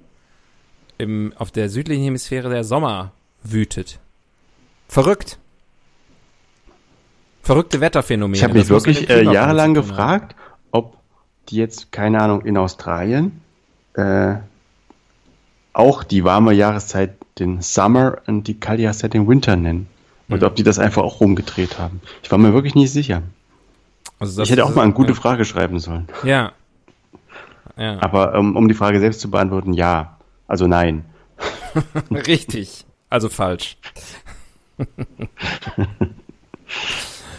im, 0.97 1.33
auf 1.37 1.51
der 1.51 1.69
südlichen 1.69 2.03
Hemisphäre 2.03 2.49
der 2.49 2.63
Sommer 2.63 3.11
wütet. 3.43 3.99
Verrückt. 4.87 5.37
Verrückte 7.43 7.79
Wetterphänomene. 7.81 8.35
Ich 8.37 8.43
habe 8.43 8.53
mich 8.55 8.69
wirklich 8.69 9.09
äh, 9.09 9.23
jahrelang 9.23 9.73
gefragt, 9.73 10.35
ob 10.71 10.97
die 11.49 11.57
jetzt, 11.57 11.91
keine 11.91 12.21
Ahnung, 12.21 12.45
in 12.45 12.57
Australien 12.57 13.41
äh, 13.93 14.35
auch 15.73 16.03
die 16.03 16.23
warme 16.23 16.53
Jahreszeit 16.53 17.15
den 17.37 17.61
Summer 17.61 18.17
und 18.27 18.47
die 18.47 18.59
kalte 18.59 18.83
Jahreszeit 18.83 19.13
den 19.13 19.27
Winter 19.27 19.55
nennen. 19.55 19.87
Und 20.27 20.41
Mhm. 20.41 20.47
ob 20.47 20.55
die 20.55 20.63
das 20.63 20.77
einfach 20.77 21.03
auch 21.03 21.21
rumgedreht 21.21 21.79
haben. 21.79 22.01
Ich 22.21 22.29
war 22.31 22.37
mir 22.37 22.53
wirklich 22.53 22.75
nicht 22.75 22.91
sicher. 22.91 23.23
Also 24.19 24.43
ich 24.43 24.51
hätte 24.51 24.65
auch 24.65 24.75
mal 24.75 24.83
eine 24.83 24.93
gute 24.93 25.13
ja. 25.13 25.15
Frage 25.15 25.45
schreiben 25.45 25.79
sollen. 25.79 26.07
Ja. 26.23 26.51
Ja, 27.77 27.97
Aber 28.01 28.35
ähm, 28.35 28.57
um 28.57 28.67
die 28.67 28.73
Frage 28.73 28.99
selbst 28.99 29.21
zu 29.21 29.31
beantworten, 29.31 29.71
ja. 29.71 30.17
Also 30.47 30.67
nein. 30.67 31.05
richtig. 32.11 32.85
Also 33.09 33.29
falsch. 33.29 33.77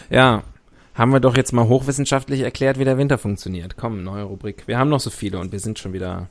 ja, 0.09 0.41
haben 1.01 1.13
wir 1.13 1.19
doch 1.19 1.35
jetzt 1.35 1.51
mal 1.51 1.67
hochwissenschaftlich 1.67 2.41
erklärt, 2.41 2.77
wie 2.77 2.85
der 2.85 2.99
Winter 2.99 3.17
funktioniert. 3.17 3.75
Komm, 3.75 4.03
neue 4.03 4.21
Rubrik. 4.21 4.67
Wir 4.67 4.77
haben 4.77 4.91
noch 4.91 4.99
so 4.99 5.09
viele 5.09 5.39
und 5.39 5.51
wir 5.51 5.59
sind 5.59 5.79
schon 5.79 5.93
wieder 5.93 6.27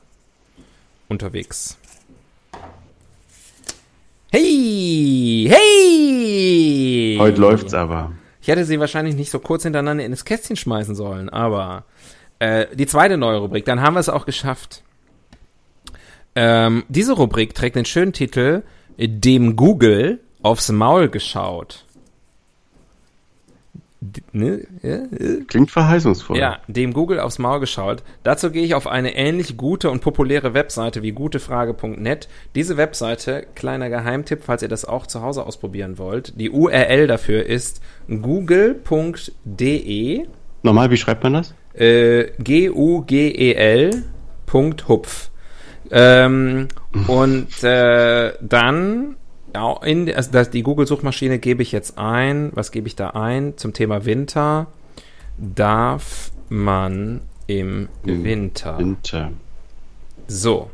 unterwegs. 1.09 1.77
Hey! 4.31 5.51
Hey! 5.51 7.17
Heute 7.19 7.41
läuft's 7.41 7.73
aber. 7.73 8.13
Ich 8.41 8.47
hätte 8.47 8.63
sie 8.63 8.79
wahrscheinlich 8.79 9.15
nicht 9.15 9.29
so 9.29 9.39
kurz 9.39 9.63
hintereinander 9.63 10.05
in 10.05 10.11
das 10.11 10.23
Kästchen 10.23 10.55
schmeißen 10.55 10.95
sollen, 10.95 11.27
aber 11.27 11.83
äh, 12.39 12.67
die 12.73 12.87
zweite 12.87 13.17
neue 13.17 13.39
Rubrik, 13.39 13.65
dann 13.65 13.81
haben 13.81 13.95
wir 13.95 13.99
es 13.99 14.07
auch 14.07 14.25
geschafft. 14.25 14.83
Ähm, 16.33 16.85
diese 16.87 17.11
Rubrik 17.11 17.55
trägt 17.55 17.75
den 17.75 17.83
schönen 17.83 18.13
Titel 18.13 18.63
Dem 18.97 19.57
Google 19.57 20.21
aufs 20.41 20.71
Maul 20.71 21.09
geschaut. 21.09 21.83
Ne? 24.31 24.61
ja. 24.81 24.99
Klingt 25.47 25.69
verheißungsvoll. 25.71 26.37
Ja, 26.37 26.59
dem 26.67 26.91
Google 26.93 27.19
aufs 27.19 27.37
Maul 27.37 27.59
geschaut. 27.59 28.01
Dazu 28.23 28.49
gehe 28.49 28.63
ich 28.63 28.73
auf 28.73 28.87
eine 28.87 29.15
ähnlich 29.15 29.57
gute 29.57 29.91
und 29.91 30.01
populäre 30.01 30.53
Webseite 30.55 31.03
wie 31.03 31.11
gutefrage.net. 31.11 32.27
Diese 32.55 32.77
Webseite, 32.77 33.45
kleiner 33.53 33.89
Geheimtipp, 33.89 34.41
falls 34.43 34.63
ihr 34.63 34.69
das 34.69 34.85
auch 34.85 35.05
zu 35.05 35.21
Hause 35.21 35.45
ausprobieren 35.45 35.99
wollt. 35.99 36.33
Die 36.39 36.49
URL 36.49 37.05
dafür 37.07 37.45
ist 37.45 37.81
google.de 38.09 39.45
Nochmal, 40.63 40.91
wie 40.91 40.97
schreibt 40.97 41.23
man 41.23 41.33
das? 41.33 41.53
äh, 41.73 42.31
G-U-G-E-L 42.39 44.03
Punkt 44.45 44.87
Hupf. 44.87 45.29
Ähm, 45.89 46.67
und 47.07 47.63
äh, 47.63 48.33
dann 48.41 49.15
in 49.83 50.13
also 50.13 50.31
das, 50.31 50.49
die 50.49 50.63
Google-Suchmaschine 50.63 51.39
gebe 51.39 51.61
ich 51.61 51.71
jetzt 51.71 51.97
ein. 51.97 52.51
Was 52.53 52.71
gebe 52.71 52.87
ich 52.87 52.95
da 52.95 53.11
ein? 53.11 53.57
Zum 53.57 53.73
Thema 53.73 54.05
Winter. 54.05 54.67
Darf 55.37 56.31
man 56.49 57.21
im 57.47 57.89
Im 58.05 58.23
Winter. 58.23 58.77
Winter. 58.77 59.31
So. 60.27 60.69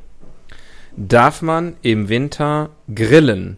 Darf 0.95 1.41
man 1.41 1.75
im 1.81 2.09
Winter 2.09 2.69
grillen 2.93 3.57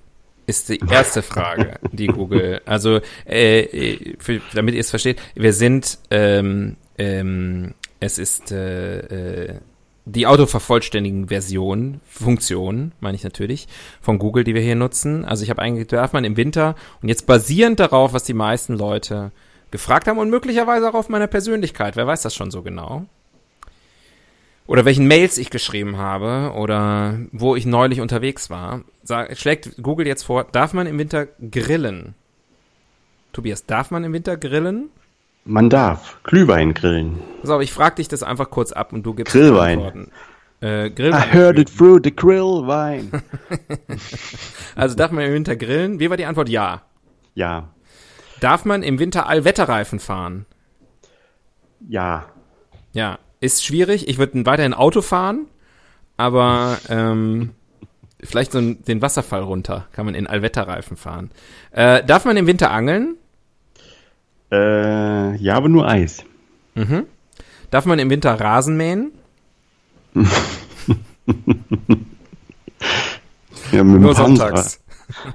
ist 0.49 0.69
die 0.69 0.79
erste 0.89 1.21
Frage, 1.21 1.75
die 1.91 2.07
Google. 2.19 2.61
Also, 2.65 3.01
äh, 3.25 3.61
äh, 3.61 4.15
für, 4.17 4.41
damit 4.53 4.73
ihr 4.73 4.81
es 4.81 4.89
versteht, 4.89 5.21
wir 5.35 5.53
sind, 5.53 5.99
ähm, 6.09 6.75
ähm, 6.97 7.75
es 7.99 8.17
ist 8.17 8.51
äh, 8.51 8.97
äh, 9.51 9.55
die 10.11 10.27
autovervollständigen 10.27 11.27
Version, 11.27 12.01
Funktion, 12.05 12.91
meine 12.99 13.15
ich 13.15 13.23
natürlich, 13.23 13.67
von 14.01 14.19
Google, 14.19 14.43
die 14.43 14.55
wir 14.55 14.61
hier 14.61 14.75
nutzen. 14.75 15.25
Also 15.25 15.43
ich 15.43 15.49
habe 15.49 15.61
eigentlich, 15.61 15.87
darf 15.87 16.13
man 16.13 16.23
im 16.23 16.37
Winter 16.37 16.75
und 17.01 17.09
jetzt 17.09 17.25
basierend 17.25 17.79
darauf, 17.79 18.13
was 18.13 18.23
die 18.23 18.33
meisten 18.33 18.75
Leute 18.75 19.31
gefragt 19.71 20.07
haben 20.07 20.17
und 20.17 20.29
möglicherweise 20.29 20.89
auch 20.89 20.95
auf 20.95 21.09
meiner 21.09 21.27
Persönlichkeit, 21.27 21.95
wer 21.95 22.07
weiß 22.07 22.23
das 22.23 22.33
schon 22.33 22.51
so 22.51 22.63
genau, 22.63 23.05
oder 24.69 24.85
welchen 24.85 25.07
Mails 25.07 25.39
ich 25.39 25.49
geschrieben 25.49 25.97
habe 25.97 26.53
oder 26.55 27.17
wo 27.31 27.55
ich 27.55 27.65
neulich 27.65 28.01
unterwegs 28.01 28.51
war, 28.51 28.83
sag, 29.01 29.35
schlägt 29.35 29.81
Google 29.81 30.05
jetzt 30.05 30.21
vor, 30.21 30.43
darf 30.43 30.73
man 30.73 30.85
im 30.85 30.99
Winter 30.99 31.25
grillen? 31.25 32.13
Tobias, 33.33 33.65
darf 33.65 33.89
man 33.89 34.03
im 34.03 34.13
Winter 34.13 34.37
grillen? 34.37 34.89
Man 35.49 35.69
darf 35.71 36.19
Glühwein 36.23 36.75
grillen. 36.75 37.19
Pass 37.41 37.49
auf, 37.49 37.61
ich 37.61 37.73
frage 37.73 37.95
dich 37.95 38.07
das 38.07 38.21
einfach 38.21 38.51
kurz 38.51 38.71
ab 38.71 38.93
und 38.93 39.01
du 39.03 39.15
gibst 39.15 39.33
Grillwein. 39.33 39.79
Antworten. 39.79 40.11
Äh, 40.61 40.91
Grillwein. 40.91 41.23
I 41.27 41.33
heard 41.33 41.57
it 41.57 41.75
through 41.75 41.99
the 42.03 42.15
grillwein. 42.15 43.11
Also 44.75 44.95
darf 44.95 45.11
man 45.11 45.23
im 45.25 45.33
Winter 45.33 45.55
grillen? 45.55 45.99
Wie 45.99 46.09
war 46.09 46.17
die 46.17 46.25
Antwort? 46.25 46.49
Ja. 46.49 46.83
ja, 47.33 47.69
Darf 48.39 48.63
man 48.63 48.83
im 48.83 48.99
Winter 48.99 49.27
Allwetterreifen 49.27 49.99
fahren? 49.99 50.45
ja. 51.87 52.27
Ja. 52.93 53.17
Ist 53.41 53.63
schwierig. 53.65 54.07
Ich 54.09 54.17
würde 54.17 54.45
weiterhin 54.45 54.73
Auto 54.73 55.01
fahren, 55.01 55.47
aber 56.17 56.77
ähm, 56.89 57.51
vielleicht 58.21 58.51
so 58.51 58.59
den 58.59 59.01
Wasserfall 59.01 59.41
runter 59.43 59.87
kann 59.93 60.05
man 60.05 60.13
in 60.13 60.27
Allwetterreifen 60.27 60.97
fahren. 60.97 61.31
Äh, 61.71 62.03
darf 62.03 62.25
man 62.25 62.35
im 62.37 62.47
Winter 62.47 62.69
angeln? 62.71 63.15
Äh, 64.51 65.35
ja, 65.37 65.55
aber 65.55 65.69
nur 65.69 65.87
Eis. 65.87 66.23
Darf 67.71 67.85
man 67.85 67.99
im 67.99 68.09
Winter 68.09 68.39
Rasen 68.39 68.77
mähen? 68.77 69.11
Ja, 73.71 73.83
Nur 73.83 74.15
sonntags. 74.15 74.79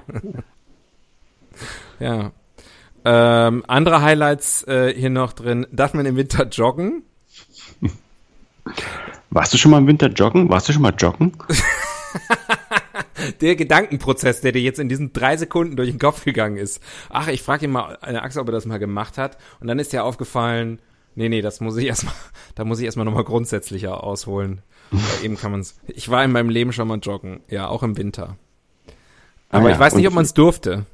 ja. 1.99 2.31
Ähm, 3.05 3.63
andere 3.67 4.01
Highlights 4.01 4.63
äh, 4.63 4.93
hier 4.93 5.09
noch 5.09 5.33
drin. 5.33 5.67
Darf 5.71 5.93
man 5.93 6.05
im 6.05 6.15
Winter 6.15 6.47
joggen? 6.47 7.03
Warst 9.29 9.53
du 9.53 9.57
schon 9.57 9.71
mal 9.71 9.77
im 9.77 9.87
Winter 9.87 10.07
joggen? 10.07 10.49
Warst 10.49 10.67
du 10.67 10.73
schon 10.73 10.81
mal 10.81 10.93
joggen? 10.97 11.33
Der 13.41 13.55
Gedankenprozess, 13.55 14.41
der 14.41 14.51
dir 14.51 14.61
jetzt 14.61 14.79
in 14.79 14.89
diesen 14.89 15.13
drei 15.13 15.37
Sekunden 15.37 15.75
durch 15.75 15.89
den 15.89 15.99
Kopf 15.99 16.23
gegangen 16.23 16.57
ist. 16.57 16.81
Ach, 17.09 17.27
ich 17.27 17.41
frage 17.41 17.65
ihn 17.65 17.71
mal, 17.71 17.97
eine 18.01 18.23
Axel, 18.23 18.41
ob 18.41 18.49
er 18.49 18.53
das 18.53 18.65
mal 18.65 18.79
gemacht 18.79 19.17
hat. 19.17 19.37
Und 19.59 19.67
dann 19.67 19.79
ist 19.79 19.93
dir 19.93 20.03
aufgefallen, 20.03 20.79
nee, 21.15 21.29
nee, 21.29 21.41
das 21.41 21.61
muss 21.61 21.77
ich 21.77 21.85
erstmal, 21.85 22.13
da 22.55 22.65
muss 22.65 22.79
ich 22.79 22.85
erstmal 22.85 23.05
nochmal 23.05 23.23
grundsätzlicher 23.23 24.03
ausholen. 24.03 24.61
Weil 24.91 25.25
eben 25.25 25.37
kann 25.37 25.51
man's. 25.51 25.75
Ich 25.87 26.09
war 26.09 26.23
in 26.23 26.31
meinem 26.31 26.49
Leben 26.49 26.71
schon 26.71 26.87
mal 26.87 26.99
joggen. 26.99 27.41
Ja, 27.49 27.67
auch 27.67 27.83
im 27.83 27.97
Winter. 27.97 28.37
Aber 29.49 29.65
Ah 29.65 29.69
ja, 29.69 29.75
ich 29.75 29.79
weiß 29.79 29.95
nicht, 29.95 30.07
ob 30.07 30.13
man 30.13 30.25
es 30.25 30.33
durfte. 30.33 30.85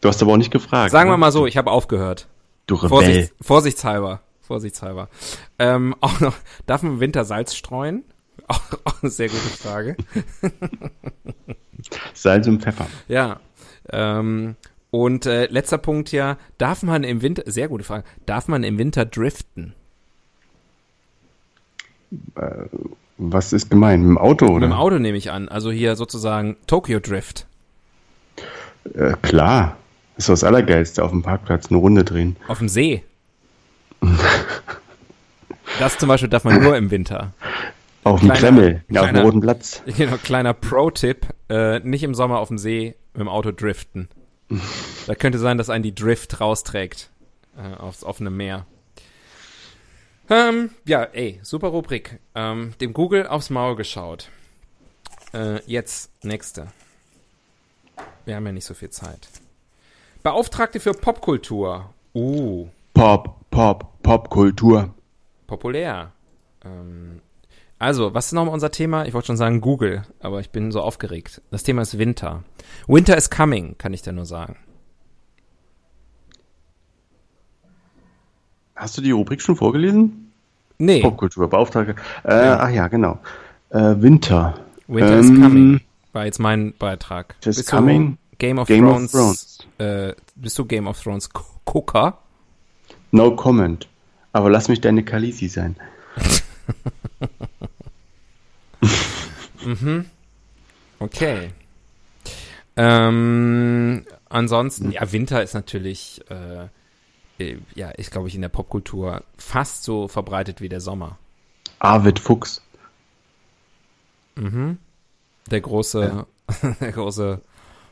Du 0.00 0.08
hast 0.08 0.22
aber 0.22 0.32
auch 0.32 0.36
nicht 0.36 0.52
gefragt. 0.52 0.92
Sagen 0.92 1.08
wir 1.08 1.16
ne? 1.16 1.18
mal 1.18 1.32
so, 1.32 1.46
ich 1.46 1.56
habe 1.56 1.70
aufgehört. 1.70 2.28
Du 2.66 2.74
Rebell. 2.74 2.88
Vorsicht, 2.88 3.34
vorsichtshalber. 3.40 4.20
Vorsichtshalber. 4.40 5.08
Ähm, 5.58 5.94
auch 6.00 6.20
noch, 6.20 6.34
darf 6.66 6.82
man 6.82 6.94
im 6.94 7.00
Winter 7.00 7.24
Salz 7.24 7.54
streuen? 7.54 8.04
Auch, 8.48 8.60
auch 8.84 9.02
eine 9.02 9.10
sehr 9.10 9.28
gute 9.28 9.40
Frage. 9.40 9.96
Salz 12.14 12.46
und 12.46 12.62
Pfeffer. 12.62 12.86
Ja. 13.08 13.40
Ähm, 13.90 14.54
und 14.90 15.26
äh, 15.26 15.46
letzter 15.46 15.78
Punkt 15.78 16.12
ja, 16.12 16.38
darf 16.58 16.82
man 16.82 17.02
im 17.02 17.22
Winter, 17.22 17.42
sehr 17.46 17.68
gute 17.68 17.82
Frage, 17.82 18.04
darf 18.24 18.46
man 18.46 18.62
im 18.62 18.78
Winter 18.78 19.04
driften? 19.04 19.74
Was 23.18 23.52
ist 23.52 23.70
gemeint? 23.70 24.02
Mit 24.02 24.10
dem 24.10 24.18
Auto, 24.18 24.46
oder? 24.46 24.66
Mit 24.66 24.70
dem 24.70 24.72
Auto 24.78 24.98
nehme 24.98 25.18
ich 25.18 25.30
an. 25.30 25.48
Also 25.48 25.70
hier 25.70 25.96
sozusagen 25.96 26.56
Tokyo 26.66 27.00
Drift. 27.00 27.46
Äh, 28.94 29.14
klar. 29.22 29.76
Das 30.14 30.24
ist 30.24 30.28
das 30.28 30.44
Allergeilste, 30.44 31.04
auf 31.04 31.10
dem 31.10 31.22
Parkplatz 31.22 31.66
eine 31.68 31.78
Runde 31.78 32.04
drehen. 32.04 32.36
Auf 32.48 32.58
dem 32.58 32.68
See. 32.68 33.02
Das 35.78 35.98
zum 35.98 36.08
Beispiel 36.08 36.30
darf 36.30 36.44
man 36.44 36.62
nur 36.62 36.76
im 36.76 36.90
Winter. 36.90 37.32
Auf 38.06 38.20
dem 38.20 38.30
Kreml, 38.30 38.84
ja, 38.88 39.00
auf 39.00 39.06
dem 39.08 39.12
kleiner- 39.12 39.22
Roten 39.22 39.40
Platz. 39.40 39.82
Genau, 39.96 40.16
kleiner 40.18 40.54
Pro-Tipp, 40.54 41.26
äh, 41.48 41.80
nicht 41.80 42.02
im 42.02 42.14
Sommer 42.14 42.38
auf 42.38 42.48
dem 42.48 42.58
See 42.58 42.94
mit 43.14 43.20
dem 43.20 43.28
Auto 43.28 43.50
driften. 43.50 44.08
Da 45.06 45.14
könnte 45.16 45.38
sein, 45.38 45.58
dass 45.58 45.70
einen 45.70 45.82
die 45.82 45.94
Drift 45.94 46.40
rausträgt 46.40 47.10
äh, 47.58 47.74
aufs 47.76 48.04
offene 48.04 48.30
Meer. 48.30 48.64
Ähm, 50.30 50.70
ja, 50.84 51.02
ey, 51.02 51.40
super 51.42 51.68
Rubrik. 51.68 52.18
Ähm, 52.34 52.74
dem 52.80 52.92
Google 52.92 53.26
aufs 53.26 53.50
Maul 53.50 53.74
geschaut. 53.76 54.28
Äh, 55.32 55.60
jetzt, 55.66 56.10
nächste. 56.24 56.68
Wir 58.24 58.36
haben 58.36 58.46
ja 58.46 58.52
nicht 58.52 58.64
so 58.66 58.74
viel 58.74 58.90
Zeit. 58.90 59.28
Beauftragte 60.22 60.80
für 60.80 60.92
Popkultur. 60.92 61.90
Uh, 62.14 62.68
Pop, 62.94 63.36
Pop, 63.50 64.02
Popkultur. 64.02 64.94
populär. 65.46 66.12
Ähm, 66.64 67.20
also, 67.78 68.14
was 68.14 68.26
ist 68.26 68.32
nochmal 68.32 68.54
unser 68.54 68.70
Thema? 68.70 69.04
Ich 69.06 69.14
wollte 69.14 69.26
schon 69.26 69.36
sagen 69.36 69.60
Google, 69.60 70.02
aber 70.20 70.40
ich 70.40 70.50
bin 70.50 70.72
so 70.72 70.80
aufgeregt. 70.80 71.42
Das 71.50 71.62
Thema 71.62 71.82
ist 71.82 71.98
Winter. 71.98 72.42
Winter 72.86 73.16
is 73.16 73.28
coming, 73.30 73.76
kann 73.78 73.92
ich 73.92 74.02
dir 74.02 74.12
nur 74.12 74.26
sagen. 74.26 74.56
Hast 78.74 78.96
du 78.98 79.02
die 79.02 79.10
Rubrik 79.10 79.40
schon 79.40 79.56
vorgelesen? 79.56 80.32
Nee, 80.78 81.00
Popkultur, 81.00 81.48
Beauftragte. 81.48 81.94
Äh, 82.24 82.44
Ja. 82.46 82.60
Ach 82.60 82.68
ja, 82.68 82.88
genau. 82.88 83.18
Äh, 83.70 83.94
Winter. 83.98 84.54
Winter 84.86 85.18
is 85.18 85.28
Ähm, 85.30 85.42
coming 85.42 85.80
war 86.12 86.24
jetzt 86.26 86.38
mein 86.38 86.72
Beitrag. 86.78 87.34
Just 87.42 87.58
bist 87.58 87.70
coming? 87.70 88.12
du 88.30 88.36
Game 88.38 88.58
of 88.58 88.68
Game 88.68 88.86
of 88.86 89.10
Thrones? 89.10 89.12
Thrones. 89.12 89.58
Äh, 89.78 90.14
bist 90.34 90.58
du 90.58 90.64
Game 90.66 90.86
of 90.86 91.02
Thrones 91.02 91.30
Gu- 91.30 91.42
Gucker? 91.64 92.18
No 93.10 93.34
comment. 93.34 93.88
Aber 94.32 94.50
lass 94.50 94.68
mich 94.68 94.80
deine 94.82 95.02
Kalisi 95.04 95.48
sein. 95.48 95.76
Okay. 100.98 101.50
Ähm, 102.76 104.04
ansonsten, 104.28 104.90
ja, 104.92 105.10
Winter 105.12 105.42
ist 105.42 105.54
natürlich, 105.54 106.22
äh, 106.30 106.68
äh, 107.42 107.58
ja, 107.74 107.90
ist, 107.90 108.10
glaube 108.10 108.28
ich, 108.28 108.34
in 108.34 108.42
der 108.42 108.48
Popkultur 108.48 109.22
fast 109.38 109.84
so 109.84 110.08
verbreitet 110.08 110.60
wie 110.60 110.68
der 110.68 110.80
Sommer. 110.80 111.18
Arvid 111.78 112.18
Fuchs. 112.18 112.62
Der 115.50 115.60
große, 115.60 116.26
der 116.80 116.92
große, 116.92 117.40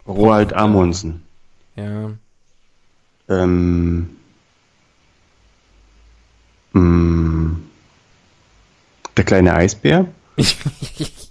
Roald 0.07 0.53
Amundsen. 0.53 1.23
ja. 1.77 2.11
Ähm, 3.27 4.17
mh, 6.75 7.57
der 9.17 9.25
kleine 9.25 9.55
Eisbär. 9.55 10.07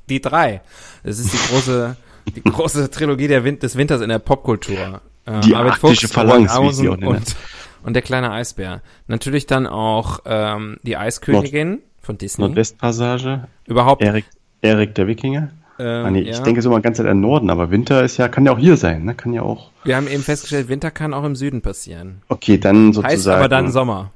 Die 0.09 0.21
drei. 0.21 0.61
Das 1.03 1.19
ist 1.19 1.33
die 1.33 1.53
große, 1.53 1.95
die 2.35 2.43
große 2.43 2.89
Trilogie 2.89 3.27
der 3.27 3.43
Win 3.43 3.59
des 3.59 3.75
Winters 3.75 4.01
in 4.01 4.09
der 4.09 4.19
Popkultur. 4.19 5.01
Äh, 5.25 5.39
Die 5.41 5.55
Arvid 5.55 5.73
arktische 5.73 6.07
Fuchs, 6.07 6.13
Phalanx, 6.13 6.59
wie 6.59 6.73
sie 6.73 6.89
auch 6.89 6.97
und, 6.97 7.35
und 7.83 7.93
der 7.93 8.01
kleine 8.01 8.31
Eisbär. 8.31 8.81
Natürlich 9.07 9.45
dann 9.45 9.67
auch 9.67 10.19
ähm, 10.25 10.77
die 10.83 10.97
Eiskönigin 10.97 11.79
von 12.01 12.17
Disney. 12.17 12.45
Nordwestpassage. 12.45 13.47
Überhaupt. 13.65 14.01
Erik, 14.01 14.25
Erik 14.61 14.95
der 14.95 15.07
Wikinger. 15.07 15.49
ähm, 15.79 16.05
ah, 16.05 16.11
nee, 16.11 16.21
ja. 16.21 16.31
Ich 16.31 16.39
denke 16.39 16.61
so 16.61 16.69
mal 16.69 16.81
ganz 16.81 16.99
an 16.99 17.19
Norden, 17.21 17.49
aber 17.49 17.71
Winter 17.71 18.03
ist 18.03 18.17
ja, 18.17 18.27
kann 18.27 18.45
ja 18.45 18.51
auch 18.53 18.59
hier 18.59 18.77
sein, 18.77 19.05
ne? 19.05 19.15
Kann 19.15 19.33
ja 19.33 19.41
auch. 19.41 19.71
Wir 19.83 19.95
haben 19.95 20.07
eben 20.07 20.23
festgestellt, 20.23 20.67
Winter 20.67 20.91
kann 20.91 21.13
auch 21.13 21.23
im 21.23 21.35
Süden 21.35 21.61
passieren. 21.61 22.21
Okay, 22.29 22.57
dann 22.57 22.93
sozusagen. 22.93 23.13
Heißt 23.13 23.27
aber 23.27 23.49
dann 23.49 23.71
Sommer. 23.71 24.11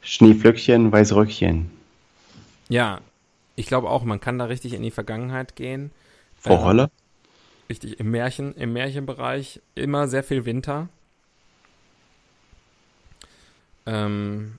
Schneeflöckchen, 0.00 0.90
Weißröckchen. 0.90 1.70
Ja. 2.68 2.98
Ich 3.56 3.66
glaube 3.66 3.88
auch, 3.90 4.02
man 4.04 4.20
kann 4.20 4.38
da 4.38 4.46
richtig 4.46 4.72
in 4.74 4.82
die 4.82 4.90
Vergangenheit 4.90 5.56
gehen. 5.56 5.90
Frau 6.40 6.54
Äh, 6.56 6.62
Holle. 6.64 6.90
Richtig, 7.68 8.00
im 8.00 8.10
Märchen, 8.10 8.54
im 8.54 8.72
Märchenbereich 8.72 9.60
immer 9.74 10.08
sehr 10.08 10.22
viel 10.24 10.44
Winter. 10.44 10.88
Ähm, 13.86 14.58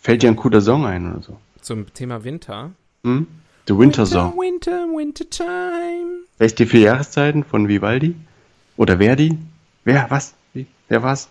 Fällt 0.00 0.22
dir 0.22 0.28
ein 0.28 0.36
cooler 0.36 0.60
Song 0.60 0.86
ein 0.86 1.12
oder 1.12 1.22
so? 1.22 1.38
zum 1.60 1.92
Thema 1.94 2.22
Winter. 2.22 2.70
Hm? 3.02 3.26
The 3.66 3.76
Winter 3.76 4.06
Song. 4.06 4.34
Winter, 4.38 4.86
winter 4.86 5.28
time. 5.28 6.20
Weißt 6.38 6.56
du 6.58 6.64
die 6.64 6.70
vier 6.70 6.80
Jahreszeiten 6.82 7.42
von 7.42 7.66
Vivaldi? 7.66 8.14
Oder 8.76 8.98
Verdi? 8.98 9.36
Wer, 9.84 10.08
was? 10.10 10.34
Wie? 10.52 10.66
Wer 10.88 11.02
war's? 11.02 11.28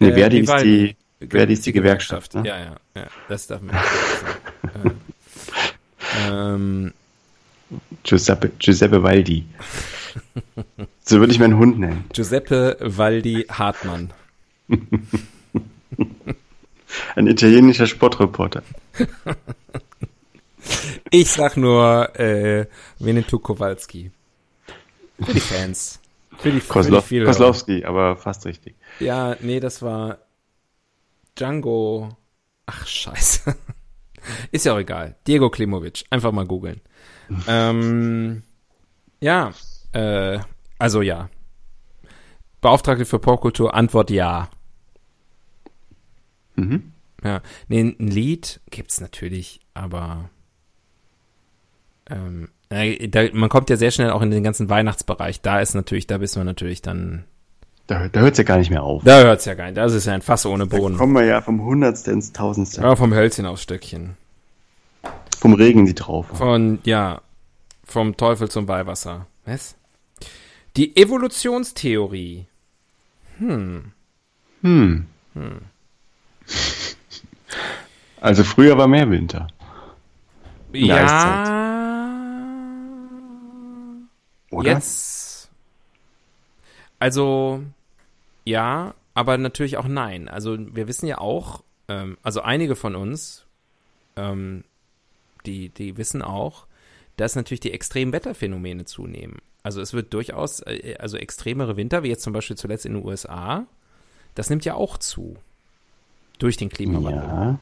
Nee, 0.00 0.08
Äh, 0.10 0.14
Verdi, 0.14 0.42
Vivaldi. 0.42 0.84
ist 0.90 0.96
die, 1.20 1.26
Verdi 1.28 1.52
ist 1.54 1.64
die 1.66 1.72
Gewerkschaft. 1.72 2.34
Ne? 2.34 2.46
Ja, 2.46 2.58
ja, 2.58 2.76
ja. 2.94 3.06
Das 3.28 3.46
darf 3.46 3.62
man 3.62 3.74
nicht 3.74 3.84
vergessen. 3.84 5.00
äh, 6.14 6.28
ähm, 6.28 6.92
Giuseppe, 8.02 8.50
Giuseppe 8.58 9.02
Valdi. 9.02 9.46
So 11.04 11.18
würde 11.18 11.32
ich 11.32 11.38
meinen 11.38 11.56
Hund 11.58 11.78
nennen. 11.78 12.04
Giuseppe 12.12 12.76
Waldi 12.80 13.46
Hartmann. 13.48 14.12
Ein 17.16 17.26
italienischer 17.26 17.86
Sportreporter. 17.86 18.62
Ich 21.10 21.30
sag 21.30 21.56
nur 21.56 22.18
äh, 22.18 22.66
Winnetou 22.98 23.38
Kowalski. 23.38 24.10
Für 25.20 25.32
die 25.32 25.40
Fans. 25.40 26.00
Für 26.38 26.50
die, 26.50 26.60
für 26.60 26.80
die. 26.80 27.24
Koslowski, 27.24 27.84
aber 27.84 28.16
fast 28.16 28.46
richtig. 28.46 28.74
Ja, 28.98 29.36
nee, 29.40 29.60
das 29.60 29.82
war 29.82 30.18
Django. 31.36 32.16
Ach, 32.66 32.86
scheiße. 32.86 33.54
Ist 34.52 34.66
ja 34.66 34.74
auch 34.74 34.78
egal. 34.78 35.16
Diego 35.26 35.50
Klimovic. 35.50 36.04
Einfach 36.10 36.32
mal 36.32 36.46
googeln. 36.46 36.80
ähm, 37.48 38.42
ja, 39.20 39.52
äh, 39.92 40.38
also 40.78 41.02
ja. 41.02 41.28
Beauftragte 42.60 43.04
für 43.04 43.18
Popkultur, 43.18 43.74
Antwort 43.74 44.10
ja. 44.10 44.48
Mhm. 46.56 46.92
Ja, 47.22 47.42
nee, 47.68 47.80
ein 47.80 47.96
Lied 47.98 48.60
gibt's 48.70 49.00
natürlich, 49.00 49.60
aber 49.72 50.28
ähm, 52.10 52.48
äh, 52.68 53.08
da, 53.08 53.24
man 53.32 53.48
kommt 53.48 53.70
ja 53.70 53.76
sehr 53.76 53.90
schnell 53.90 54.10
auch 54.10 54.22
in 54.22 54.30
den 54.30 54.44
ganzen 54.44 54.68
Weihnachtsbereich. 54.68 55.40
Da 55.40 55.60
ist 55.60 55.74
natürlich, 55.74 56.06
da 56.06 56.18
bist 56.18 56.36
man 56.36 56.46
natürlich 56.46 56.82
dann, 56.82 57.24
Da, 57.86 58.08
da 58.08 58.20
hört 58.20 58.32
es 58.32 58.38
ja 58.38 58.44
gar 58.44 58.56
nicht 58.58 58.70
mehr 58.70 58.82
auf. 58.82 59.02
da 59.04 59.22
hört's 59.22 59.44
ja 59.44 59.54
gar 59.54 59.66
nicht. 59.66 59.76
Das 59.76 59.92
ist 59.92 60.06
ja 60.06 60.14
ein 60.14 60.22
Fass 60.22 60.46
ohne 60.46 60.66
Da 60.66 60.76
Boden. 60.76 60.96
kommen 60.96 61.12
wir 61.14 61.24
ja 61.24 61.42
vom 61.42 61.62
Hundertste 61.62 62.12
ins 62.12 62.32
Tausendste. 62.32 62.80
Ja, 62.80 62.96
vom 62.96 63.12
Hölzchen 63.12 63.44
aufs 63.46 63.62
Stöckchen. 63.62 64.16
Vom 65.38 65.52
Regen 65.52 65.80
in 65.80 65.86
die 65.86 65.94
Traufe. 65.94 66.34
Von, 66.34 66.78
ja, 66.84 67.20
vom 67.84 68.16
Teufel 68.16 68.50
zum 68.50 68.66
Weihwasser. 68.68 69.26
Was? 69.44 69.74
Die 70.76 70.96
Evolutionstheorie. 70.96 72.46
Hm. 73.38 73.92
Also 78.20 78.42
früher 78.42 78.78
war 78.78 78.88
mehr 78.88 79.10
Winter. 79.10 79.48
In 80.72 80.86
Ja. 80.86 81.44
Oder? 84.50 84.70
Jetzt. 84.72 85.23
Also, 87.04 87.60
ja, 88.46 88.94
aber 89.12 89.36
natürlich 89.36 89.76
auch 89.76 89.86
nein. 89.86 90.26
Also, 90.30 90.56
wir 90.74 90.88
wissen 90.88 91.06
ja 91.06 91.18
auch, 91.18 91.62
ähm, 91.86 92.16
also 92.22 92.40
einige 92.40 92.76
von 92.76 92.96
uns, 92.96 93.44
ähm, 94.16 94.64
die, 95.44 95.68
die 95.68 95.98
wissen 95.98 96.22
auch, 96.22 96.64
dass 97.18 97.36
natürlich 97.36 97.60
die 97.60 97.74
extremen 97.74 98.14
Wetterphänomene 98.14 98.86
zunehmen. 98.86 99.42
Also, 99.62 99.82
es 99.82 99.92
wird 99.92 100.14
durchaus, 100.14 100.60
äh, 100.60 100.96
also 100.98 101.18
extremere 101.18 101.76
Winter, 101.76 102.04
wie 102.04 102.08
jetzt 102.08 102.22
zum 102.22 102.32
Beispiel 102.32 102.56
zuletzt 102.56 102.86
in 102.86 102.94
den 102.94 103.04
USA, 103.04 103.66
das 104.34 104.48
nimmt 104.48 104.64
ja 104.64 104.72
auch 104.72 104.96
zu. 104.96 105.36
Durch 106.38 106.56
den 106.56 106.70
Klimawandel. 106.70 107.22
Ja. 107.22 107.58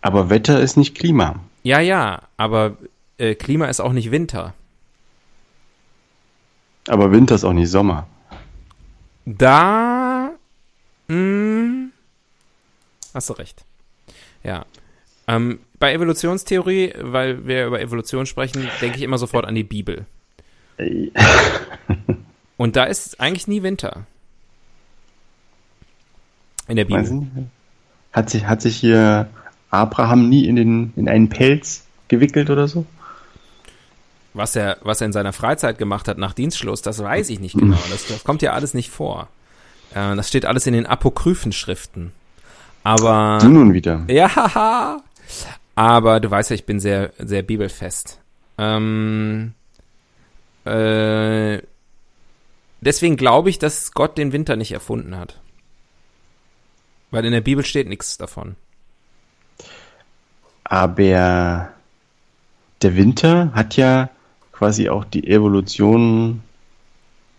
Aber 0.00 0.30
Wetter 0.30 0.60
ist 0.60 0.76
nicht 0.76 0.94
Klima. 0.94 1.40
Ja, 1.64 1.80
ja, 1.80 2.22
aber 2.36 2.76
äh, 3.18 3.34
Klima 3.34 3.66
ist 3.66 3.80
auch 3.80 3.92
nicht 3.92 4.12
Winter. 4.12 4.54
Aber 6.90 7.12
Winter 7.12 7.36
ist 7.36 7.44
auch 7.44 7.52
nicht 7.52 7.70
Sommer. 7.70 8.08
Da 9.24 10.32
mh, 11.06 11.90
hast 13.14 13.30
du 13.30 13.34
recht. 13.34 13.64
Ja. 14.42 14.66
Ähm, 15.28 15.60
bei 15.78 15.94
Evolutionstheorie, 15.94 16.94
weil 16.98 17.46
wir 17.46 17.68
über 17.68 17.80
Evolution 17.80 18.26
sprechen, 18.26 18.68
denke 18.80 18.96
ich 18.96 19.04
immer 19.04 19.18
sofort 19.18 19.46
an 19.46 19.54
die 19.54 19.62
Bibel. 19.62 20.04
Und 22.56 22.74
da 22.74 22.84
ist 22.84 23.20
eigentlich 23.20 23.46
nie 23.46 23.62
Winter. 23.62 24.06
In 26.66 26.74
der 26.74 26.86
Bibel. 26.86 27.28
Hat 28.12 28.30
sich, 28.30 28.46
hat 28.46 28.62
sich 28.62 28.76
hier 28.76 29.28
Abraham 29.70 30.28
nie 30.28 30.44
in, 30.44 30.56
den, 30.56 30.92
in 30.96 31.08
einen 31.08 31.28
Pelz 31.28 31.84
gewickelt 32.08 32.50
oder 32.50 32.66
so? 32.66 32.84
Was 34.32 34.54
er, 34.54 34.78
was 34.82 35.00
er 35.00 35.06
in 35.06 35.12
seiner 35.12 35.32
Freizeit 35.32 35.78
gemacht 35.78 36.06
hat 36.06 36.18
nach 36.18 36.34
Dienstschluss, 36.34 36.82
das 36.82 37.02
weiß 37.02 37.30
ich 37.30 37.40
nicht 37.40 37.58
genau. 37.58 37.78
Das, 37.90 38.06
das 38.06 38.22
kommt 38.22 38.42
ja 38.42 38.52
alles 38.52 38.74
nicht 38.74 38.90
vor. 38.90 39.28
Äh, 39.92 40.14
das 40.14 40.28
steht 40.28 40.46
alles 40.46 40.66
in 40.66 40.72
den 40.72 40.86
Apokryphenschriften. 40.86 42.12
Aber. 42.84 43.38
Du 43.40 43.48
nun 43.48 43.72
wieder. 43.72 44.04
Ja, 44.08 44.34
haha. 44.34 45.02
Aber 45.74 46.20
du 46.20 46.30
weißt 46.30 46.50
ja, 46.50 46.54
ich 46.54 46.66
bin 46.66 46.80
sehr, 46.80 47.12
sehr 47.18 47.42
bibelfest. 47.42 48.20
Ähm, 48.58 49.54
äh, 50.64 51.62
deswegen 52.80 53.16
glaube 53.16 53.50
ich, 53.50 53.58
dass 53.58 53.92
Gott 53.92 54.18
den 54.18 54.32
Winter 54.32 54.56
nicht 54.56 54.72
erfunden 54.72 55.16
hat. 55.16 55.40
Weil 57.10 57.24
in 57.24 57.32
der 57.32 57.40
Bibel 57.40 57.64
steht 57.64 57.88
nichts 57.88 58.18
davon. 58.18 58.56
Aber 60.64 61.70
der 62.82 62.96
Winter 62.96 63.52
hat 63.54 63.76
ja 63.76 64.10
quasi 64.60 64.90
auch 64.90 65.06
die 65.06 65.26
Evolution, 65.26 66.42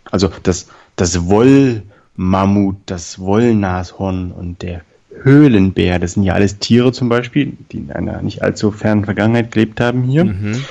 also 0.10 0.28
das, 0.42 0.70
das 0.96 1.28
Wollmammut, 1.28 2.78
das 2.88 3.20
Wollnashorn 3.20 4.32
und 4.32 4.64
der 4.64 4.82
Höhlenbär, 5.22 6.00
das 6.00 6.14
sind 6.14 6.24
ja 6.24 6.34
alles 6.34 6.58
Tiere 6.58 6.92
zum 6.92 7.10
Beispiel, 7.10 7.54
die 7.72 7.78
in 7.78 7.92
einer 7.92 8.24
nicht 8.24 8.42
allzu 8.42 8.72
fernen 8.72 9.06
Vergangenheit 9.06 9.52
gelebt 9.52 9.80
haben 9.80 10.02
hier. 10.02 10.26
Mhm. 10.26 10.66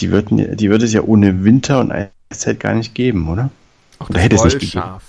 Die, 0.00 0.10
würden, 0.10 0.54
die 0.58 0.68
würde 0.68 0.84
es 0.84 0.92
ja 0.92 1.00
ohne 1.00 1.44
Winter 1.44 1.80
und 1.80 1.92
Eiszeit 1.92 2.60
gar 2.60 2.74
nicht 2.74 2.94
geben, 2.94 3.30
oder? 3.30 3.48
Auch 4.00 4.10
Oder 4.10 4.20
hätte 4.20 4.36
es 4.36 4.44
nicht 4.44 4.58
gegeben. 4.58 4.82
Wollschaf. 4.82 5.02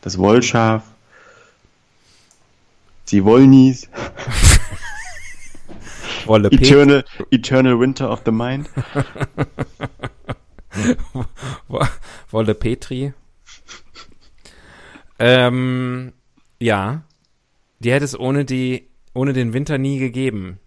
Das 0.00 0.18
Wollschaf, 0.18 0.82
die 3.10 3.22
Wollnies, 3.22 3.88
Wolle 6.30 6.48
Eternal, 6.52 7.04
Eternal 7.32 7.78
Winter 7.80 8.08
of 8.10 8.22
the 8.24 8.30
Mind. 8.30 8.68
Wo- 11.68 11.84
Wolle 12.30 12.54
Petri. 12.54 13.12
ähm, 15.18 16.12
ja. 16.60 17.02
Die 17.80 17.90
hätte 17.92 18.04
es 18.04 18.18
ohne 18.18 18.44
die, 18.44 18.88
ohne 19.14 19.32
den 19.32 19.52
Winter 19.52 19.76
nie 19.78 19.98
gegeben. 19.98 20.58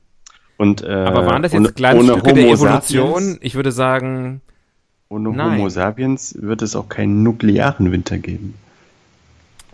Und, 0.58 0.84
äh, 0.84 0.88
Aber 0.92 1.26
waren 1.26 1.42
das 1.44 1.54
jetzt 1.54 1.62
ohne- 1.62 1.72
kleine 1.72 2.00
ohne 2.00 2.22
der 2.22 2.48
Evolution? 2.50 3.14
Sapiens, 3.24 3.38
Ich 3.42 3.56
würde 3.56 3.72
sagen, 3.72 4.42
ohne 5.10 5.30
Nein. 5.30 5.58
Homo 5.60 5.70
sapiens 5.70 6.36
wird 6.40 6.62
es 6.62 6.76
auch 6.76 6.90
keinen 6.90 7.24
nuklearen 7.24 7.92
Winter 7.92 8.18
geben. 8.18 8.56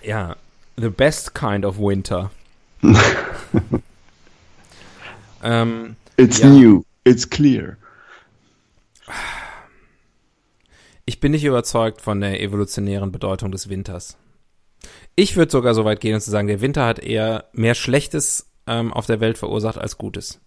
ja, 0.04 0.36
the 0.78 0.90
best 0.90 1.34
kind 1.34 1.66
of 1.66 1.78
winter. 1.80 2.30
ähm, 5.44 5.96
It's 6.18 6.40
Ja. 6.40 6.48
new, 6.50 6.84
it's 7.06 7.30
clear. 7.30 7.78
ich 11.06 11.20
bin 11.20 11.32
nicht 11.32 11.44
überzeugt 11.46 12.02
von 12.02 12.22
der 12.22 12.42
evolutionären 12.42 13.12
Bedeutung 13.12 13.52
des 13.52 13.70
Winters. 13.70 14.18
Ich 15.16 15.36
würde 15.36 15.52
sogar 15.52 15.74
so 15.74 15.86
weit 15.86 16.00
gehen 16.02 16.16
und 16.16 16.22
zu 16.22 16.30
sagen, 16.32 16.48
der 16.48 16.62
Winter 16.62 16.86
hat 16.86 17.00
eher 17.00 17.46
mehr 17.54 17.74
Schlechtes 17.76 18.48
ähm, 18.68 18.94
auf 18.94 19.06
der 19.08 19.20
Welt 19.20 19.38
verursacht 19.38 19.78
als 19.78 19.98
Gutes. 19.98 20.40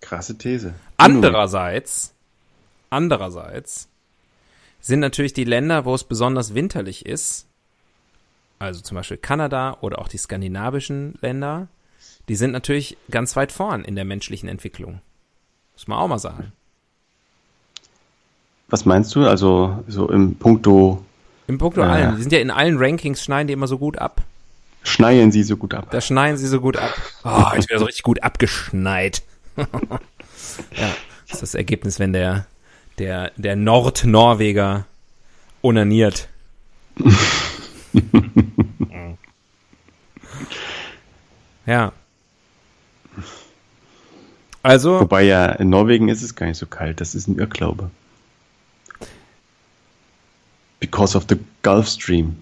Krasse 0.00 0.36
These. 0.36 0.74
Andererseits, 0.96 2.12
andererseits 2.90 3.88
sind 4.80 4.98
natürlich 5.00 5.32
die 5.32 5.44
Länder, 5.44 5.84
wo 5.84 5.94
es 5.94 6.02
besonders 6.04 6.54
winterlich 6.54 7.06
ist, 7.06 7.46
also 8.58 8.80
zum 8.80 8.96
Beispiel 8.96 9.16
Kanada 9.16 9.78
oder 9.80 10.00
auch 10.00 10.08
die 10.08 10.18
skandinavischen 10.18 11.14
Länder, 11.20 11.68
die 12.28 12.36
sind 12.36 12.52
natürlich 12.52 12.96
ganz 13.10 13.34
weit 13.36 13.52
vorn 13.52 13.84
in 13.84 13.94
der 13.96 14.04
menschlichen 14.04 14.48
Entwicklung. 14.48 15.00
Muss 15.74 15.88
man 15.88 15.98
auch 15.98 16.08
mal 16.08 16.18
sagen. 16.18 16.52
Was 18.68 18.84
meinst 18.84 19.14
du? 19.14 19.26
Also 19.26 19.82
so 19.88 20.08
im 20.08 20.34
Punkto 20.36 21.04
Im 21.46 21.58
Punkt 21.58 21.76
Ja. 21.76 21.84
allen. 21.90 22.16
Die 22.16 22.22
sind 22.22 22.32
ja 22.32 22.38
in 22.38 22.50
allen 22.50 22.78
Rankings, 22.78 23.22
schneiden 23.22 23.48
die 23.48 23.52
immer 23.52 23.66
so 23.66 23.78
gut 23.78 23.98
ab. 23.98 24.22
schneien 24.82 25.30
sie 25.32 25.42
so 25.42 25.56
gut 25.56 25.74
ab. 25.74 25.88
Da 25.90 26.00
schneiden 26.00 26.36
sie 26.38 26.46
so 26.46 26.60
gut 26.60 26.76
ab. 26.76 26.94
Oh, 27.24 27.44
jetzt 27.54 27.68
wieder 27.68 27.78
so 27.78 27.84
richtig 27.84 28.02
gut 28.02 28.22
abgeschneit. 28.22 29.22
ja, 29.56 29.66
das 31.26 31.34
ist 31.34 31.42
das 31.42 31.54
Ergebnis, 31.54 31.98
wenn 31.98 32.12
der, 32.12 32.46
der, 32.98 33.32
der 33.36 33.56
Nordnorweger 33.56 34.86
onaniert. 35.62 36.28
ja. 41.66 41.92
Also, 44.62 45.00
Wobei 45.00 45.22
ja 45.22 45.46
in 45.46 45.70
Norwegen 45.70 46.08
ist 46.08 46.22
es 46.22 46.34
gar 46.34 46.46
nicht 46.46 46.58
so 46.58 46.66
kalt. 46.66 47.00
Das 47.00 47.14
ist 47.14 47.26
ein 47.28 47.38
Irrglaube. 47.38 47.90
Because 50.78 51.16
of 51.16 51.26
the 51.28 51.36
Gulf 51.62 51.88
Stream. 51.88 52.36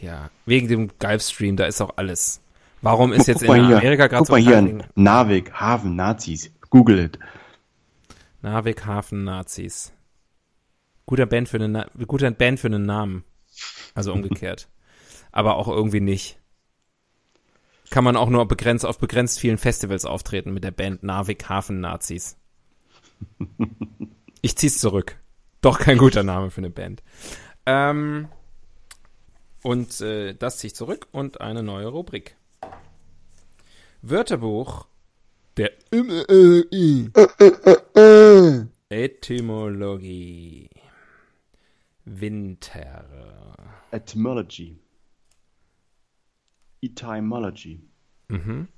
ja, 0.00 0.30
wegen 0.46 0.68
dem 0.68 0.90
Gulfstream, 0.98 1.56
da 1.56 1.66
ist 1.66 1.80
auch 1.80 1.94
alles. 1.96 2.40
Warum 2.80 3.12
ist 3.12 3.26
jetzt 3.26 3.44
Guck 3.44 3.56
in 3.56 3.66
hier, 3.66 3.78
Amerika 3.78 4.06
gerade 4.06 4.18
guck 4.24 4.26
so 4.28 4.32
mal 4.32 4.40
hier. 4.40 4.84
Narvik, 4.94 5.52
Hafen, 5.52 5.96
Nazis. 5.96 6.50
Google 6.70 6.98
it. 6.98 7.18
Narvik 8.42 8.86
Hafen 8.86 9.24
Nazis. 9.24 9.92
Guter 11.06 11.26
Band 11.26 11.48
für 11.48 11.56
eine 11.56 11.68
Na 11.68 11.86
guter 12.06 12.30
Band 12.30 12.60
für 12.60 12.68
einen 12.68 12.86
Namen. 12.86 13.24
Also 13.94 14.12
umgekehrt. 14.12 14.68
Aber 15.32 15.56
auch 15.56 15.68
irgendwie 15.68 16.00
nicht. 16.00 16.38
Kann 17.90 18.04
man 18.04 18.16
auch 18.16 18.28
nur 18.28 18.46
begrenzt 18.46 18.84
auf 18.84 18.98
begrenzt 18.98 19.40
vielen 19.40 19.58
Festivals 19.58 20.04
auftreten 20.04 20.52
mit 20.52 20.64
der 20.64 20.70
Band 20.70 21.02
Narvik 21.02 21.48
Hafen 21.48 21.80
Nazis. 21.80 22.36
Ich 24.40 24.56
zieh's 24.56 24.78
zurück. 24.78 25.16
Doch 25.60 25.80
kein 25.80 25.98
guter 25.98 26.22
Name 26.22 26.52
für 26.52 26.58
eine 26.58 26.70
Band. 26.70 27.02
Ähm, 27.66 28.28
und 29.62 30.00
äh, 30.00 30.34
das 30.34 30.58
ziehe 30.58 30.68
ich 30.68 30.76
zurück 30.76 31.08
und 31.10 31.40
eine 31.40 31.64
neue 31.64 31.88
Rubrik. 31.88 32.36
Wörterbuch 34.00 34.86
der 35.56 35.72
Etymologie. 38.90 40.70
Winter. 42.04 43.56
Etymology. 43.90 44.78
Etymology. 46.82 47.80
Mhm. 48.28 48.68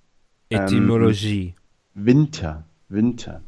Etymologie. 0.49 1.55
Winter. 1.95 2.65
Winter. 2.89 3.43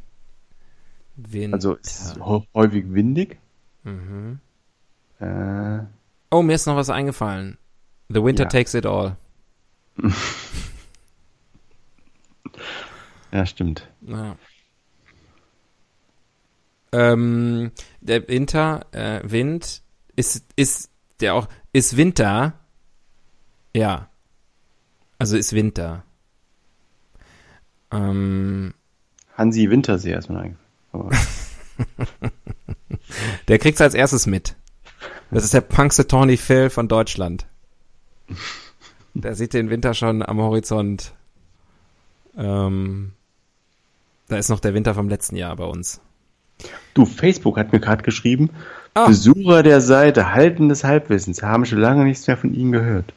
Winter. 1.17 1.55
Also 1.55 1.77
es 1.83 2.01
ist 2.01 2.17
hä- 2.19 2.47
häufig 2.55 2.85
windig. 2.93 3.39
mhm. 3.85 4.41
Äh, 5.21 5.81
Oh, 6.31 6.43
mir 6.43 6.55
ist 6.55 6.67
noch 6.67 6.77
was 6.77 6.89
eingefallen. 6.91 7.59
The 8.09 8.23
Winter 8.25 8.45
Ja. 8.45 8.49
takes 8.49 8.75
it 8.75 8.87
all. 8.87 9.17
ja, 13.33 13.47
stimmt. 13.47 13.89
Ja. 14.03 14.37
Ähm, 16.93 17.71
der 18.01 18.29
Winter, 18.29 18.87
äh, 18.93 19.21
Wind, 19.25 19.83
ist, 20.17 20.45
ist 20.57 20.91
der 21.21 21.35
auch, 21.35 21.49
ist 21.73 21.97
Winter? 21.97 22.53
Ja. 23.75 24.09
Also 25.23 25.37
ist 25.37 25.53
Winter. 25.53 26.03
Ähm, 27.93 28.75
Hansi 29.37 29.71
Wintersee 29.71 30.19
mir 30.29 30.41
eingefallen. 30.41 31.17
Der 33.47 33.61
kriegt's 33.61 33.81
als 33.81 33.95
erstes 33.95 34.27
mit. 34.27 34.57
Das 35.31 35.45
ist 35.45 35.55
der 35.55 35.61
Punxsutawney 35.61 36.37
Phil 36.37 36.71
von 36.71 36.89
Deutschland. 36.89 37.47
Der 39.15 39.37
sieht 39.37 39.55
den 39.55 39.71
Winter 39.71 39.95
schon 39.95 40.25
am 40.25 40.41
Horizont. 40.41 41.13
Ähm, 42.37 43.13
da 44.27 44.39
ist 44.39 44.49
noch 44.49 44.59
der 44.59 44.75
Winter 44.75 44.93
vom 44.93 45.09
letzten 45.09 45.37
Jahr 45.37 45.55
bei 45.55 45.67
uns. 45.67 46.01
Du, 46.95 47.07
Facebook 47.07 47.59
hat 47.59 47.73
mir 47.73 47.79
gerade 47.79 48.03
geschrieben, 48.03 48.51
Ah. 48.95 49.07
Besucher 49.07 49.63
der 49.63 49.81
Seite 49.81 50.33
Halten 50.33 50.69
des 50.69 50.83
Halbwissens 50.83 51.45
haben 51.45 51.65
schon 51.65 51.79
lange 51.79 52.03
nichts 52.03 52.27
mehr 52.27 52.37
von 52.37 52.53
Ihnen 52.53 52.73
gehört. 52.73 53.15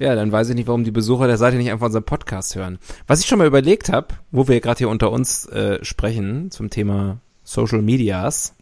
Ja, 0.00 0.14
dann 0.14 0.32
weiß 0.32 0.48
ich 0.48 0.54
nicht, 0.54 0.66
warum 0.66 0.82
die 0.82 0.90
Besucher 0.90 1.26
der 1.26 1.36
Seite 1.36 1.58
nicht 1.58 1.70
einfach 1.70 1.86
unseren 1.86 2.04
Podcast 2.04 2.56
hören. 2.56 2.78
Was 3.06 3.20
ich 3.20 3.26
schon 3.26 3.36
mal 3.36 3.46
überlegt 3.46 3.90
habe, 3.90 4.08
wo 4.30 4.48
wir 4.48 4.58
gerade 4.62 4.78
hier 4.78 4.88
unter 4.88 5.12
uns 5.12 5.44
äh, 5.46 5.84
sprechen 5.84 6.50
zum 6.50 6.70
Thema 6.70 7.18
Social 7.44 7.82
Medias, 7.82 8.54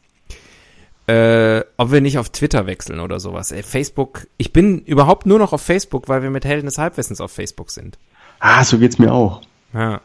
äh, 1.07 1.61
ob 1.77 1.93
wir 1.93 2.01
nicht 2.01 2.19
auf 2.19 2.31
Twitter 2.31 2.67
wechseln 2.67 2.99
oder 2.99 3.21
sowas. 3.21 3.53
Ey, 3.53 3.63
Facebook, 3.63 4.27
ich 4.37 4.53
bin 4.53 4.81
überhaupt 4.81 5.27
nur 5.27 5.39
noch 5.39 5.53
auf 5.53 5.63
Facebook, 5.63 6.09
weil 6.09 6.25
wir 6.25 6.31
mit 6.31 6.45
Helden 6.45 6.67
des 6.67 6.77
Halbwissens 6.77 7.21
auf 7.21 7.31
Facebook 7.31 7.71
sind. 7.71 7.99
Ah, 8.41 8.65
so 8.65 8.77
geht's 8.77 8.99
mir 8.99 9.13
auch. 9.13 9.43
Ja. 9.73 10.01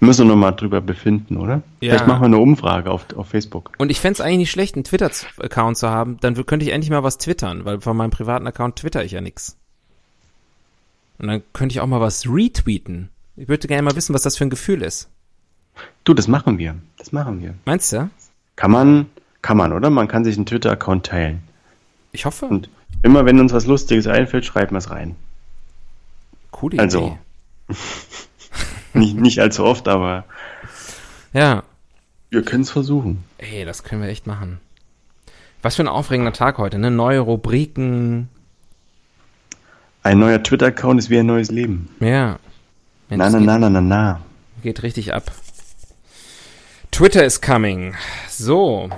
Wir 0.00 0.06
müssen 0.06 0.26
noch 0.26 0.36
mal 0.36 0.52
drüber 0.52 0.80
befinden, 0.80 1.36
oder? 1.36 1.62
Ja. 1.80 1.90
Vielleicht 1.92 2.06
machen 2.06 2.22
wir 2.22 2.26
eine 2.26 2.38
Umfrage 2.38 2.90
auf, 2.90 3.06
auf 3.16 3.28
Facebook. 3.28 3.72
Und 3.78 3.90
ich 3.90 4.00
fänd's 4.00 4.20
eigentlich 4.20 4.38
nicht 4.38 4.50
schlecht, 4.50 4.74
einen 4.74 4.84
Twitter-Account 4.84 5.76
zu 5.76 5.88
haben, 5.88 6.18
dann 6.20 6.34
könnte 6.46 6.66
ich 6.66 6.72
endlich 6.72 6.90
mal 6.90 7.02
was 7.02 7.18
twittern, 7.18 7.64
weil 7.64 7.80
von 7.80 7.96
meinem 7.96 8.10
privaten 8.10 8.46
Account 8.46 8.76
twitter 8.76 9.04
ich 9.04 9.12
ja 9.12 9.20
nix. 9.20 9.56
Und 11.18 11.28
dann 11.28 11.42
könnte 11.52 11.74
ich 11.74 11.80
auch 11.80 11.86
mal 11.86 12.00
was 12.00 12.28
retweeten. 12.28 13.08
Ich 13.36 13.48
würde 13.48 13.68
gerne 13.68 13.82
mal 13.82 13.96
wissen, 13.96 14.14
was 14.14 14.22
das 14.22 14.36
für 14.36 14.44
ein 14.44 14.50
Gefühl 14.50 14.82
ist. 14.82 15.08
Du, 16.04 16.14
das 16.14 16.28
machen 16.28 16.58
wir. 16.58 16.76
Das 16.98 17.12
machen 17.12 17.40
wir. 17.40 17.54
Meinst 17.64 17.92
du? 17.92 18.08
Kann 18.56 18.70
man, 18.70 19.06
kann 19.42 19.56
man, 19.56 19.72
oder? 19.72 19.90
Man 19.90 20.08
kann 20.08 20.24
sich 20.24 20.36
einen 20.36 20.46
Twitter-Account 20.46 21.06
teilen. 21.06 21.42
Ich 22.12 22.26
hoffe. 22.26 22.46
Und 22.46 22.68
immer 23.02 23.24
wenn 23.24 23.40
uns 23.40 23.52
was 23.52 23.66
Lustiges 23.66 24.06
einfällt, 24.06 24.44
schreiben 24.44 24.72
wir 24.72 24.78
es 24.78 24.90
rein. 24.90 25.16
Coole 26.50 26.78
Also. 26.78 27.18
Nicht, 29.00 29.16
nicht 29.16 29.38
allzu 29.40 29.64
oft, 29.64 29.88
aber 29.88 30.24
Ja. 31.32 31.62
wir 32.30 32.42
können 32.42 32.62
es 32.62 32.70
versuchen. 32.70 33.24
Ey, 33.38 33.64
das 33.64 33.82
können 33.82 34.02
wir 34.02 34.08
echt 34.08 34.26
machen. 34.26 34.60
Was 35.62 35.76
für 35.76 35.82
ein 35.82 35.88
aufregender 35.88 36.32
Tag 36.32 36.58
heute, 36.58 36.78
ne? 36.78 36.90
Neue 36.90 37.20
Rubriken. 37.20 38.28
Ein 40.02 40.18
neuer 40.18 40.42
Twitter-Account 40.42 41.00
ist 41.00 41.10
wie 41.10 41.18
ein 41.18 41.26
neues 41.26 41.50
Leben. 41.50 41.88
Ja. 42.00 42.38
Mensch, 43.08 43.18
Na, 43.18 43.30
na, 43.30 43.38
geht, 43.38 43.46
na, 43.46 43.58
na, 43.58 43.70
na, 43.70 43.80
na. 43.80 44.20
geht 44.62 44.82
richtig 44.82 45.14
ab. 45.14 45.32
Twitter 46.90 47.24
is 47.24 47.40
coming. 47.40 47.94
So. 48.28 48.90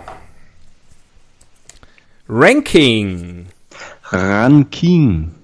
Ranking. 2.29 3.47
Ranking. 4.11 5.35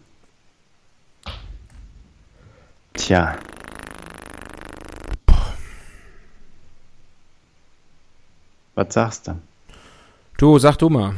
Tja. 2.94 3.36
Was 8.74 8.94
sagst 8.94 9.28
du? 9.28 9.38
Du, 10.38 10.58
sag 10.58 10.76
du 10.76 10.88
mal. 10.88 11.14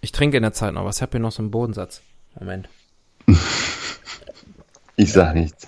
Ich 0.00 0.12
trinke 0.12 0.36
in 0.36 0.42
der 0.42 0.52
Zeit 0.52 0.74
noch 0.74 0.84
was. 0.84 0.96
Ich 0.96 1.02
hab 1.02 1.12
hier 1.12 1.20
noch 1.20 1.32
so 1.32 1.42
einen 1.42 1.50
Bodensatz. 1.50 2.02
Moment. 2.38 2.68
Ich 4.96 5.12
sag 5.12 5.34
nichts. 5.34 5.66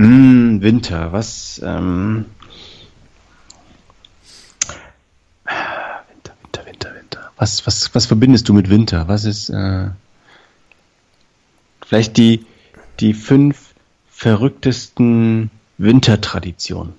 Mm, 0.00 0.62
Winter, 0.62 1.12
was? 1.12 1.60
Ähm, 1.62 2.24
Winter, 5.44 6.32
Winter, 6.40 6.64
Winter, 6.64 6.94
Winter. 6.94 7.30
Was, 7.36 7.66
was, 7.66 7.94
was 7.94 8.06
verbindest 8.06 8.48
du 8.48 8.54
mit 8.54 8.70
Winter? 8.70 9.08
Was 9.08 9.24
ist 9.24 9.50
äh, 9.50 9.88
vielleicht 11.84 12.16
die, 12.16 12.46
die 13.00 13.12
fünf 13.12 13.74
verrücktesten 14.08 15.50
Wintertraditionen 15.80 16.92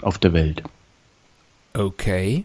auf 0.00 0.16
der 0.18 0.32
Welt? 0.32 0.62
Okay. 1.74 2.44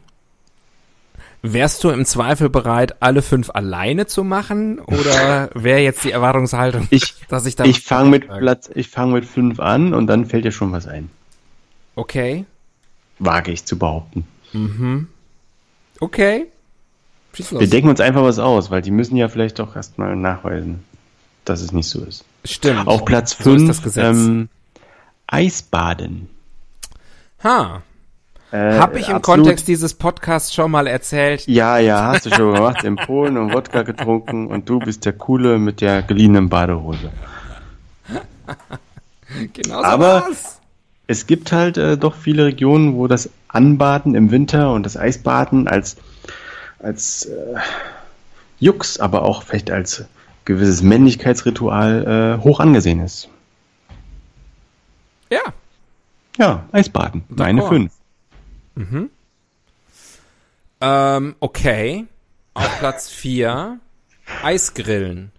Wärst 1.42 1.84
du 1.86 1.90
im 1.90 2.04
Zweifel 2.04 2.50
bereit, 2.50 3.02
alle 3.02 3.22
fünf 3.22 3.50
alleine 3.52 4.08
zu 4.08 4.26
machen? 4.26 4.80
Oder 4.80 5.50
wäre 5.54 5.80
jetzt 5.80 6.04
die 6.04 6.12
Erwartungshaltung, 6.12 6.88
Ich, 6.90 7.16
dass 7.30 7.46
ich 7.46 7.56
da. 7.56 7.64
ich 7.64 7.80
fange 7.82 8.10
mit? 8.10 8.28
Platz, 8.28 8.70
ich 8.76 8.90
fange 8.90 9.14
mit 9.14 9.26
fünf 9.26 9.62
an 9.62 9.94
und 9.94 10.08
dann 10.08 10.26
fällt 10.26 10.44
dir 10.44 10.52
schon 10.52 10.74
was 10.74 10.86
ein. 10.86 11.10
Okay. 11.96 12.44
Wage 13.20 13.52
ich 13.52 13.64
zu 13.66 13.80
behaupten. 13.80 14.28
Okay. 16.02 16.48
Schieß 17.34 17.52
los. 17.52 17.62
Wir 17.62 17.70
denken 17.70 17.90
uns 17.90 18.02
einfach 18.02 18.24
was 18.24 18.38
aus, 18.38 18.70
weil 18.70 18.82
die 18.82 18.92
müssen 18.92 19.16
ja 19.16 19.30
vielleicht 19.30 19.60
doch 19.60 19.76
erstmal 19.78 20.16
nachweisen, 20.16 20.84
dass 21.50 21.62
es 21.62 21.72
nicht 21.72 21.90
so 21.90 22.04
ist. 22.04 22.24
Stimmt. 22.46 22.88
Auf 22.88 23.06
Platz 23.06 23.32
So 23.40 23.52
ist 23.54 23.62
5 23.62 23.68
das 23.68 23.82
Gesetz. 23.84 24.18
ähm, 24.18 24.50
Eisbaden. 25.28 26.30
ha. 27.44 27.82
Äh, 28.52 28.78
Hab 28.80 28.96
ich 28.96 29.10
im 29.10 29.16
absolut- 29.16 29.44
Kontext 29.46 29.68
dieses 29.68 29.94
Podcasts 29.94 30.54
schon 30.54 30.72
mal 30.72 30.88
erzählt. 30.88 31.46
Ja, 31.48 31.80
ja, 31.80 32.06
hast 32.14 32.26
du 32.26 32.30
schon 32.34 32.54
gemacht, 32.54 32.82
in 32.86 32.96
Polen 32.96 33.38
und 33.38 33.54
Wodka 33.54 33.82
getrunken 33.84 34.48
und 34.48 34.70
du 34.70 34.80
bist 34.80 35.04
der 35.04 35.12
Coole 35.12 35.60
mit 35.60 35.82
der 35.82 36.02
geliehenen 36.02 36.48
Badehose. 36.48 37.12
Genau 39.54 39.82
Aber- 39.84 40.22
war's. 40.28 40.54
Es 41.10 41.26
gibt 41.26 41.54
halt 41.54 41.78
äh, 41.78 41.98
doch 41.98 42.16
viele 42.16 42.46
Regionen, 42.46 42.96
wo 42.96 43.08
das 43.08 43.30
Anbaden 43.48 44.14
im 44.14 44.30
Winter 44.32 44.74
und 44.74 44.84
das 44.86 44.98
Eisbaden 44.98 45.70
als, 45.70 45.96
als 46.80 47.26
äh, 47.26 47.56
Jux, 48.60 49.00
aber 49.00 49.22
auch 49.24 49.44
vielleicht 49.44 49.72
als 49.72 50.04
gewisses 50.48 50.82
Männlichkeitsritual 50.82 52.38
äh, 52.40 52.44
hoch 52.44 52.60
angesehen 52.60 53.02
ist. 53.02 53.30
Ja. 55.30 55.42
Ja, 56.38 56.66
Eisbaden. 56.72 57.24
Meine 57.30 57.62
fünf. 57.64 57.94
Ähm, 60.82 61.36
okay. 61.40 62.06
Auf 62.54 62.80
Platz 62.80 63.10
4 63.12 63.80
Eisgrillen. 64.44 65.32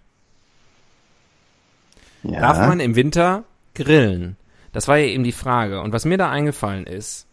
Ja. 2.23 2.41
Darf 2.41 2.59
man 2.59 2.79
im 2.79 2.95
Winter 2.95 3.43
grillen? 3.75 4.35
Das 4.73 4.87
war 4.87 4.97
ja 4.97 5.07
eben 5.07 5.23
die 5.23 5.31
Frage. 5.31 5.81
Und 5.81 5.91
was 5.91 6.05
mir 6.05 6.17
da 6.17 6.29
eingefallen 6.29 6.85
ist, 6.85 7.25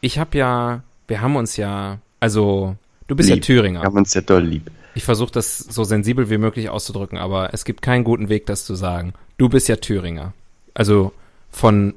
ich 0.00 0.18
habe 0.18 0.36
ja, 0.36 0.82
wir 1.08 1.20
haben 1.22 1.36
uns 1.36 1.56
ja, 1.56 1.98
also, 2.20 2.76
du 3.06 3.16
bist 3.16 3.30
lieb. 3.30 3.36
ja 3.38 3.42
Thüringer. 3.42 3.80
Wir 3.80 3.86
haben 3.86 3.96
uns 3.96 4.12
ja 4.12 4.20
doll 4.20 4.42
lieb. 4.42 4.70
Ich 4.94 5.04
versuche 5.04 5.32
das 5.32 5.58
so 5.58 5.84
sensibel 5.84 6.30
wie 6.30 6.38
möglich 6.38 6.68
auszudrücken, 6.68 7.18
aber 7.18 7.52
es 7.52 7.64
gibt 7.64 7.82
keinen 7.82 8.04
guten 8.04 8.28
Weg, 8.28 8.46
das 8.46 8.64
zu 8.64 8.74
sagen. 8.74 9.14
Du 9.36 9.48
bist 9.48 9.68
ja 9.68 9.76
Thüringer. 9.76 10.32
Also 10.72 11.12
von, 11.50 11.94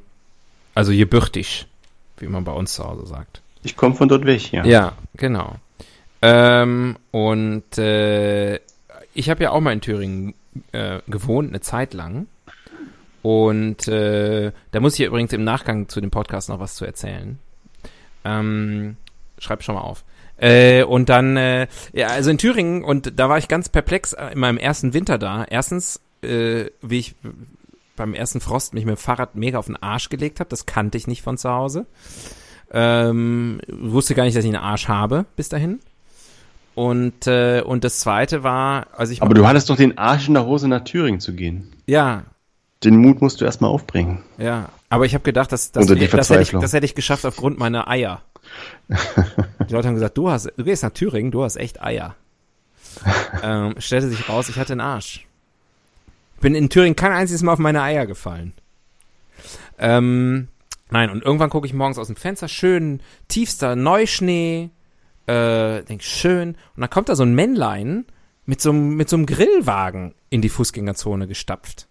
also 0.74 0.92
gebürtig, 0.92 1.68
wie 2.18 2.28
man 2.28 2.44
bei 2.44 2.52
uns 2.52 2.74
zu 2.74 2.84
Hause 2.84 3.06
sagt. 3.06 3.42
Ich 3.64 3.76
komme 3.76 3.96
von 3.96 4.08
dort 4.08 4.26
weg, 4.26 4.52
ja. 4.52 4.66
Ja, 4.66 4.94
genau. 5.16 5.56
Ähm, 6.22 6.98
und 7.12 7.78
äh, 7.78 8.56
ich 9.14 9.30
habe 9.30 9.44
ja 9.44 9.52
auch 9.52 9.62
mal 9.62 9.74
in 9.74 9.82
Thüringen 9.82 10.34
äh, 10.72 11.00
gewohnt, 11.08 11.50
eine 11.50 11.62
Zeit 11.62 11.94
lang. 11.94 12.28
Und 13.22 13.88
äh, 13.88 14.52
da 14.72 14.80
muss 14.80 14.98
ich 14.98 15.06
übrigens 15.06 15.34
im 15.34 15.44
Nachgang 15.44 15.90
zu 15.90 16.02
dem 16.02 16.12
Podcast 16.12 16.50
noch 16.50 16.60
was 16.60 16.76
zu 16.76 16.86
erzählen. 16.86 17.38
Ähm, 18.24 18.98
schreib 19.38 19.64
schon 19.64 19.76
mal 19.76 19.82
auf. 19.82 20.04
Äh, 20.38 20.84
und 20.84 21.10
dann, 21.10 21.36
äh, 21.38 21.68
ja, 21.94 22.08
also 22.08 22.30
in 22.30 22.38
Thüringen, 22.38 22.84
und 22.84 23.20
da 23.20 23.30
war 23.30 23.38
ich 23.38 23.48
ganz 23.48 23.70
perplex 23.70 24.14
äh, 24.14 24.28
in 24.34 24.40
meinem 24.40 24.58
ersten 24.58 24.94
Winter 24.94 25.18
da. 25.18 25.44
Erstens, 25.44 26.00
äh, 26.22 26.66
wie 26.82 27.00
ich 27.00 27.16
beim 27.96 28.14
ersten 28.14 28.40
Frost 28.40 28.74
mich 28.74 28.86
mit 28.86 28.96
dem 28.96 29.00
Fahrrad 29.00 29.36
mega 29.36 29.58
auf 29.58 29.66
den 29.66 29.76
Arsch 29.76 30.10
gelegt 30.10 30.40
habe. 30.40 30.50
Das 30.50 30.66
kannte 30.66 30.98
ich 30.98 31.08
nicht 31.08 31.24
von 31.24 31.38
zu 31.38 31.50
Hause. 31.50 31.86
Ähm, 32.72 33.60
wusste 33.68 34.14
gar 34.16 34.24
nicht, 34.24 34.38
dass 34.38 34.44
ich 34.44 34.54
einen 34.54 34.64
Arsch 34.64 34.88
habe 34.88 35.26
bis 35.36 35.50
dahin. 35.50 35.80
Und, 36.76 37.26
äh, 37.26 37.64
und 37.66 37.84
das 37.84 38.00
zweite 38.00 38.44
war, 38.44 38.88
also 38.96 39.12
ich. 39.12 39.24
Aber 39.24 39.34
du 39.34 39.48
hattest 39.48 39.70
doch 39.70 39.76
den 39.76 39.98
Arsch 39.98 40.28
in 40.28 40.36
der 40.36 40.46
Hose 40.46 40.68
nach 40.68 40.84
Thüringen 40.84 41.20
zu 41.20 41.34
gehen. 41.34 41.74
Ja. 41.88 42.26
Den 42.84 42.98
Mut 42.98 43.22
musst 43.22 43.42
du 43.42 43.46
erstmal 43.46 43.72
aufbringen. 43.72 44.24
Ja. 44.38 44.70
Aber 44.90 45.06
ich 45.06 45.14
habe 45.14 45.24
gedacht, 45.24 45.52
dass, 45.52 45.72
dass 45.72 45.88
die 45.88 46.08
das, 46.08 46.30
hätte 46.30 46.42
ich, 46.42 46.52
das 46.52 46.74
hätte 46.74 46.86
ich 46.86 46.96
geschafft 46.96 47.26
aufgrund 47.26 47.60
meiner 47.60 47.88
Eier. 47.88 48.22
Die 48.90 49.74
Leute 49.74 49.88
haben 49.88 49.96
gesagt, 49.96 50.18
du 50.18 50.30
hast, 50.30 50.52
du 50.56 50.64
gehst 50.64 50.84
nach 50.84 50.92
Thüringen, 50.92 51.32
du 51.32 51.44
hast 51.44 51.58
echt 51.58 51.82
Eier. 51.82 52.16
ähm, 53.44 53.76
stellte 53.80 54.08
sich 54.08 54.30
raus, 54.30 54.50
ich 54.50 54.58
hatte 54.58 54.74
einen 54.74 54.82
Arsch. 54.82 55.28
Bin 56.40 56.56
in 56.56 56.70
Thüringen 56.70 56.96
kein 56.96 57.12
einziges 57.12 57.42
Mal 57.42 57.54
auf 57.54 57.60
meine 57.60 57.82
Eier 57.82 58.06
gefallen. 58.06 58.54
Ähm, 59.78 60.48
nein, 60.90 61.10
und 61.10 61.24
irgendwann 61.24 61.50
gucke 61.50 61.68
ich 61.68 61.74
morgens 61.74 61.98
aus 61.98 62.08
dem 62.08 62.16
Fenster, 62.16 62.48
schön 62.48 63.02
tiefster 63.28 63.76
Neuschnee, 63.76 64.70
äh, 65.26 65.84
denk 65.84 66.04
schön, 66.04 66.50
und 66.76 66.82
dann 66.82 66.90
kommt 66.90 67.10
da 67.10 67.16
so 67.16 67.24
ein 67.24 67.36
Männlein 67.36 68.06
mit 68.46 68.62
so, 68.62 68.72
mit 68.72 69.10
so 69.10 69.18
einem 69.18 69.26
Grillwagen 69.26 70.16
in 70.30 70.42
die 70.42 70.50
Fußgängerzone 70.50 71.28
gestapft. 71.28 71.88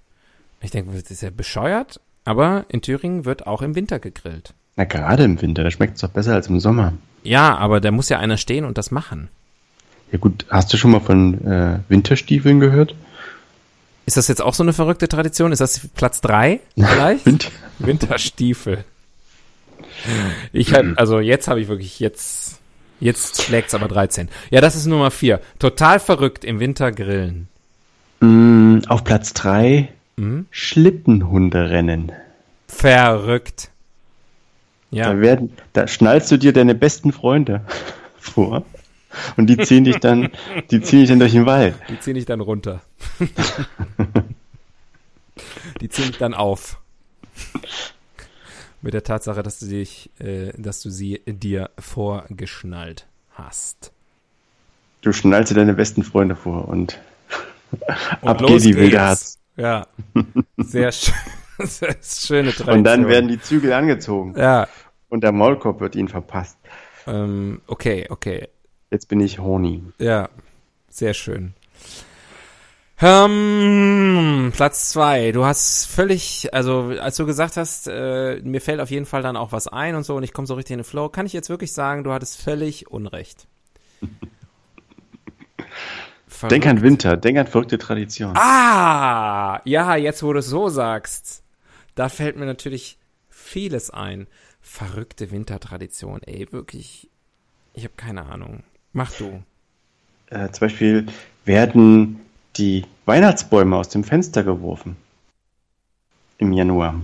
Ich 0.61 0.71
denke, 0.71 0.93
das 0.93 1.11
ist 1.11 1.23
ja 1.23 1.31
bescheuert, 1.31 2.01
aber 2.25 2.65
in 2.69 2.83
Thüringen 2.83 3.25
wird 3.25 3.47
auch 3.47 3.63
im 3.63 3.75
Winter 3.75 3.99
gegrillt. 3.99 4.55
Na, 4.77 4.85
gerade 4.85 5.25
im 5.25 5.41
Winter, 5.41 5.65
da 5.65 5.71
schmeckt 5.71 5.95
es 5.97 6.01
doch 6.03 6.11
besser 6.11 6.35
als 6.35 6.49
im 6.49 6.61
Sommer. 6.61 6.93
Ja, 7.23 7.57
aber 7.57 7.81
da 7.81 7.91
muss 7.91 8.09
ja 8.09 8.19
einer 8.19 8.37
stehen 8.37 8.65
und 8.65 8.79
das 8.79 8.91
machen. 8.91 9.29
Ja 10.13 10.19
gut, 10.19 10.47
hast 10.51 10.73
du 10.73 10.77
schon 10.77 10.93
mal 10.93 11.01
von 11.01 11.45
äh, 11.47 11.79
Winterstiefeln 11.89 12.61
gehört? 12.61 12.95
Ist 14.07 14.17
das 14.17 14.29
jetzt 14.29 14.41
auch 14.41 14.55
so 14.55 14.63
eine 14.63 14.73
verrückte 14.73 15.09
Tradition? 15.09 15.51
Ist 15.51 15.61
das 15.61 15.89
Platz 15.95 16.21
drei 16.21 16.61
vielleicht? 16.77 17.27
Winter 17.27 17.49
Winterstiefel. 17.79 18.85
Ich 20.53 20.73
hab, 20.73 20.85
also 20.97 21.21
jetzt 21.21 21.49
habe 21.49 21.61
ich 21.61 21.69
wirklich, 21.69 22.01
jetzt, 22.01 22.61
jetzt 23.01 23.43
schlägt's 23.43 23.75
aber 23.75 23.89
13. 23.89 24.29
Ja, 24.51 24.61
das 24.61 24.77
ist 24.77 24.87
Nummer 24.87 25.11
vier. 25.11 25.41
Total 25.59 25.99
verrückt 25.99 26.45
im 26.45 26.61
Winter 26.61 26.93
grillen. 26.93 27.49
Mm, 28.21 28.81
auf 28.89 29.05
Platz 29.05 29.33
3 29.35 29.89
Mhm. 30.17 30.47
Schlittenhunderennen. 30.51 32.13
Verrückt. 32.69 33.71
Ja, 34.91 35.13
Da 35.13 35.21
werden, 35.21 35.53
da 35.73 35.87
schnallst 35.87 36.31
du 36.31 36.37
dir 36.39 36.53
deine 36.53 36.75
besten 36.75 37.13
Freunde 37.13 37.65
vor 38.19 38.65
und 39.37 39.47
die 39.49 39.57
ziehen 39.59 39.85
dich 39.85 39.97
dann, 39.99 40.31
die 40.71 40.81
ziehen 40.81 41.01
dich 41.01 41.09
dann 41.09 41.19
durch 41.19 41.33
den 41.33 41.47
Wald. 41.47 41.75
die 41.89 41.99
zieh 42.01 42.13
ich 42.13 42.25
dann 42.25 42.41
runter. 42.41 42.81
die 45.81 45.89
zieh 45.89 46.03
ich 46.03 46.19
dann 46.19 46.35
auf. 46.35 46.79
Mit 48.83 48.95
der 48.95 49.03
Tatsache, 49.05 49.43
dass 49.43 49.59
du 49.59 49.67
dich, 49.67 50.11
äh, 50.19 50.53
dass 50.57 50.81
du 50.83 50.91
sie 50.91 51.21
dir 51.27 51.71
vorgeschnallt 51.79 53.07
hast. 53.33 53.91
Du 55.03 55.13
schnallst 55.13 55.51
dir 55.51 55.57
deine 55.57 55.75
besten 55.75 56.03
Freunde 56.03 56.37
vor 56.37 56.69
und, 56.69 56.99
Und 58.21 58.29
ab 58.29 58.39
geht 58.47 58.65
die 58.65 58.77
wilde. 58.77 59.01
Hatz. 59.01 59.36
Ja, 59.57 59.87
sehr, 60.59 60.93
schön, 60.93 61.15
sehr 61.67 61.97
schöne 62.03 62.51
Tradition. 62.51 62.79
Und 62.79 62.85
dann 62.85 63.09
werden 63.09 63.29
die 63.29 63.41
Zügel 63.41 63.73
angezogen 63.73 64.35
Ja, 64.37 64.69
und 65.09 65.23
der 65.25 65.33
Maulkorb 65.33 65.81
wird 65.81 65.95
ihnen 65.97 66.09
verpasst. 66.09 66.59
ähm, 67.07 67.61
okay, 67.67 68.07
okay. 68.11 68.49
Jetzt 68.91 69.09
bin 69.09 69.21
ich 69.21 69.39
Horny. 69.39 69.83
Ja, 69.99 70.29
sehr 70.89 71.15
schön. 71.15 71.55
Ähm, 72.99 74.53
Platz 74.55 74.89
zwei. 74.91 75.33
Du 75.33 75.45
hast 75.45 75.85
völlig, 75.87 76.55
also 76.55 76.95
als 76.99 77.17
du 77.17 77.27
gesagt 77.27 77.57
hast, 77.59 77.89
äh, 77.89 78.41
mir 78.43 78.61
fällt 78.63 78.81
auf 78.81 78.91
jeden 78.91 79.05
Fall 79.05 79.21
dann 79.23 79.37
auch 79.37 79.53
was 79.53 79.69
ein 79.69 79.95
und 79.97 80.05
so 80.05 80.17
und 80.17 80.23
ich 80.23 80.33
komme 80.33 80.47
so 80.47 80.55
richtig 80.55 80.73
in 80.75 80.79
den 80.79 80.85
Flow, 80.85 81.09
kann 81.11 81.27
ich 81.27 81.33
jetzt 81.35 81.51
wirklich 81.51 81.73
sagen, 81.73 82.05
du 82.05 82.13
hattest 82.13 82.41
völlig 82.41 82.91
Unrecht. 82.91 83.49
Denk 86.43 86.67
an 86.67 86.83
Winter, 86.83 87.17
denk 87.17 87.39
an 87.39 87.47
verrückte 87.47 87.79
Tradition. 87.79 88.37
Ah, 88.37 89.61
ja, 89.65 89.97
jetzt 89.97 90.23
wo 90.23 90.33
du 90.33 90.41
es 90.41 90.47
so 90.47 90.69
sagst, 90.69 91.43
da 91.95 92.09
fällt 92.09 92.37
mir 92.37 92.47
natürlich 92.47 92.99
vieles 93.29 93.91
ein. 93.91 94.27
Verrückte 94.61 95.31
Wintertradition, 95.31 96.23
ey, 96.23 96.49
wirklich. 96.51 97.09
Ich 97.73 97.85
habe 97.85 97.95
keine 97.97 98.27
Ahnung. 98.27 98.65
Mach 98.93 99.13
du. 99.13 99.43
Äh, 100.29 100.51
zum 100.51 100.61
Beispiel 100.61 101.07
werden 101.45 102.21
die 102.57 102.85
Weihnachtsbäume 103.05 103.77
aus 103.77 103.89
dem 103.89 104.03
Fenster 104.03 104.43
geworfen. 104.43 104.97
Im 106.39 106.53
Januar. 106.53 107.01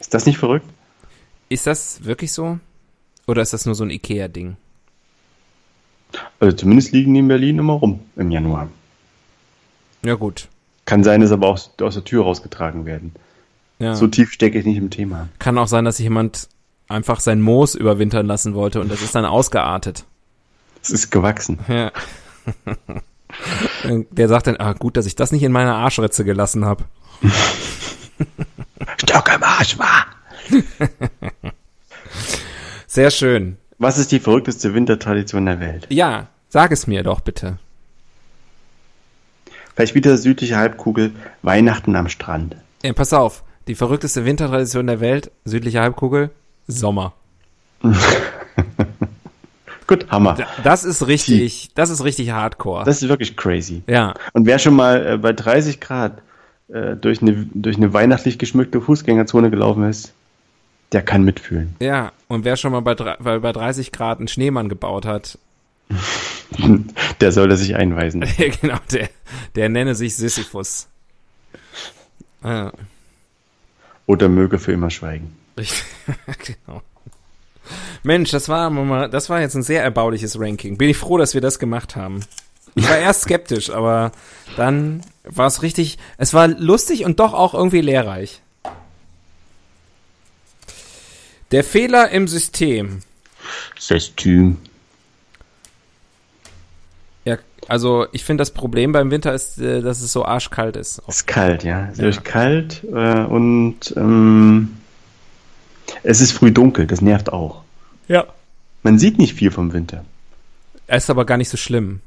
Ist 0.00 0.12
das 0.12 0.26
nicht 0.26 0.38
verrückt? 0.38 0.66
Ist 1.48 1.66
das 1.66 2.04
wirklich 2.04 2.32
so? 2.32 2.58
Oder 3.26 3.42
ist 3.42 3.52
das 3.52 3.66
nur 3.66 3.74
so 3.74 3.84
ein 3.84 3.90
Ikea-Ding? 3.90 4.56
Also 6.40 6.56
zumindest 6.56 6.92
liegen 6.92 7.14
die 7.14 7.20
in 7.20 7.28
Berlin 7.28 7.58
immer 7.58 7.74
rum 7.74 8.00
im 8.16 8.30
Januar. 8.30 8.68
Ja, 10.04 10.14
gut. 10.14 10.48
Kann 10.84 11.02
sein, 11.02 11.20
dass 11.20 11.32
aber 11.32 11.48
auch 11.48 11.58
aus 11.80 11.94
der 11.94 12.04
Tür 12.04 12.24
rausgetragen 12.24 12.86
werden. 12.86 13.12
Ja. 13.78 13.94
So 13.94 14.06
tief 14.06 14.32
stecke 14.32 14.58
ich 14.58 14.64
nicht 14.64 14.78
im 14.78 14.90
Thema. 14.90 15.28
Kann 15.38 15.58
auch 15.58 15.68
sein, 15.68 15.84
dass 15.84 15.96
sich 15.96 16.04
jemand 16.04 16.48
einfach 16.88 17.20
sein 17.20 17.40
Moos 17.40 17.74
überwintern 17.74 18.26
lassen 18.26 18.54
wollte 18.54 18.80
und 18.80 18.90
das 18.90 19.02
ist 19.02 19.14
dann 19.14 19.24
ausgeartet. 19.24 20.04
Es 20.82 20.90
ist 20.90 21.10
gewachsen. 21.10 21.58
Ja. 21.68 21.90
Der 24.10 24.28
sagt 24.28 24.46
dann, 24.46 24.56
ah, 24.58 24.72
gut, 24.72 24.96
dass 24.96 25.06
ich 25.06 25.16
das 25.16 25.32
nicht 25.32 25.42
in 25.42 25.52
meiner 25.52 25.74
Arschritze 25.74 26.24
gelassen 26.24 26.64
habe. 26.64 26.84
Stock 28.98 29.30
im 29.34 29.42
Arsch, 29.42 29.78
war! 29.78 30.06
Sehr 32.86 33.10
schön. 33.10 33.58
Was 33.78 33.98
ist 33.98 34.10
die 34.12 34.20
verrückteste 34.20 34.72
Wintertradition 34.74 35.46
der 35.46 35.60
Welt? 35.60 35.86
Ja, 35.90 36.28
sag 36.48 36.72
es 36.72 36.86
mir 36.86 37.02
doch 37.02 37.20
bitte. 37.20 37.58
Vielleicht 39.74 39.94
wieder 39.94 40.16
südliche 40.16 40.56
Halbkugel, 40.56 41.12
Weihnachten 41.42 41.94
am 41.96 42.08
Strand. 42.08 42.56
Ja, 42.82 42.92
pass 42.94 43.12
auf, 43.12 43.42
die 43.68 43.74
verrückteste 43.74 44.24
Wintertradition 44.24 44.86
der 44.86 45.00
Welt, 45.00 45.30
südliche 45.44 45.80
Halbkugel, 45.80 46.30
Sommer. 46.66 47.12
Gut, 49.86 50.10
Hammer. 50.10 50.34
Da- 50.34 50.46
Das 50.64 50.82
ist 50.84 51.06
richtig, 51.06 51.70
das 51.74 51.90
ist 51.90 52.02
richtig 52.02 52.30
hardcore. 52.32 52.84
Das 52.84 53.02
ist 53.02 53.08
wirklich 53.08 53.36
crazy. 53.36 53.82
ja, 53.86 54.14
Und 54.32 54.46
wer 54.46 54.58
schon 54.58 54.74
mal 54.74 55.06
äh, 55.06 55.16
bei 55.18 55.32
30 55.32 55.80
Grad 55.80 56.22
äh, 56.68 56.96
durch, 56.96 57.22
eine, 57.22 57.46
durch 57.54 57.76
eine 57.76 57.92
weihnachtlich 57.92 58.38
geschmückte 58.38 58.80
Fußgängerzone 58.80 59.50
gelaufen 59.50 59.84
ist, 59.88 60.12
der 60.92 61.02
kann 61.02 61.22
mitfühlen. 61.22 61.76
ja. 61.80 62.12
Und 62.28 62.44
wer 62.44 62.56
schon 62.56 62.72
mal 62.72 62.80
bei, 62.80 62.94
bei, 62.94 63.38
bei 63.38 63.52
30 63.52 63.92
Grad 63.92 64.18
einen 64.18 64.28
Schneemann 64.28 64.68
gebaut 64.68 65.06
hat, 65.06 65.38
der 67.20 67.32
sollte 67.32 67.56
sich 67.56 67.76
einweisen. 67.76 68.24
genau, 68.60 68.78
der, 68.92 69.08
der 69.54 69.68
nenne 69.68 69.94
sich 69.94 70.16
Sisyphus. 70.16 70.88
Ah, 72.42 72.72
Oder 74.06 74.28
möge 74.28 74.58
für 74.58 74.72
immer 74.72 74.90
schweigen. 74.90 75.36
richtig, 75.56 75.84
genau. 76.66 76.82
Mensch, 78.02 78.30
das 78.30 78.48
war 78.48 78.70
mal, 78.70 79.10
das 79.10 79.28
war 79.28 79.40
jetzt 79.40 79.54
ein 79.54 79.62
sehr 79.62 79.82
erbauliches 79.82 80.38
Ranking. 80.38 80.78
Bin 80.78 80.88
ich 80.88 80.96
froh, 80.96 81.18
dass 81.18 81.34
wir 81.34 81.40
das 81.40 81.58
gemacht 81.58 81.96
haben. 81.96 82.20
Ich 82.76 82.88
war 82.88 82.98
erst 82.98 83.22
skeptisch, 83.22 83.70
aber 83.70 84.12
dann 84.56 85.00
war 85.24 85.46
es 85.46 85.62
richtig, 85.62 85.98
es 86.18 86.34
war 86.34 86.46
lustig 86.46 87.04
und 87.04 87.18
doch 87.18 87.32
auch 87.32 87.54
irgendwie 87.54 87.80
lehrreich. 87.80 88.42
Der 91.52 91.64
Fehler 91.64 92.10
im 92.10 92.26
System. 92.28 93.00
System. 93.78 94.58
Ja, 97.24 97.38
also 97.68 98.06
ich 98.12 98.24
finde 98.24 98.40
das 98.42 98.50
Problem 98.50 98.92
beim 98.92 99.10
Winter 99.10 99.32
ist, 99.32 99.58
äh, 99.58 99.80
dass 99.80 100.00
es 100.00 100.12
so 100.12 100.24
arschkalt 100.24 100.76
ist. 100.76 101.02
Ist 101.06 101.26
kalt, 101.26 101.64
ja. 101.64 101.88
Es 101.92 101.98
ist 101.98 102.24
kalt 102.24 102.82
äh, 102.84 103.24
und 103.24 103.94
ähm, 103.96 104.76
es 106.02 106.20
ist 106.20 106.32
früh 106.32 106.50
dunkel, 106.50 106.86
das 106.86 107.00
nervt 107.00 107.32
auch. 107.32 107.62
Ja. 108.08 108.26
Man 108.82 108.98
sieht 108.98 109.18
nicht 109.18 109.34
viel 109.34 109.50
vom 109.50 109.72
Winter. 109.72 110.04
Er 110.86 110.98
ist 110.98 111.10
aber 111.10 111.24
gar 111.24 111.36
nicht 111.36 111.48
so 111.48 111.56
schlimm. 111.56 112.00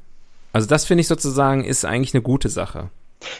Also 0.53 0.67
das 0.67 0.85
finde 0.85 1.01
ich 1.01 1.07
sozusagen 1.07 1.63
ist 1.63 1.85
eigentlich 1.85 2.13
eine 2.13 2.21
gute 2.21 2.49
Sache. 2.49 2.89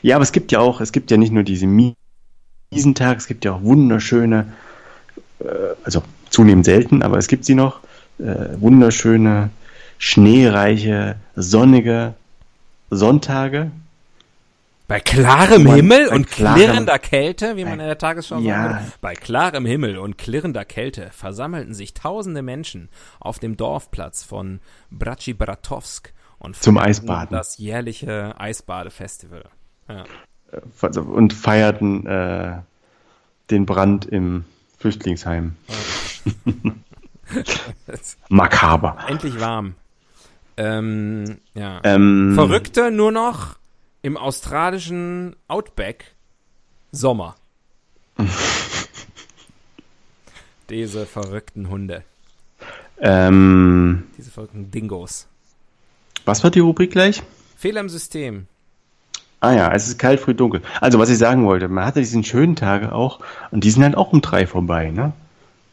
Ja, 0.01 0.15
aber 0.15 0.23
es 0.23 0.31
gibt 0.31 0.51
ja 0.51 0.59
auch, 0.59 0.81
es 0.81 0.91
gibt 0.91 1.11
ja 1.11 1.17
nicht 1.17 1.31
nur 1.31 1.43
diese 1.43 1.65
miesen 1.65 2.95
Tage, 2.95 3.17
es 3.17 3.27
gibt 3.27 3.45
ja 3.45 3.53
auch 3.53 3.63
wunderschöne, 3.63 4.51
also 5.83 6.03
zunehmend 6.29 6.65
selten, 6.65 7.01
aber 7.03 7.17
es 7.17 7.27
gibt 7.27 7.45
sie 7.45 7.55
noch, 7.55 7.79
äh, 8.19 8.23
wunderschöne, 8.59 9.49
schneereiche, 9.97 11.15
sonnige 11.35 12.13
Sonntage. 12.89 13.71
Bei 14.87 14.99
klarem 14.99 15.63
Man- 15.65 15.75
Himmel 15.75 16.09
bei 16.09 16.15
und 16.15 16.27
klarem- 16.27 16.55
klirrender 16.55 16.97
Kälte, 16.99 17.55
wie 17.57 17.63
man 17.63 17.77
Bei- 17.77 17.83
in 17.83 17.87
der 17.89 17.97
Tagesschau 17.99 18.39
Ja. 18.39 18.63
würde, 18.63 18.79
bei 19.01 19.13
klarem 19.13 19.65
Himmel 19.65 19.97
und 19.99 20.17
klirrender 20.17 20.65
Kälte 20.65 21.09
versammelten 21.11 21.73
sich 21.75 21.93
tausende 21.93 22.41
Menschen 22.41 22.89
auf 23.19 23.37
dem 23.39 23.55
Dorfplatz 23.55 24.23
von 24.23 24.59
Bratschi-Bratovsk 24.91 26.11
und 26.39 26.55
Zum 26.55 26.77
Eisbaden. 26.79 27.29
das 27.37 27.57
jährliche 27.59 28.33
Eisbadefestival. 28.39 29.43
Ja. 29.87 30.05
Also, 30.81 31.01
und 31.01 31.33
feierten 31.33 32.07
äh, 32.07 32.53
den 33.51 33.67
Brand 33.67 34.05
im 34.07 34.45
Flüchtlingsheim. 34.79 35.55
Makaber. 38.29 38.97
Endlich 39.07 39.39
warm. 39.39 39.75
Ähm, 40.57 41.37
ja. 41.53 41.79
Ähm, 41.83 42.33
Verrückte 42.35 42.91
nur 42.91 43.11
noch 43.11 43.57
im 44.01 44.17
australischen 44.17 45.35
Outback 45.47 46.15
Sommer. 46.91 47.35
Diese 50.69 51.05
verrückten 51.05 51.69
Hunde, 51.69 52.03
Ähm, 53.01 54.07
diese 54.17 54.29
verrückten 54.29 54.69
Dingos. 54.71 55.25
was 56.25 56.43
war 56.43 56.51
die 56.51 56.59
Rubrik 56.59 56.91
gleich? 56.91 57.23
Fehler 57.57 57.79
im 57.81 57.89
System. 57.89 58.45
Ah 59.41 59.53
ja, 59.53 59.71
es 59.73 59.87
ist 59.87 59.97
kalt, 59.97 60.19
früh, 60.19 60.33
dunkel. 60.33 60.61
Also 60.81 60.99
was 60.99 61.09
ich 61.09 61.17
sagen 61.17 61.45
wollte, 61.45 61.69
man 61.69 61.85
hatte 61.85 61.99
diesen 61.99 62.23
schönen 62.23 62.55
Tage 62.55 62.91
auch 62.91 63.19
und 63.51 63.63
die 63.63 63.71
sind 63.71 63.83
halt 63.83 63.95
auch 63.95 64.11
um 64.11 64.21
drei 64.21 64.45
vorbei, 64.45 64.91
ne? 64.91 65.13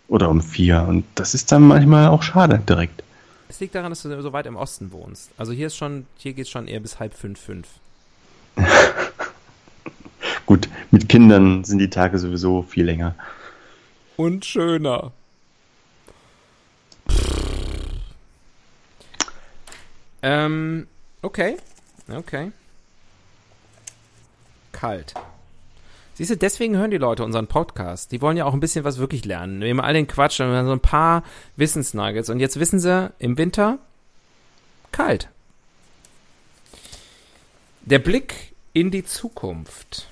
Oder 0.08 0.28
um 0.28 0.40
vier 0.40 0.86
und 0.88 1.04
das 1.16 1.34
ist 1.34 1.50
dann 1.50 1.62
manchmal 1.62 2.08
auch 2.08 2.22
schade 2.22 2.60
direkt. 2.68 3.02
Es 3.48 3.58
liegt 3.58 3.74
daran, 3.74 3.90
dass 3.90 4.02
du 4.02 4.22
so 4.22 4.32
weit 4.32 4.46
im 4.46 4.56
Osten 4.56 4.92
wohnst. 4.92 5.30
Also 5.36 5.52
hier 5.52 5.66
ist 5.66 5.76
schon, 5.76 6.06
hier 6.16 6.32
geht's 6.32 6.50
schon 6.50 6.68
eher 6.68 6.80
bis 6.80 7.00
halb 7.00 7.14
fünf, 7.14 7.40
fünf. 7.40 7.66
Gut, 10.46 10.68
mit 10.92 11.08
Kindern 11.08 11.64
sind 11.64 11.78
die 11.78 11.90
Tage 11.90 12.18
sowieso 12.18 12.62
viel 12.62 12.84
länger. 12.84 13.14
Und 14.16 14.44
schöner. 14.44 15.12
Ähm, 20.22 20.86
okay. 21.22 21.56
Okay. 22.08 22.52
Kalt. 24.76 25.14
Siehst 26.14 26.30
du, 26.30 26.36
deswegen 26.36 26.76
hören 26.76 26.90
die 26.90 26.98
Leute 26.98 27.24
unseren 27.24 27.46
Podcast. 27.46 28.12
Die 28.12 28.20
wollen 28.20 28.36
ja 28.36 28.44
auch 28.44 28.52
ein 28.54 28.60
bisschen 28.60 28.84
was 28.84 28.98
wirklich 28.98 29.24
lernen. 29.24 29.60
Wir 29.60 29.70
haben 29.70 29.80
all 29.80 29.94
den 29.94 30.06
Quatsch 30.06 30.40
und 30.40 30.50
wir 30.50 30.56
haben 30.56 30.66
so 30.66 30.72
ein 30.72 30.80
paar 30.80 31.22
Wissensnuggets. 31.56 32.30
Und 32.30 32.40
jetzt 32.40 32.60
wissen 32.60 32.78
sie, 32.78 33.10
im 33.18 33.36
Winter 33.38 33.78
kalt. 34.92 35.28
Der 37.82 37.98
Blick 37.98 38.54
in 38.72 38.90
die 38.90 39.04
Zukunft. 39.04 40.08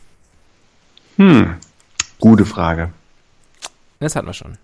Hm, 1.16 1.56
gute 2.18 2.44
Frage. 2.44 2.92
Das 4.00 4.16
hatten 4.16 4.26
wir 4.26 4.34
schon. 4.34 4.58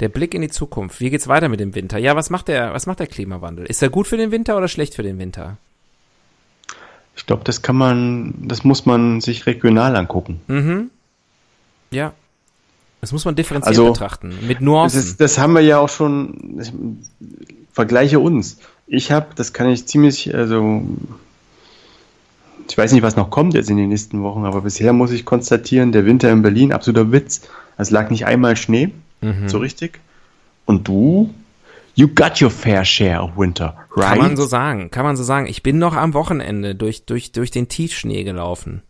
Der 0.00 0.08
Blick 0.08 0.34
in 0.34 0.42
die 0.42 0.50
Zukunft. 0.50 1.00
Wie 1.00 1.10
geht's 1.10 1.28
weiter 1.28 1.48
mit 1.48 1.60
dem 1.60 1.74
Winter? 1.74 1.98
Ja, 1.98 2.16
was 2.16 2.30
macht 2.30 2.48
der, 2.48 2.72
was 2.72 2.86
macht 2.86 3.00
der 3.00 3.06
Klimawandel? 3.06 3.66
Ist 3.66 3.82
er 3.82 3.90
gut 3.90 4.06
für 4.06 4.16
den 4.16 4.30
Winter 4.30 4.56
oder 4.56 4.68
schlecht 4.68 4.94
für 4.94 5.02
den 5.02 5.18
Winter? 5.18 5.58
Ich 7.18 7.26
glaube, 7.26 7.42
das 7.44 7.60
kann 7.62 7.76
man, 7.76 8.32
das 8.46 8.64
muss 8.64 8.86
man 8.86 9.20
sich 9.20 9.44
regional 9.44 9.94
angucken. 9.96 10.40
Mhm. 10.46 10.90
Ja. 11.90 12.12
Das 13.00 13.12
muss 13.12 13.24
man 13.24 13.34
differenziert 13.34 13.68
Also, 13.68 13.92
betrachten. 13.92 14.34
Mit 14.46 14.58
Das, 14.58 14.64
Nuancen. 14.64 15.00
ist, 15.00 15.20
das 15.20 15.36
haben 15.38 15.52
wir 15.54 15.60
ja 15.60 15.78
auch 15.78 15.88
schon. 15.88 16.58
Ich, 16.60 16.72
vergleiche 17.72 18.18
uns. 18.18 18.58
Ich 18.86 19.12
habe, 19.12 19.26
das 19.36 19.52
kann 19.52 19.68
ich 19.68 19.86
ziemlich, 19.86 20.34
also 20.34 20.82
ich 22.68 22.76
weiß 22.76 22.92
nicht, 22.92 23.02
was 23.02 23.14
noch 23.16 23.30
kommt 23.30 23.54
jetzt 23.54 23.70
in 23.70 23.76
den 23.76 23.88
nächsten 23.88 24.22
Wochen, 24.22 24.44
aber 24.44 24.62
bisher 24.62 24.92
muss 24.92 25.10
ich 25.12 25.24
konstatieren, 25.24 25.92
der 25.92 26.04
Winter 26.04 26.30
in 26.32 26.42
Berlin, 26.42 26.72
absoluter 26.72 27.12
Witz. 27.12 27.42
Es 27.76 27.90
lag 27.90 28.10
nicht 28.10 28.26
einmal 28.26 28.56
Schnee, 28.56 28.90
Mhm. 29.20 29.48
so 29.48 29.58
richtig. 29.58 30.00
Und 30.66 30.86
du, 30.88 31.32
you 31.98 32.06
got 32.06 32.40
your 32.40 32.50
fair 32.50 32.84
share 32.84 33.20
of 33.20 33.36
winter, 33.36 33.74
right? 33.96 34.10
Kann 34.10 34.18
man 34.18 34.36
so 34.36 34.46
sagen. 34.46 34.90
Kann 34.90 35.04
man 35.04 35.16
so 35.16 35.24
sagen. 35.24 35.46
Ich 35.46 35.62
bin 35.64 35.78
noch 35.78 35.96
am 35.96 36.14
Wochenende 36.14 36.74
durch, 36.76 37.04
durch, 37.04 37.32
durch 37.32 37.50
den 37.50 37.66
Tiefschnee 37.68 38.22
gelaufen. 38.22 38.82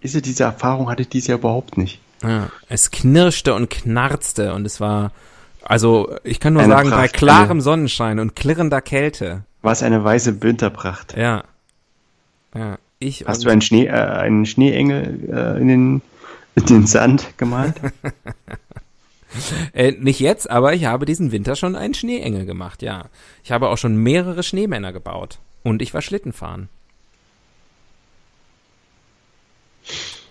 Ist 0.00 0.14
ja 0.16 0.20
diese 0.20 0.42
Erfahrung 0.44 0.88
hatte 0.90 1.02
ich 1.02 1.08
dieses 1.10 1.28
Jahr 1.28 1.38
überhaupt 1.38 1.78
nicht. 1.78 2.00
Ja. 2.22 2.48
Es 2.68 2.90
knirschte 2.90 3.54
und 3.54 3.70
knarzte 3.70 4.52
und 4.54 4.66
es 4.66 4.80
war, 4.80 5.12
also, 5.62 6.12
ich 6.24 6.40
kann 6.40 6.54
nur 6.54 6.62
Eine 6.62 6.72
sagen, 6.72 6.90
bei 6.90 6.96
Pracht, 7.06 7.12
klarem 7.12 7.50
eine- 7.52 7.60
Sonnenschein 7.62 8.18
und 8.18 8.34
klirrender 8.34 8.80
Kälte. 8.80 9.44
Was 9.62 9.82
eine 9.82 10.02
weiße 10.02 10.42
Winterpracht. 10.42 11.16
Ja. 11.16 11.44
Ja. 12.54 12.78
Ich 12.98 13.24
Hast 13.26 13.38
und- 13.38 13.44
du 13.44 13.50
einen 13.50 13.60
Schnee, 13.60 13.86
äh, 13.86 13.90
einen 13.92 14.44
Schneeengel 14.46 15.28
äh, 15.32 15.60
in 15.60 15.68
den 15.68 16.02
in 16.56 16.66
den 16.66 16.86
Sand 16.86 17.28
gemalt? 17.36 17.74
Äh, 19.72 19.92
nicht 19.92 20.18
jetzt, 20.20 20.50
aber 20.50 20.74
ich 20.74 20.86
habe 20.86 21.06
diesen 21.06 21.30
Winter 21.32 21.54
schon 21.54 21.76
einen 21.76 21.94
Schneeengel 21.94 22.46
gemacht, 22.46 22.82
ja. 22.82 23.06
Ich 23.44 23.52
habe 23.52 23.68
auch 23.68 23.78
schon 23.78 23.94
mehrere 23.96 24.42
Schneemänner 24.42 24.92
gebaut. 24.92 25.38
Und 25.62 25.82
ich 25.82 25.94
war 25.94 26.02
Schlittenfahren. 26.02 26.68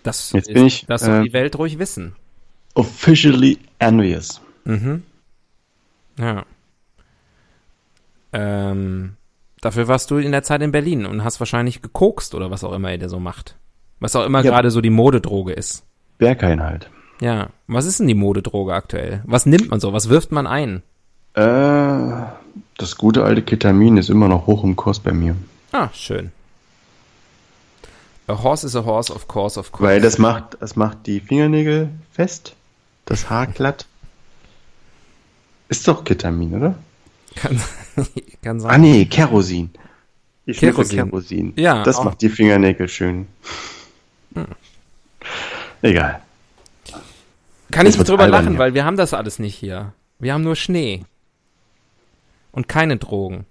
Das, 0.04 0.32
Jetzt 0.32 0.47
ist, 0.50 0.54
bin 0.54 0.66
ich, 0.66 0.86
das 0.86 1.02
soll 1.02 1.22
äh, 1.22 1.24
die 1.24 1.34
Welt 1.34 1.58
ruhig 1.58 1.80
wissen. 1.80 2.16
Officially 2.76 3.58
envious. 3.80 4.41
Mhm. 4.66 5.04
Ja. 6.18 6.45
Ähm, 8.32 9.16
dafür 9.62 9.88
warst 9.88 10.12
du 10.12 10.18
in 10.18 10.32
der 10.32 10.43
Zeit 10.43 10.62
in 10.62 10.72
Berlin 10.72 11.06
und 11.06 11.24
hast 11.24 11.39
wahrscheinlich 11.39 11.82
gekokst 11.82 12.36
oder 12.36 12.52
was 12.52 12.64
auch 12.64 12.74
immer 12.74 12.91
ihr 12.91 12.97
da 13.00 13.10
so 13.10 13.20
macht. 13.20 13.56
Was 14.00 14.16
auch 14.16 14.26
immer 14.26 14.43
Ja. 14.43 14.52
gerade 14.52 14.72
so 14.72 14.82
die 14.82 14.89
Modedroge 14.89 15.54
ist. 15.54 15.86
Berghain 16.18 16.62
halt. 16.62 16.89
Ja. 17.22 17.49
Was 17.67 17.86
ist 17.86 17.99
denn 17.99 18.07
die 18.07 18.13
Modedroge 18.15 18.74
aktuell? 18.74 19.22
Was 19.26 19.45
nimmt 19.45 19.70
man 19.70 19.80
so? 19.80 19.93
Was 19.93 20.09
wirft 20.09 20.32
man 20.32 20.47
ein? 20.47 20.82
Äh, 21.34 22.24
das 22.78 22.97
gute 22.97 23.24
alte 23.24 23.41
Ketamin 23.41 23.97
ist 23.97 24.09
immer 24.09 24.28
noch 24.28 24.47
hoch 24.47 24.63
im 24.63 24.76
Kurs 24.76 24.99
bei 24.99 25.11
mir. 25.11 25.36
Ah, 25.72 25.89
schön. 25.93 26.32
A 28.28 28.43
horse 28.43 28.65
is 28.65 28.76
a 28.76 28.86
horse, 28.86 29.11
of 29.13 29.28
course, 29.28 29.59
of 29.59 29.72
course. 29.72 29.84
Weil 29.84 30.01
das 30.01 30.17
macht, 30.17 30.57
das 30.59 30.76
macht 30.76 31.07
die 31.07 31.20
Fingernägel 31.20 31.89
fest, 32.11 32.55
das 33.05 33.30
Haar 33.30 33.47
glatt. 33.53 33.86
Ist 35.67 35.88
doch 35.88 36.03
Ketamin, 36.03 36.55
oder? 36.55 36.76
kann, 37.36 37.59
kann 38.43 38.59
sein. 38.59 38.72
Ah 38.72 38.78
nee, 38.78 39.05
Kerosin. 39.05 39.70
Ich 40.45 40.57
Kerosin. 40.59 40.97
Kerosin. 41.09 41.53
Ja, 41.57 41.84
Das 41.84 41.97
auch. 41.97 42.05
macht 42.05 42.22
die 42.22 42.30
Fingernägel 42.30 42.88
schön. 42.88 43.28
Egal. 45.82 46.22
Kann 47.72 47.86
das 47.86 47.95
ich 47.95 48.03
drüber 48.03 48.28
lachen, 48.28 48.49
hier. 48.51 48.59
weil 48.59 48.74
wir 48.74 48.86
haben 48.86 48.97
das 48.97 49.13
alles 49.13 49.39
nicht 49.39 49.55
hier. 49.55 49.93
Wir 50.20 50.34
haben 50.34 50.43
nur 50.43 50.55
Schnee. 50.55 51.03
Und 52.51 52.67
keine 52.67 52.97
Drogen. 52.97 53.45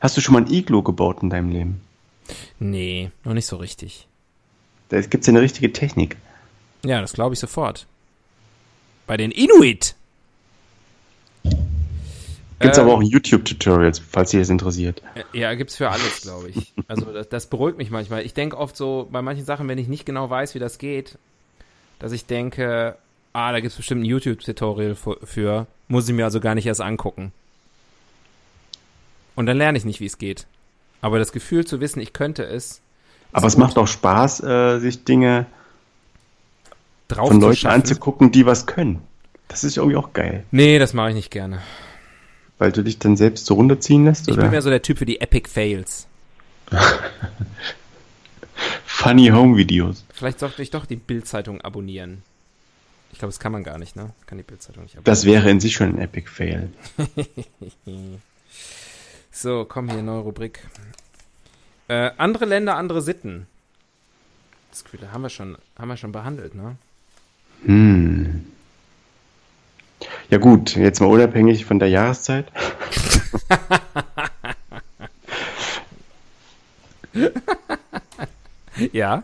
Hast 0.00 0.16
du 0.16 0.20
schon 0.20 0.34
mal 0.34 0.42
ein 0.42 0.52
Iglo 0.52 0.82
gebaut 0.82 1.22
in 1.22 1.30
deinem 1.30 1.50
Leben? 1.50 1.80
Nee, 2.58 3.10
noch 3.24 3.34
nicht 3.34 3.46
so 3.46 3.56
richtig. 3.56 4.06
Da 4.90 5.00
gibt's 5.00 5.26
ja 5.26 5.32
eine 5.32 5.40
richtige 5.40 5.72
Technik. 5.72 6.16
Ja, 6.84 7.00
das 7.00 7.12
glaube 7.14 7.34
ich 7.34 7.40
sofort. 7.40 7.86
Bei 9.06 9.16
den 9.16 9.30
Inuit. 9.30 9.94
Gibt's 12.60 12.78
Ähm, 12.78 12.84
aber 12.84 12.94
auch 12.94 13.02
YouTube-Tutorials, 13.02 13.98
falls 13.98 14.30
dich 14.30 14.40
das 14.40 14.50
interessiert. 14.50 15.02
Äh, 15.14 15.38
Ja, 15.38 15.54
gibt's 15.54 15.76
für 15.76 15.90
alles, 15.90 16.20
glaube 16.22 16.50
ich. 16.50 16.72
Also 16.86 17.12
das, 17.12 17.28
das 17.28 17.46
beruhigt 17.46 17.78
mich 17.78 17.90
manchmal. 17.90 18.24
Ich 18.24 18.34
denke 18.34 18.56
oft 18.56 18.76
so 18.76 19.08
bei 19.10 19.22
manchen 19.22 19.44
Sachen, 19.44 19.66
wenn 19.68 19.78
ich 19.78 19.88
nicht 19.88 20.06
genau 20.06 20.30
weiß, 20.30 20.54
wie 20.54 20.58
das 20.60 20.78
geht, 20.78 21.18
dass 21.98 22.12
ich 22.12 22.26
denke, 22.26 22.96
ah, 23.32 23.52
da 23.52 23.60
gibt's 23.60 23.76
bestimmt 23.76 24.02
ein 24.02 24.06
YouTube-Tutorial 24.06 24.96
für, 25.24 25.66
muss 25.88 26.08
ich 26.08 26.14
mir 26.14 26.24
also 26.24 26.40
gar 26.40 26.54
nicht 26.54 26.66
erst 26.66 26.80
angucken. 26.80 27.32
Und 29.34 29.46
dann 29.46 29.56
lerne 29.58 29.78
ich 29.78 29.84
nicht, 29.84 30.00
wie 30.00 30.06
es 30.06 30.18
geht. 30.18 30.46
Aber 31.00 31.18
das 31.18 31.32
Gefühl 31.32 31.64
zu 31.66 31.80
wissen, 31.80 32.00
ich 32.00 32.12
könnte 32.12 32.44
es, 32.44 32.80
Aber 33.32 33.46
es 33.46 33.56
macht 33.56 33.78
auch 33.78 33.88
Spaß, 33.88 34.42
äh, 34.42 34.78
sich 34.78 35.04
Dinge 35.04 35.46
drauf 37.08 37.28
von 37.28 37.40
Leuten 37.40 37.56
schaffen. 37.56 37.74
anzugucken, 37.80 38.30
die 38.32 38.46
was 38.46 38.66
können. 38.66 39.02
Das 39.48 39.64
ist 39.64 39.76
irgendwie 39.76 39.96
auch 39.96 40.12
geil. 40.12 40.44
Nee, 40.50 40.78
das 40.78 40.92
mache 40.94 41.10
ich 41.10 41.14
nicht 41.14 41.30
gerne. 41.30 41.60
Weil 42.58 42.72
du 42.72 42.82
dich 42.84 42.98
dann 42.98 43.16
selbst 43.16 43.46
so 43.46 43.54
runterziehen 43.54 44.04
lässt, 44.04 44.28
Ich 44.28 44.34
oder? 44.34 44.42
bin 44.42 44.50
mehr 44.52 44.62
so 44.62 44.70
der 44.70 44.82
Typ 44.82 44.98
für 44.98 45.06
die 45.06 45.20
Epic 45.20 45.48
Fails. 45.50 46.06
Funny 48.86 49.28
Home 49.28 49.56
Videos. 49.56 50.04
Vielleicht 50.12 50.38
sollte 50.38 50.62
ich 50.62 50.70
doch 50.70 50.86
die 50.86 50.96
Bild-Zeitung 50.96 51.60
abonnieren. 51.60 52.22
Ich 53.12 53.18
glaube, 53.18 53.30
das 53.30 53.38
kann 53.38 53.52
man 53.52 53.62
gar 53.62 53.78
nicht, 53.78 53.94
ne? 53.94 54.10
Kann 54.26 54.38
die 54.38 54.44
Bild-Zeitung 54.44 54.82
nicht 54.84 54.94
abonnieren. 54.94 55.04
Das 55.04 55.24
wäre 55.24 55.48
in 55.50 55.60
sich 55.60 55.74
schon 55.74 55.90
ein 55.90 55.98
Epic 55.98 56.28
Fail. 56.28 56.72
So, 59.34 59.64
komm 59.66 59.88
hier, 59.90 60.02
neue 60.02 60.20
Rubrik. 60.20 60.60
Äh, 61.88 62.10
andere 62.18 62.44
Länder, 62.44 62.76
andere 62.76 63.00
Sitten. 63.00 63.46
Das 64.70 64.84
haben 65.10 65.22
wir 65.22 65.30
schon, 65.30 65.56
haben 65.78 65.88
wir 65.88 65.96
schon 65.96 66.12
behandelt, 66.12 66.54
ne? 66.54 66.76
Hm. 67.64 68.44
Ja 70.30 70.38
gut, 70.38 70.76
jetzt 70.76 71.00
mal 71.00 71.06
unabhängig 71.06 71.64
von 71.64 71.78
der 71.78 71.88
Jahreszeit. 71.88 72.46
ja. 78.92 79.22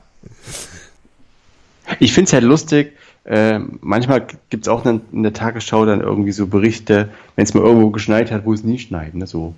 Ich 2.00 2.12
finde 2.12 2.28
es 2.28 2.32
halt 2.32 2.44
lustig, 2.44 2.97
äh, 3.28 3.60
manchmal 3.82 4.26
gibt 4.48 4.64
es 4.64 4.68
auch 4.68 4.86
in, 4.86 5.02
in 5.12 5.22
der 5.22 5.34
Tagesschau 5.34 5.84
dann 5.84 6.00
irgendwie 6.00 6.32
so 6.32 6.46
Berichte, 6.46 7.10
wenn 7.36 7.44
es 7.44 7.52
mal 7.52 7.62
irgendwo 7.62 7.90
geschneit 7.90 8.30
hat, 8.30 8.46
wo 8.46 8.54
es 8.54 8.64
nie 8.64 8.78
schneit, 8.78 9.14
ne? 9.14 9.26
so 9.26 9.54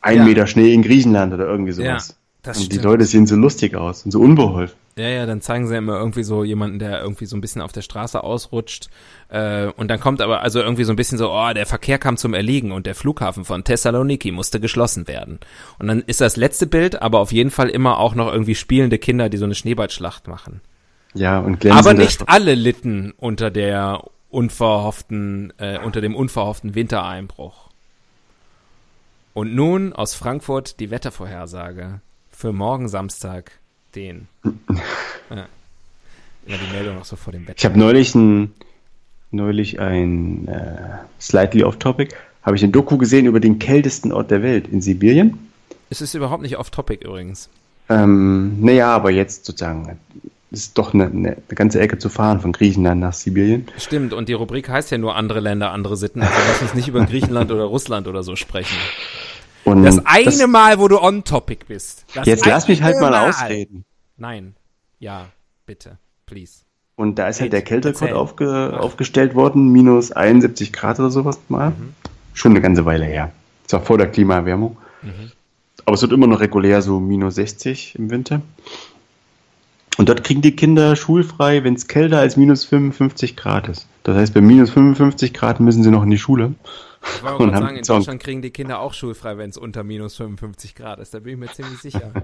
ein 0.00 0.16
Ja. 0.16 0.24
Meter 0.24 0.46
Schnee 0.46 0.72
in 0.72 0.80
Griechenland 0.82 1.34
oder 1.34 1.46
irgendwie 1.46 1.72
sowas. 1.72 2.08
Ja, 2.08 2.14
das 2.42 2.56
und 2.56 2.72
die 2.72 2.76
stimmt. 2.76 2.84
Leute 2.84 3.04
sehen 3.04 3.26
so 3.26 3.36
lustig 3.36 3.74
aus 3.76 4.04
und 4.06 4.12
so 4.12 4.20
unbeholfen. 4.20 4.74
Ja, 4.98 5.08
ja, 5.08 5.26
dann 5.26 5.42
zeigen 5.42 5.66
sie 5.68 5.76
immer 5.76 5.98
irgendwie 5.98 6.22
so 6.22 6.42
jemanden, 6.42 6.78
der 6.78 7.02
irgendwie 7.02 7.26
so 7.26 7.36
ein 7.36 7.42
bisschen 7.42 7.60
auf 7.60 7.70
der 7.72 7.82
Straße 7.82 8.24
ausrutscht. 8.24 8.88
Äh, 9.28 9.66
und 9.76 9.88
dann 9.88 10.00
kommt 10.00 10.22
aber 10.22 10.40
also 10.40 10.60
irgendwie 10.60 10.84
so 10.84 10.92
ein 10.94 10.96
bisschen 10.96 11.18
so, 11.18 11.30
oh, 11.30 11.52
der 11.52 11.66
Verkehr 11.66 11.98
kam 11.98 12.16
zum 12.16 12.32
Erliegen 12.32 12.72
und 12.72 12.86
der 12.86 12.94
Flughafen 12.94 13.44
von 13.44 13.62
Thessaloniki 13.62 14.32
musste 14.32 14.58
geschlossen 14.58 15.06
werden. 15.06 15.38
Und 15.78 15.88
dann 15.88 16.00
ist 16.06 16.22
das 16.22 16.36
letzte 16.36 16.66
Bild, 16.66 17.02
aber 17.02 17.18
auf 17.18 17.30
jeden 17.30 17.50
Fall 17.50 17.68
immer 17.68 17.98
auch 17.98 18.14
noch 18.14 18.32
irgendwie 18.32 18.54
spielende 18.54 18.96
Kinder, 18.96 19.28
die 19.28 19.36
so 19.36 19.44
eine 19.44 19.54
Schneeballschlacht 19.54 20.28
machen. 20.28 20.62
Ja, 21.14 21.38
und 21.38 21.60
glänzende 21.60 21.90
Aber 21.90 21.98
nicht 21.98 22.28
alle 22.28 22.54
litten 22.54 23.12
unter 23.16 23.50
der 23.50 24.02
unverhofften, 24.28 25.52
äh, 25.58 25.78
unter 25.78 26.00
dem 26.00 26.14
unverhofften 26.14 26.74
Wintereinbruch. 26.74 27.70
Und 29.32 29.54
nun 29.54 29.92
aus 29.92 30.14
Frankfurt 30.14 30.80
die 30.80 30.90
Wettervorhersage 30.90 32.00
für 32.30 32.52
morgen 32.52 32.88
Samstag, 32.88 33.52
den. 33.94 34.28
ja. 35.30 35.46
Immer 36.46 36.58
die 36.58 36.72
Meldung 36.72 36.96
noch 36.96 37.04
so 37.04 37.16
vor 37.16 37.32
dem 37.32 37.42
Wetter. 37.42 37.58
Ich 37.58 37.64
habe 37.64 37.78
neulich 37.78 38.14
ein, 38.14 38.52
neulich 39.30 39.80
ein 39.80 40.46
äh, 40.48 40.98
slightly 41.20 41.64
off 41.64 41.76
topic, 41.78 42.14
habe 42.42 42.56
ich 42.56 42.62
ein 42.62 42.72
Doku 42.72 42.98
gesehen 42.98 43.26
über 43.26 43.40
den 43.40 43.58
kältesten 43.58 44.12
Ort 44.12 44.30
der 44.30 44.42
Welt 44.42 44.68
in 44.68 44.80
Sibirien. 44.80 45.38
Es 45.90 46.00
ist 46.00 46.14
überhaupt 46.14 46.42
nicht 46.42 46.56
off 46.56 46.70
topic 46.70 47.04
übrigens. 47.04 47.48
Ähm, 47.88 48.60
naja, 48.60 48.94
aber 48.94 49.10
jetzt 49.10 49.44
sozusagen 49.44 49.98
ist 50.50 50.78
doch 50.78 50.94
eine, 50.94 51.06
eine, 51.06 51.36
ganze 51.48 51.80
Ecke 51.80 51.98
zu 51.98 52.08
fahren 52.08 52.40
von 52.40 52.52
Griechenland 52.52 53.00
nach 53.00 53.12
Sibirien. 53.12 53.66
Stimmt, 53.78 54.12
und 54.12 54.28
die 54.28 54.32
Rubrik 54.32 54.68
heißt 54.68 54.90
ja 54.90 54.98
nur 54.98 55.16
andere 55.16 55.40
Länder, 55.40 55.72
andere 55.72 55.96
Sitten. 55.96 56.22
Also 56.22 56.34
lass 56.48 56.62
uns 56.62 56.74
nicht 56.74 56.88
über 56.88 57.04
Griechenland 57.04 57.50
oder 57.50 57.64
Russland 57.64 58.06
oder 58.06 58.22
so 58.22 58.36
sprechen. 58.36 58.76
Und 59.64 59.82
Das 59.82 60.00
eine 60.06 60.46
Mal, 60.46 60.78
wo 60.78 60.86
du 60.86 61.00
on 61.02 61.24
topic 61.24 61.66
bist. 61.66 62.06
Das 62.14 62.26
jetzt 62.26 62.46
lass 62.46 62.68
mich 62.68 62.82
halt 62.82 62.96
eine 62.96 63.10
mal 63.10 63.28
ausreden. 63.28 63.84
Nein. 64.16 64.54
Ja, 65.00 65.26
bitte. 65.66 65.98
Please. 66.24 66.60
Und 66.94 67.18
da 67.18 67.28
ist 67.28 67.40
halt 67.40 67.52
der 67.52 67.60
Erzähl. 67.60 67.80
Kälterekord 67.80 68.12
aufge, 68.12 68.78
aufgestellt 68.80 69.34
worden, 69.34 69.70
minus 69.70 70.12
71 70.12 70.72
Grad 70.72 70.98
oder 70.98 71.10
sowas 71.10 71.38
mal. 71.48 71.70
Mhm. 71.70 71.94
Schon 72.32 72.52
eine 72.52 72.60
ganze 72.60 72.84
Weile 72.84 73.04
her. 73.04 73.32
Zwar 73.66 73.82
vor 73.82 73.98
der 73.98 74.08
Klimaerwärmung. 74.10 74.76
Mhm. 75.02 75.32
Aber 75.84 75.94
es 75.94 76.02
wird 76.02 76.12
immer 76.12 76.26
noch 76.26 76.40
regulär 76.40 76.80
so 76.82 76.98
minus 77.00 77.34
60 77.36 77.96
im 77.96 78.10
Winter. 78.10 78.40
Und 79.96 80.08
dort 80.08 80.24
kriegen 80.24 80.42
die 80.42 80.54
Kinder 80.54 80.94
schulfrei, 80.96 81.64
wenn 81.64 81.74
es 81.74 81.86
kälter 81.88 82.18
als 82.18 82.36
minus 82.36 82.64
55 82.64 83.36
Grad 83.36 83.68
ist. 83.68 83.86
Das 84.02 84.16
heißt, 84.16 84.34
bei 84.34 84.40
minus 84.40 84.70
55 84.70 85.32
Grad 85.32 85.58
müssen 85.60 85.82
sie 85.82 85.90
noch 85.90 86.02
in 86.02 86.10
die 86.10 86.18
Schule. 86.18 86.54
Ich 87.02 87.22
wollte 87.22 87.44
Und 87.44 87.56
sagen, 87.56 87.76
in 87.76 87.84
Song. 87.84 87.98
Deutschland 87.98 88.22
kriegen 88.22 88.42
die 88.42 88.50
Kinder 88.50 88.80
auch 88.80 88.92
schulfrei, 88.92 89.38
wenn 89.38 89.50
es 89.50 89.56
unter 89.56 89.84
minus 89.84 90.16
55 90.16 90.74
Grad 90.74 90.98
ist. 90.98 91.14
Da 91.14 91.20
bin 91.20 91.34
ich 91.34 91.38
mir 91.38 91.52
ziemlich 91.52 91.78
sicher. 91.80 92.12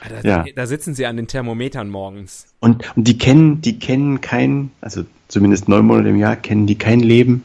Alter, 0.00 0.26
Ja. 0.28 0.42
da, 0.44 0.50
da 0.54 0.66
sitzen 0.66 0.94
sie 0.94 1.06
an 1.06 1.16
den 1.16 1.26
Thermometern 1.26 1.88
morgens. 1.88 2.46
Und, 2.60 2.96
und 2.96 3.04
die 3.08 3.16
kennen, 3.18 3.60
die 3.60 3.78
kennen 3.78 4.20
kein, 4.20 4.70
also 4.80 5.04
zumindest 5.28 5.68
neun 5.68 5.86
Monate 5.86 6.08
im 6.10 6.16
Jahr, 6.16 6.36
kennen 6.36 6.66
die 6.66 6.76
kein 6.76 7.00
Leben 7.00 7.44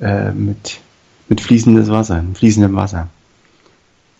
äh, 0.00 0.30
mit, 0.32 0.80
mit 1.28 1.40
fließendes 1.40 1.90
Wasser, 1.90 2.22
mit 2.22 2.38
fließendem 2.38 2.74
Wasser. 2.76 3.08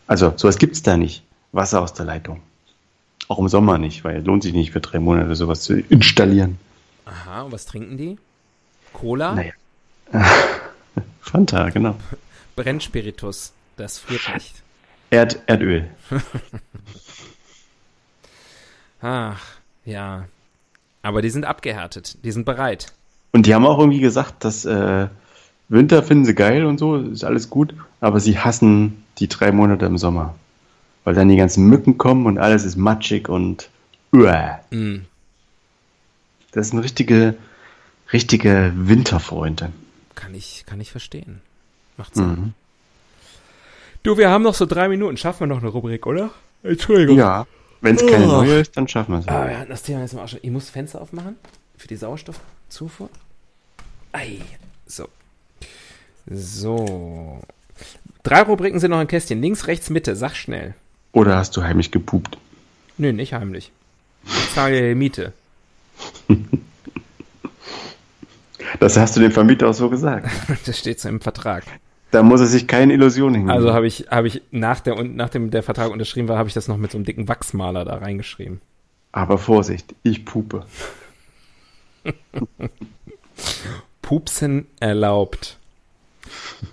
Also 0.06 0.32
sowas 0.36 0.58
gibt's 0.58 0.82
da 0.82 0.96
nicht. 0.96 1.22
Wasser 1.52 1.80
aus 1.80 1.94
der 1.94 2.04
Leitung. 2.06 2.40
Auch 3.28 3.38
im 3.38 3.48
Sommer 3.48 3.78
nicht, 3.78 4.04
weil 4.04 4.18
es 4.18 4.24
lohnt 4.24 4.42
sich 4.42 4.54
nicht 4.54 4.72
für 4.72 4.80
drei 4.80 4.98
Monate 4.98 5.34
sowas 5.36 5.62
zu 5.62 5.78
installieren. 5.78 6.58
Aha, 7.04 7.42
und 7.42 7.52
was 7.52 7.66
trinken 7.66 7.96
die? 7.96 8.18
Cola? 8.92 9.34
Naja. 9.34 9.52
Fanta, 11.20 11.68
genau. 11.70 11.96
Brennspiritus. 12.56 13.52
Das 13.76 13.98
friert 13.98 14.34
nicht. 14.34 14.62
Erd, 15.10 15.40
Erdöl. 15.46 15.88
Ach, 19.00 19.40
ja. 19.84 20.24
Aber 21.02 21.22
die 21.22 21.30
sind 21.30 21.44
abgehärtet. 21.44 22.18
Die 22.24 22.32
sind 22.32 22.44
bereit. 22.44 22.92
Und 23.32 23.46
die 23.46 23.54
haben 23.54 23.66
auch 23.66 23.78
irgendwie 23.78 24.00
gesagt, 24.00 24.44
dass 24.44 24.64
äh, 24.64 25.08
Winter 25.68 26.02
finden 26.02 26.24
sie 26.24 26.34
geil 26.34 26.64
und 26.64 26.78
so, 26.78 26.96
ist 26.96 27.24
alles 27.24 27.50
gut, 27.50 27.74
aber 28.00 28.20
sie 28.20 28.38
hassen 28.38 29.04
die 29.18 29.28
drei 29.28 29.52
Monate 29.52 29.86
im 29.86 29.98
Sommer. 29.98 30.34
Weil 31.04 31.14
dann 31.14 31.28
die 31.28 31.36
ganzen 31.36 31.66
Mücken 31.66 31.96
kommen 31.98 32.26
und 32.26 32.38
alles 32.38 32.64
ist 32.64 32.76
matschig 32.76 33.28
und 33.28 33.70
uah. 34.12 34.60
Mm. 34.70 35.06
Das 36.52 36.68
sind 36.68 36.78
richtige, 36.80 37.34
richtige 38.12 38.72
Winterfreunde. 38.74 39.70
Kann 40.14 40.34
ich, 40.34 40.64
kann 40.66 40.80
ich 40.80 40.90
verstehen. 40.90 41.40
Macht 41.96 42.14
Sinn. 42.14 42.26
Mhm. 42.28 42.54
Du, 44.02 44.16
wir 44.16 44.30
haben 44.30 44.42
noch 44.42 44.54
so 44.54 44.66
drei 44.66 44.88
Minuten. 44.88 45.16
Schaffen 45.16 45.40
wir 45.40 45.46
noch 45.46 45.58
eine 45.58 45.68
Rubrik, 45.68 46.06
oder? 46.06 46.30
Entschuldigung. 46.62 47.16
Ja, 47.18 47.46
wenn 47.80 47.96
es 47.96 48.06
keine 48.06 48.24
Oh. 48.24 48.42
neue 48.42 48.60
ist, 48.60 48.76
dann 48.76 48.88
schaffen 48.88 49.12
wir 49.12 49.18
es. 49.20 49.28
Ah, 49.28 49.48
wir 49.48 49.58
hatten 49.58 49.70
das 49.70 49.82
Thema 49.82 50.00
jetzt 50.00 50.14
mal 50.14 50.24
auch 50.24 50.28
schon. 50.28 50.40
Ich 50.42 50.50
muss 50.50 50.70
Fenster 50.70 51.00
aufmachen 51.00 51.36
für 51.76 51.88
die 51.88 51.96
Sauerstoffzufuhr. 51.96 53.10
Ei. 54.12 54.40
So. 54.86 55.08
So. 56.30 57.40
Drei 58.22 58.42
Rubriken 58.42 58.80
sind 58.80 58.90
noch 58.90 59.00
im 59.00 59.06
Kästchen. 59.06 59.40
Links, 59.40 59.66
rechts, 59.66 59.90
Mitte. 59.90 60.16
Sag 60.16 60.34
schnell. 60.34 60.74
Oder 61.18 61.36
hast 61.36 61.56
du 61.56 61.64
heimlich 61.64 61.90
gepupt? 61.90 62.38
Nö, 62.96 63.12
nicht 63.12 63.32
heimlich. 63.32 63.72
Ich 64.24 64.54
zahle 64.54 64.94
Miete. 64.94 65.32
Das 68.80 68.96
hast 68.96 69.16
du 69.16 69.20
dem 69.20 69.32
Vermieter 69.32 69.68
auch 69.68 69.74
so 69.74 69.90
gesagt. 69.90 70.28
Das 70.66 70.78
steht 70.78 71.00
so 71.00 71.08
im 71.08 71.20
Vertrag. 71.20 71.64
Da 72.12 72.22
muss 72.22 72.40
er 72.40 72.46
sich 72.46 72.68
keine 72.68 72.92
Illusion 72.92 73.34
hingeben. 73.34 73.50
Also 73.50 73.72
habe 73.72 73.88
ich, 73.88 74.06
habe 74.10 74.28
ich 74.28 74.42
nach 74.52 74.78
der 74.78 75.02
nachdem 75.02 75.50
der 75.50 75.64
Vertrag 75.64 75.90
unterschrieben 75.90 76.28
war, 76.28 76.38
habe 76.38 76.48
ich 76.48 76.54
das 76.54 76.68
noch 76.68 76.76
mit 76.76 76.92
so 76.92 76.98
einem 76.98 77.04
dicken 77.04 77.26
Wachsmaler 77.26 77.84
da 77.84 77.96
reingeschrieben. 77.96 78.60
Aber 79.10 79.38
Vorsicht, 79.38 79.96
ich 80.04 80.24
pupe. 80.24 80.66
Pupsen 84.02 84.66
erlaubt. 84.78 85.56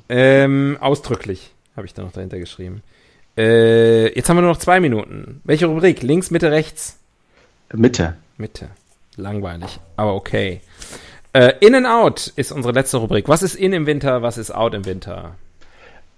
Ähm, 0.07 0.77
ausdrücklich 0.79 1.51
habe 1.75 1.87
ich 1.87 1.95
da 1.95 2.03
noch 2.03 2.11
dahinter 2.11 2.37
geschrieben. 2.37 2.83
Äh, 3.37 4.15
jetzt 4.15 4.29
haben 4.29 4.37
wir 4.37 4.41
nur 4.41 4.51
noch 4.51 4.59
zwei 4.59 4.79
Minuten. 4.79 5.41
Welche 5.43 5.65
Rubrik? 5.65 6.01
Links, 6.01 6.31
Mitte, 6.31 6.51
rechts? 6.51 6.97
Mitte. 7.73 8.15
Mitte. 8.37 8.69
Langweilig, 9.17 9.79
aber 9.95 10.13
okay. 10.13 10.61
Äh, 11.33 11.53
in 11.59 11.75
and 11.75 11.87
Out 11.87 12.27
ist 12.35 12.51
unsere 12.51 12.73
letzte 12.73 12.97
Rubrik. 12.97 13.27
Was 13.27 13.43
ist 13.43 13.55
in 13.55 13.73
im 13.73 13.85
Winter, 13.85 14.21
was 14.21 14.37
ist 14.37 14.51
out 14.51 14.73
im 14.73 14.85
Winter? 14.85 15.35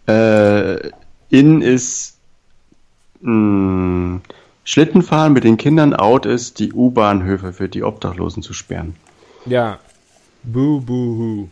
Äh, 0.08 0.90
in 1.30 1.62
ist 1.62 2.18
mh, 3.22 4.22
Schlittenfahren 4.64 5.34
mit 5.34 5.44
den 5.44 5.58
Kindern, 5.58 5.94
out 5.94 6.26
ist 6.26 6.60
die 6.60 6.74
U-Bahnhöfe 6.74 7.54
für 7.54 7.70
die 7.70 7.84
Obdachlosen 7.84 8.44
zu 8.44 8.54
sperren. 8.54 8.96
Ja. 9.46 9.80
Boo, 10.44 10.82
boo, 10.82 11.18
hu. 11.18 11.48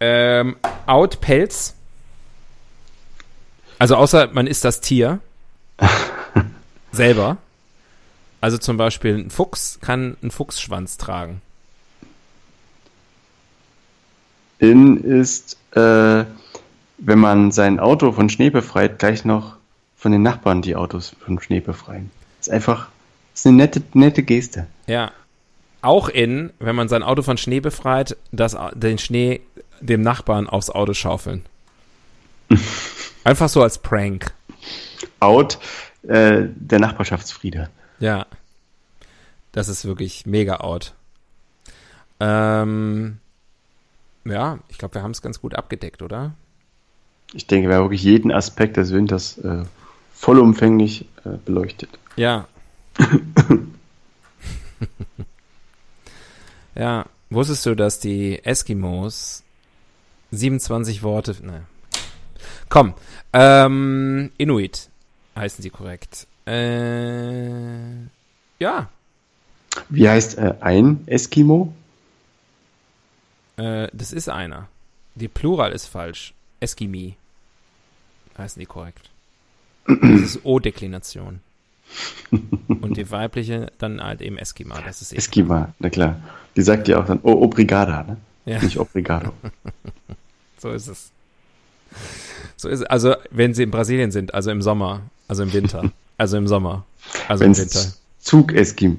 Ähm, 0.00 0.56
out 0.86 1.20
Pelz. 1.20 1.74
Also 3.80 3.96
außer 3.96 4.28
man 4.32 4.46
ist 4.46 4.64
das 4.64 4.82
Tier. 4.82 5.20
selber. 6.92 7.38
Also 8.42 8.58
zum 8.58 8.76
Beispiel 8.76 9.16
ein 9.16 9.30
Fuchs 9.30 9.78
kann 9.80 10.18
einen 10.20 10.30
Fuchsschwanz 10.30 10.98
tragen. 10.98 11.40
In 14.58 14.98
ist, 14.98 15.56
äh, 15.72 16.24
wenn 16.98 17.18
man 17.18 17.52
sein 17.52 17.80
Auto 17.80 18.12
von 18.12 18.28
Schnee 18.28 18.50
befreit, 18.50 18.98
gleich 18.98 19.24
noch 19.24 19.56
von 19.96 20.12
den 20.12 20.22
Nachbarn 20.22 20.60
die 20.60 20.76
Autos 20.76 21.16
von 21.24 21.40
Schnee 21.40 21.60
befreien. 21.60 22.10
Ist 22.38 22.50
einfach, 22.50 22.88
ist 23.34 23.46
eine 23.46 23.56
nette, 23.56 23.82
nette 23.94 24.22
Geste. 24.22 24.66
Ja. 24.88 25.10
Auch 25.80 26.10
in, 26.10 26.50
wenn 26.58 26.76
man 26.76 26.90
sein 26.90 27.02
Auto 27.02 27.22
von 27.22 27.38
Schnee 27.38 27.60
befreit, 27.60 28.18
das, 28.30 28.54
den 28.74 28.98
Schnee 28.98 29.40
dem 29.80 30.02
Nachbarn 30.02 30.46
aufs 30.46 30.68
Auto 30.68 30.92
schaufeln. 30.92 31.46
Einfach 33.24 33.48
so 33.48 33.62
als 33.62 33.78
Prank. 33.78 34.32
Out, 35.20 35.58
äh, 36.02 36.44
der 36.54 36.78
Nachbarschaftsfriede. 36.80 37.70
Ja. 37.98 38.26
Das 39.52 39.68
ist 39.68 39.84
wirklich 39.84 40.26
mega 40.26 40.58
out. 40.58 40.94
Ähm, 42.20 43.18
ja, 44.24 44.58
ich 44.68 44.78
glaube, 44.78 44.94
wir 44.94 45.02
haben 45.02 45.10
es 45.10 45.22
ganz 45.22 45.40
gut 45.40 45.54
abgedeckt, 45.54 46.02
oder? 46.02 46.34
Ich 47.32 47.46
denke, 47.46 47.68
wir 47.68 47.76
haben 47.76 47.84
wirklich 47.84 48.02
jeden 48.02 48.32
Aspekt 48.32 48.76
des 48.76 48.92
Winters 48.92 49.38
äh, 49.38 49.64
vollumfänglich 50.14 51.06
äh, 51.24 51.36
beleuchtet. 51.44 51.90
Ja. 52.16 52.46
ja. 56.74 57.06
Wusstest 57.30 57.64
du, 57.66 57.76
dass 57.76 58.00
die 58.00 58.44
Eskimos 58.44 59.44
27 60.32 61.04
Worte. 61.04 61.36
Ne. 61.46 61.62
Komm. 62.70 62.94
Ähm, 63.32 64.30
Inuit 64.38 64.88
heißen 65.36 65.62
sie 65.62 65.70
korrekt. 65.70 66.26
Äh, 66.46 68.04
ja. 68.58 68.88
Wie 69.88 70.08
heißt 70.08 70.38
äh, 70.38 70.54
ein 70.60 71.02
Eskimo? 71.06 71.74
Äh, 73.56 73.88
das 73.92 74.12
ist 74.12 74.28
einer. 74.28 74.68
Die 75.16 75.28
Plural 75.28 75.72
ist 75.72 75.86
falsch. 75.86 76.32
Eskimi 76.60 77.16
heißen 78.38 78.60
die 78.60 78.66
korrekt. 78.66 79.10
Das 79.86 80.20
ist 80.20 80.44
O-Deklination. 80.44 81.40
Und 82.30 82.96
die 82.96 83.10
weibliche 83.10 83.72
dann 83.78 84.00
halt 84.02 84.20
eben 84.20 84.38
Eskima. 84.38 84.80
Das 84.80 85.02
ist 85.02 85.12
Eskima, 85.12 85.74
na 85.80 85.90
klar. 85.90 86.20
Die 86.56 86.62
sagt 86.62 86.86
ja 86.86 87.00
auch 87.00 87.06
dann 87.06 87.18
oh, 87.24 87.32
Obrigada, 87.32 88.04
ne? 88.04 88.16
Ja. 88.44 88.62
Nicht 88.62 88.78
Obrigado. 88.78 89.32
so 90.58 90.70
ist 90.70 90.86
es. 90.86 91.10
So 92.56 92.68
ist. 92.68 92.82
Also, 92.84 93.14
wenn 93.30 93.54
sie 93.54 93.62
in 93.62 93.70
Brasilien 93.70 94.10
sind, 94.10 94.34
also 94.34 94.50
im 94.50 94.62
Sommer, 94.62 95.00
also 95.28 95.42
im 95.42 95.52
Winter, 95.52 95.90
also 96.18 96.36
im 96.36 96.46
Sommer, 96.46 96.84
also 97.28 97.44
Wenn's 97.44 97.58
im 97.58 97.64
Winter. 97.64 97.80
Zug-Eskim, 98.20 98.98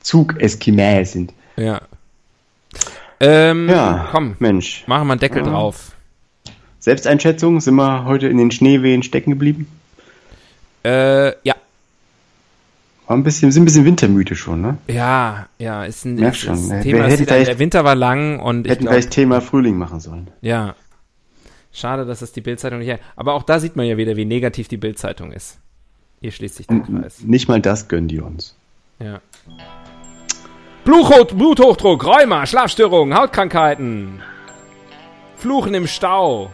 Zug-Eskimä 0.00 1.04
sind. 1.04 1.32
Ja. 1.56 1.80
Ähm, 3.18 3.68
Ja, 3.68 4.08
komm, 4.12 4.36
Mensch. 4.38 4.84
machen 4.86 5.06
wir 5.08 5.12
einen 5.12 5.20
Deckel 5.20 5.42
Ja. 5.44 5.50
drauf. 5.50 5.92
Selbsteinschätzung, 6.78 7.60
sind 7.60 7.74
wir 7.74 8.04
heute 8.04 8.28
in 8.28 8.38
den 8.38 8.50
Schneewehen 8.50 9.02
stecken 9.02 9.30
geblieben? 9.30 9.66
Äh, 10.84 11.30
ja. 11.46 11.54
War 13.06 13.16
ein 13.16 13.22
bisschen, 13.24 13.50
sind 13.52 13.62
ein 13.62 13.66
bisschen 13.66 13.84
wintermüde 13.84 14.34
schon, 14.36 14.62
ne? 14.62 14.78
Ja, 14.86 15.48
ja, 15.58 15.84
ist 15.84 16.04
ein, 16.06 16.16
ist, 16.18 16.38
schon, 16.38 16.54
ist 16.54 16.68
ne? 16.68 16.76
ein 16.76 16.82
Thema. 16.82 17.06
Ist 17.08 17.20
wieder, 17.20 17.44
der 17.44 17.58
Winter 17.58 17.84
war 17.84 17.96
lang 17.96 18.38
und 18.40 18.66
ich 18.66 18.70
Hätten 18.72 18.84
glaube, 18.84 18.94
vielleicht 18.94 19.10
Thema 19.10 19.40
Frühling 19.40 19.76
machen 19.76 20.00
sollen. 20.00 20.28
ja. 20.40 20.74
Schade, 21.72 22.04
dass 22.04 22.20
es 22.22 22.32
die 22.32 22.40
Bildzeitung 22.40 22.80
nicht. 22.80 22.98
Aber 23.16 23.34
auch 23.34 23.42
da 23.44 23.60
sieht 23.60 23.76
man 23.76 23.86
ja 23.86 23.96
wieder, 23.96 24.16
wie 24.16 24.24
negativ 24.24 24.68
die 24.68 24.76
Bildzeitung 24.76 25.32
ist. 25.32 25.58
Hier 26.20 26.32
schließt 26.32 26.56
sich 26.56 26.66
der 26.66 26.80
Kreis. 26.80 27.20
Nicht 27.22 27.48
mal 27.48 27.60
das 27.60 27.88
gönnen 27.88 28.08
die 28.08 28.20
uns. 28.20 28.56
Ja. 28.98 29.20
Bluthochdruck, 30.84 31.36
Bluthochdruck, 31.38 32.04
Rheuma, 32.04 32.46
Schlafstörungen, 32.46 33.16
Hautkrankheiten, 33.16 34.20
Fluchen 35.36 35.74
im 35.74 35.86
Stau. 35.86 36.50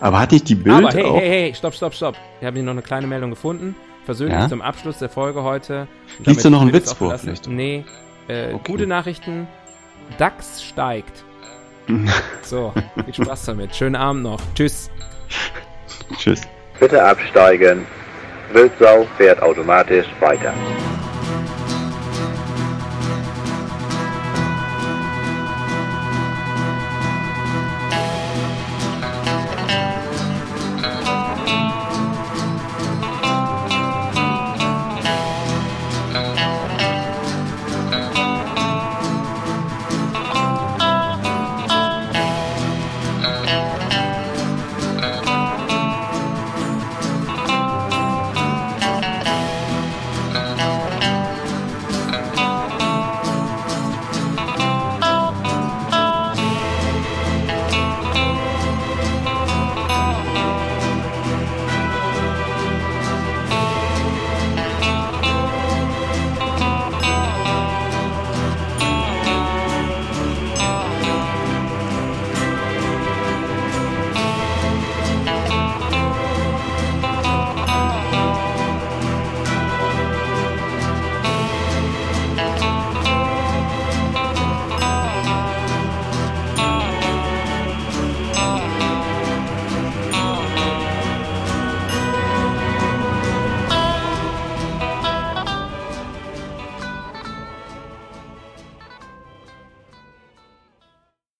Aber 0.00 0.18
hatte 0.20 0.36
ich 0.36 0.44
die 0.44 0.54
Bild 0.54 0.76
Aber 0.76 0.90
hey, 0.92 1.04
auch? 1.04 1.16
hey, 1.16 1.28
hey, 1.28 1.54
stopp, 1.54 1.74
stopp, 1.74 1.94
stopp. 1.94 2.16
Wir 2.40 2.48
haben 2.48 2.54
hier 2.54 2.64
noch 2.64 2.72
eine 2.72 2.82
kleine 2.82 3.06
Meldung 3.06 3.30
gefunden. 3.30 3.74
Versöhnlich 4.04 4.38
Ja? 4.38 4.48
zum 4.48 4.60
Abschluss 4.60 4.98
der 4.98 5.08
Folge 5.08 5.42
heute. 5.42 5.88
Liest 6.24 6.44
du 6.44 6.50
noch 6.50 6.60
einen 6.62 6.72
Witz 6.72 6.92
vor, 6.92 7.16
vielleicht? 7.18 7.48
Nee. 7.48 7.84
Äh, 8.28 8.52
Okay. 8.54 8.60
Gute 8.72 8.86
Nachrichten. 8.86 9.46
DAX 10.18 10.62
steigt. 10.62 11.24
so, 12.42 12.72
viel 13.04 13.14
Spaß 13.14 13.46
damit. 13.46 13.74
Schönen 13.74 13.96
Abend 13.96 14.22
noch. 14.22 14.40
Tschüss. 14.54 14.90
Tschüss. 16.18 16.42
Bitte 16.80 17.02
absteigen. 17.02 17.86
Wildsau 18.52 19.06
fährt 19.16 19.42
automatisch 19.42 20.06
weiter. 20.20 20.52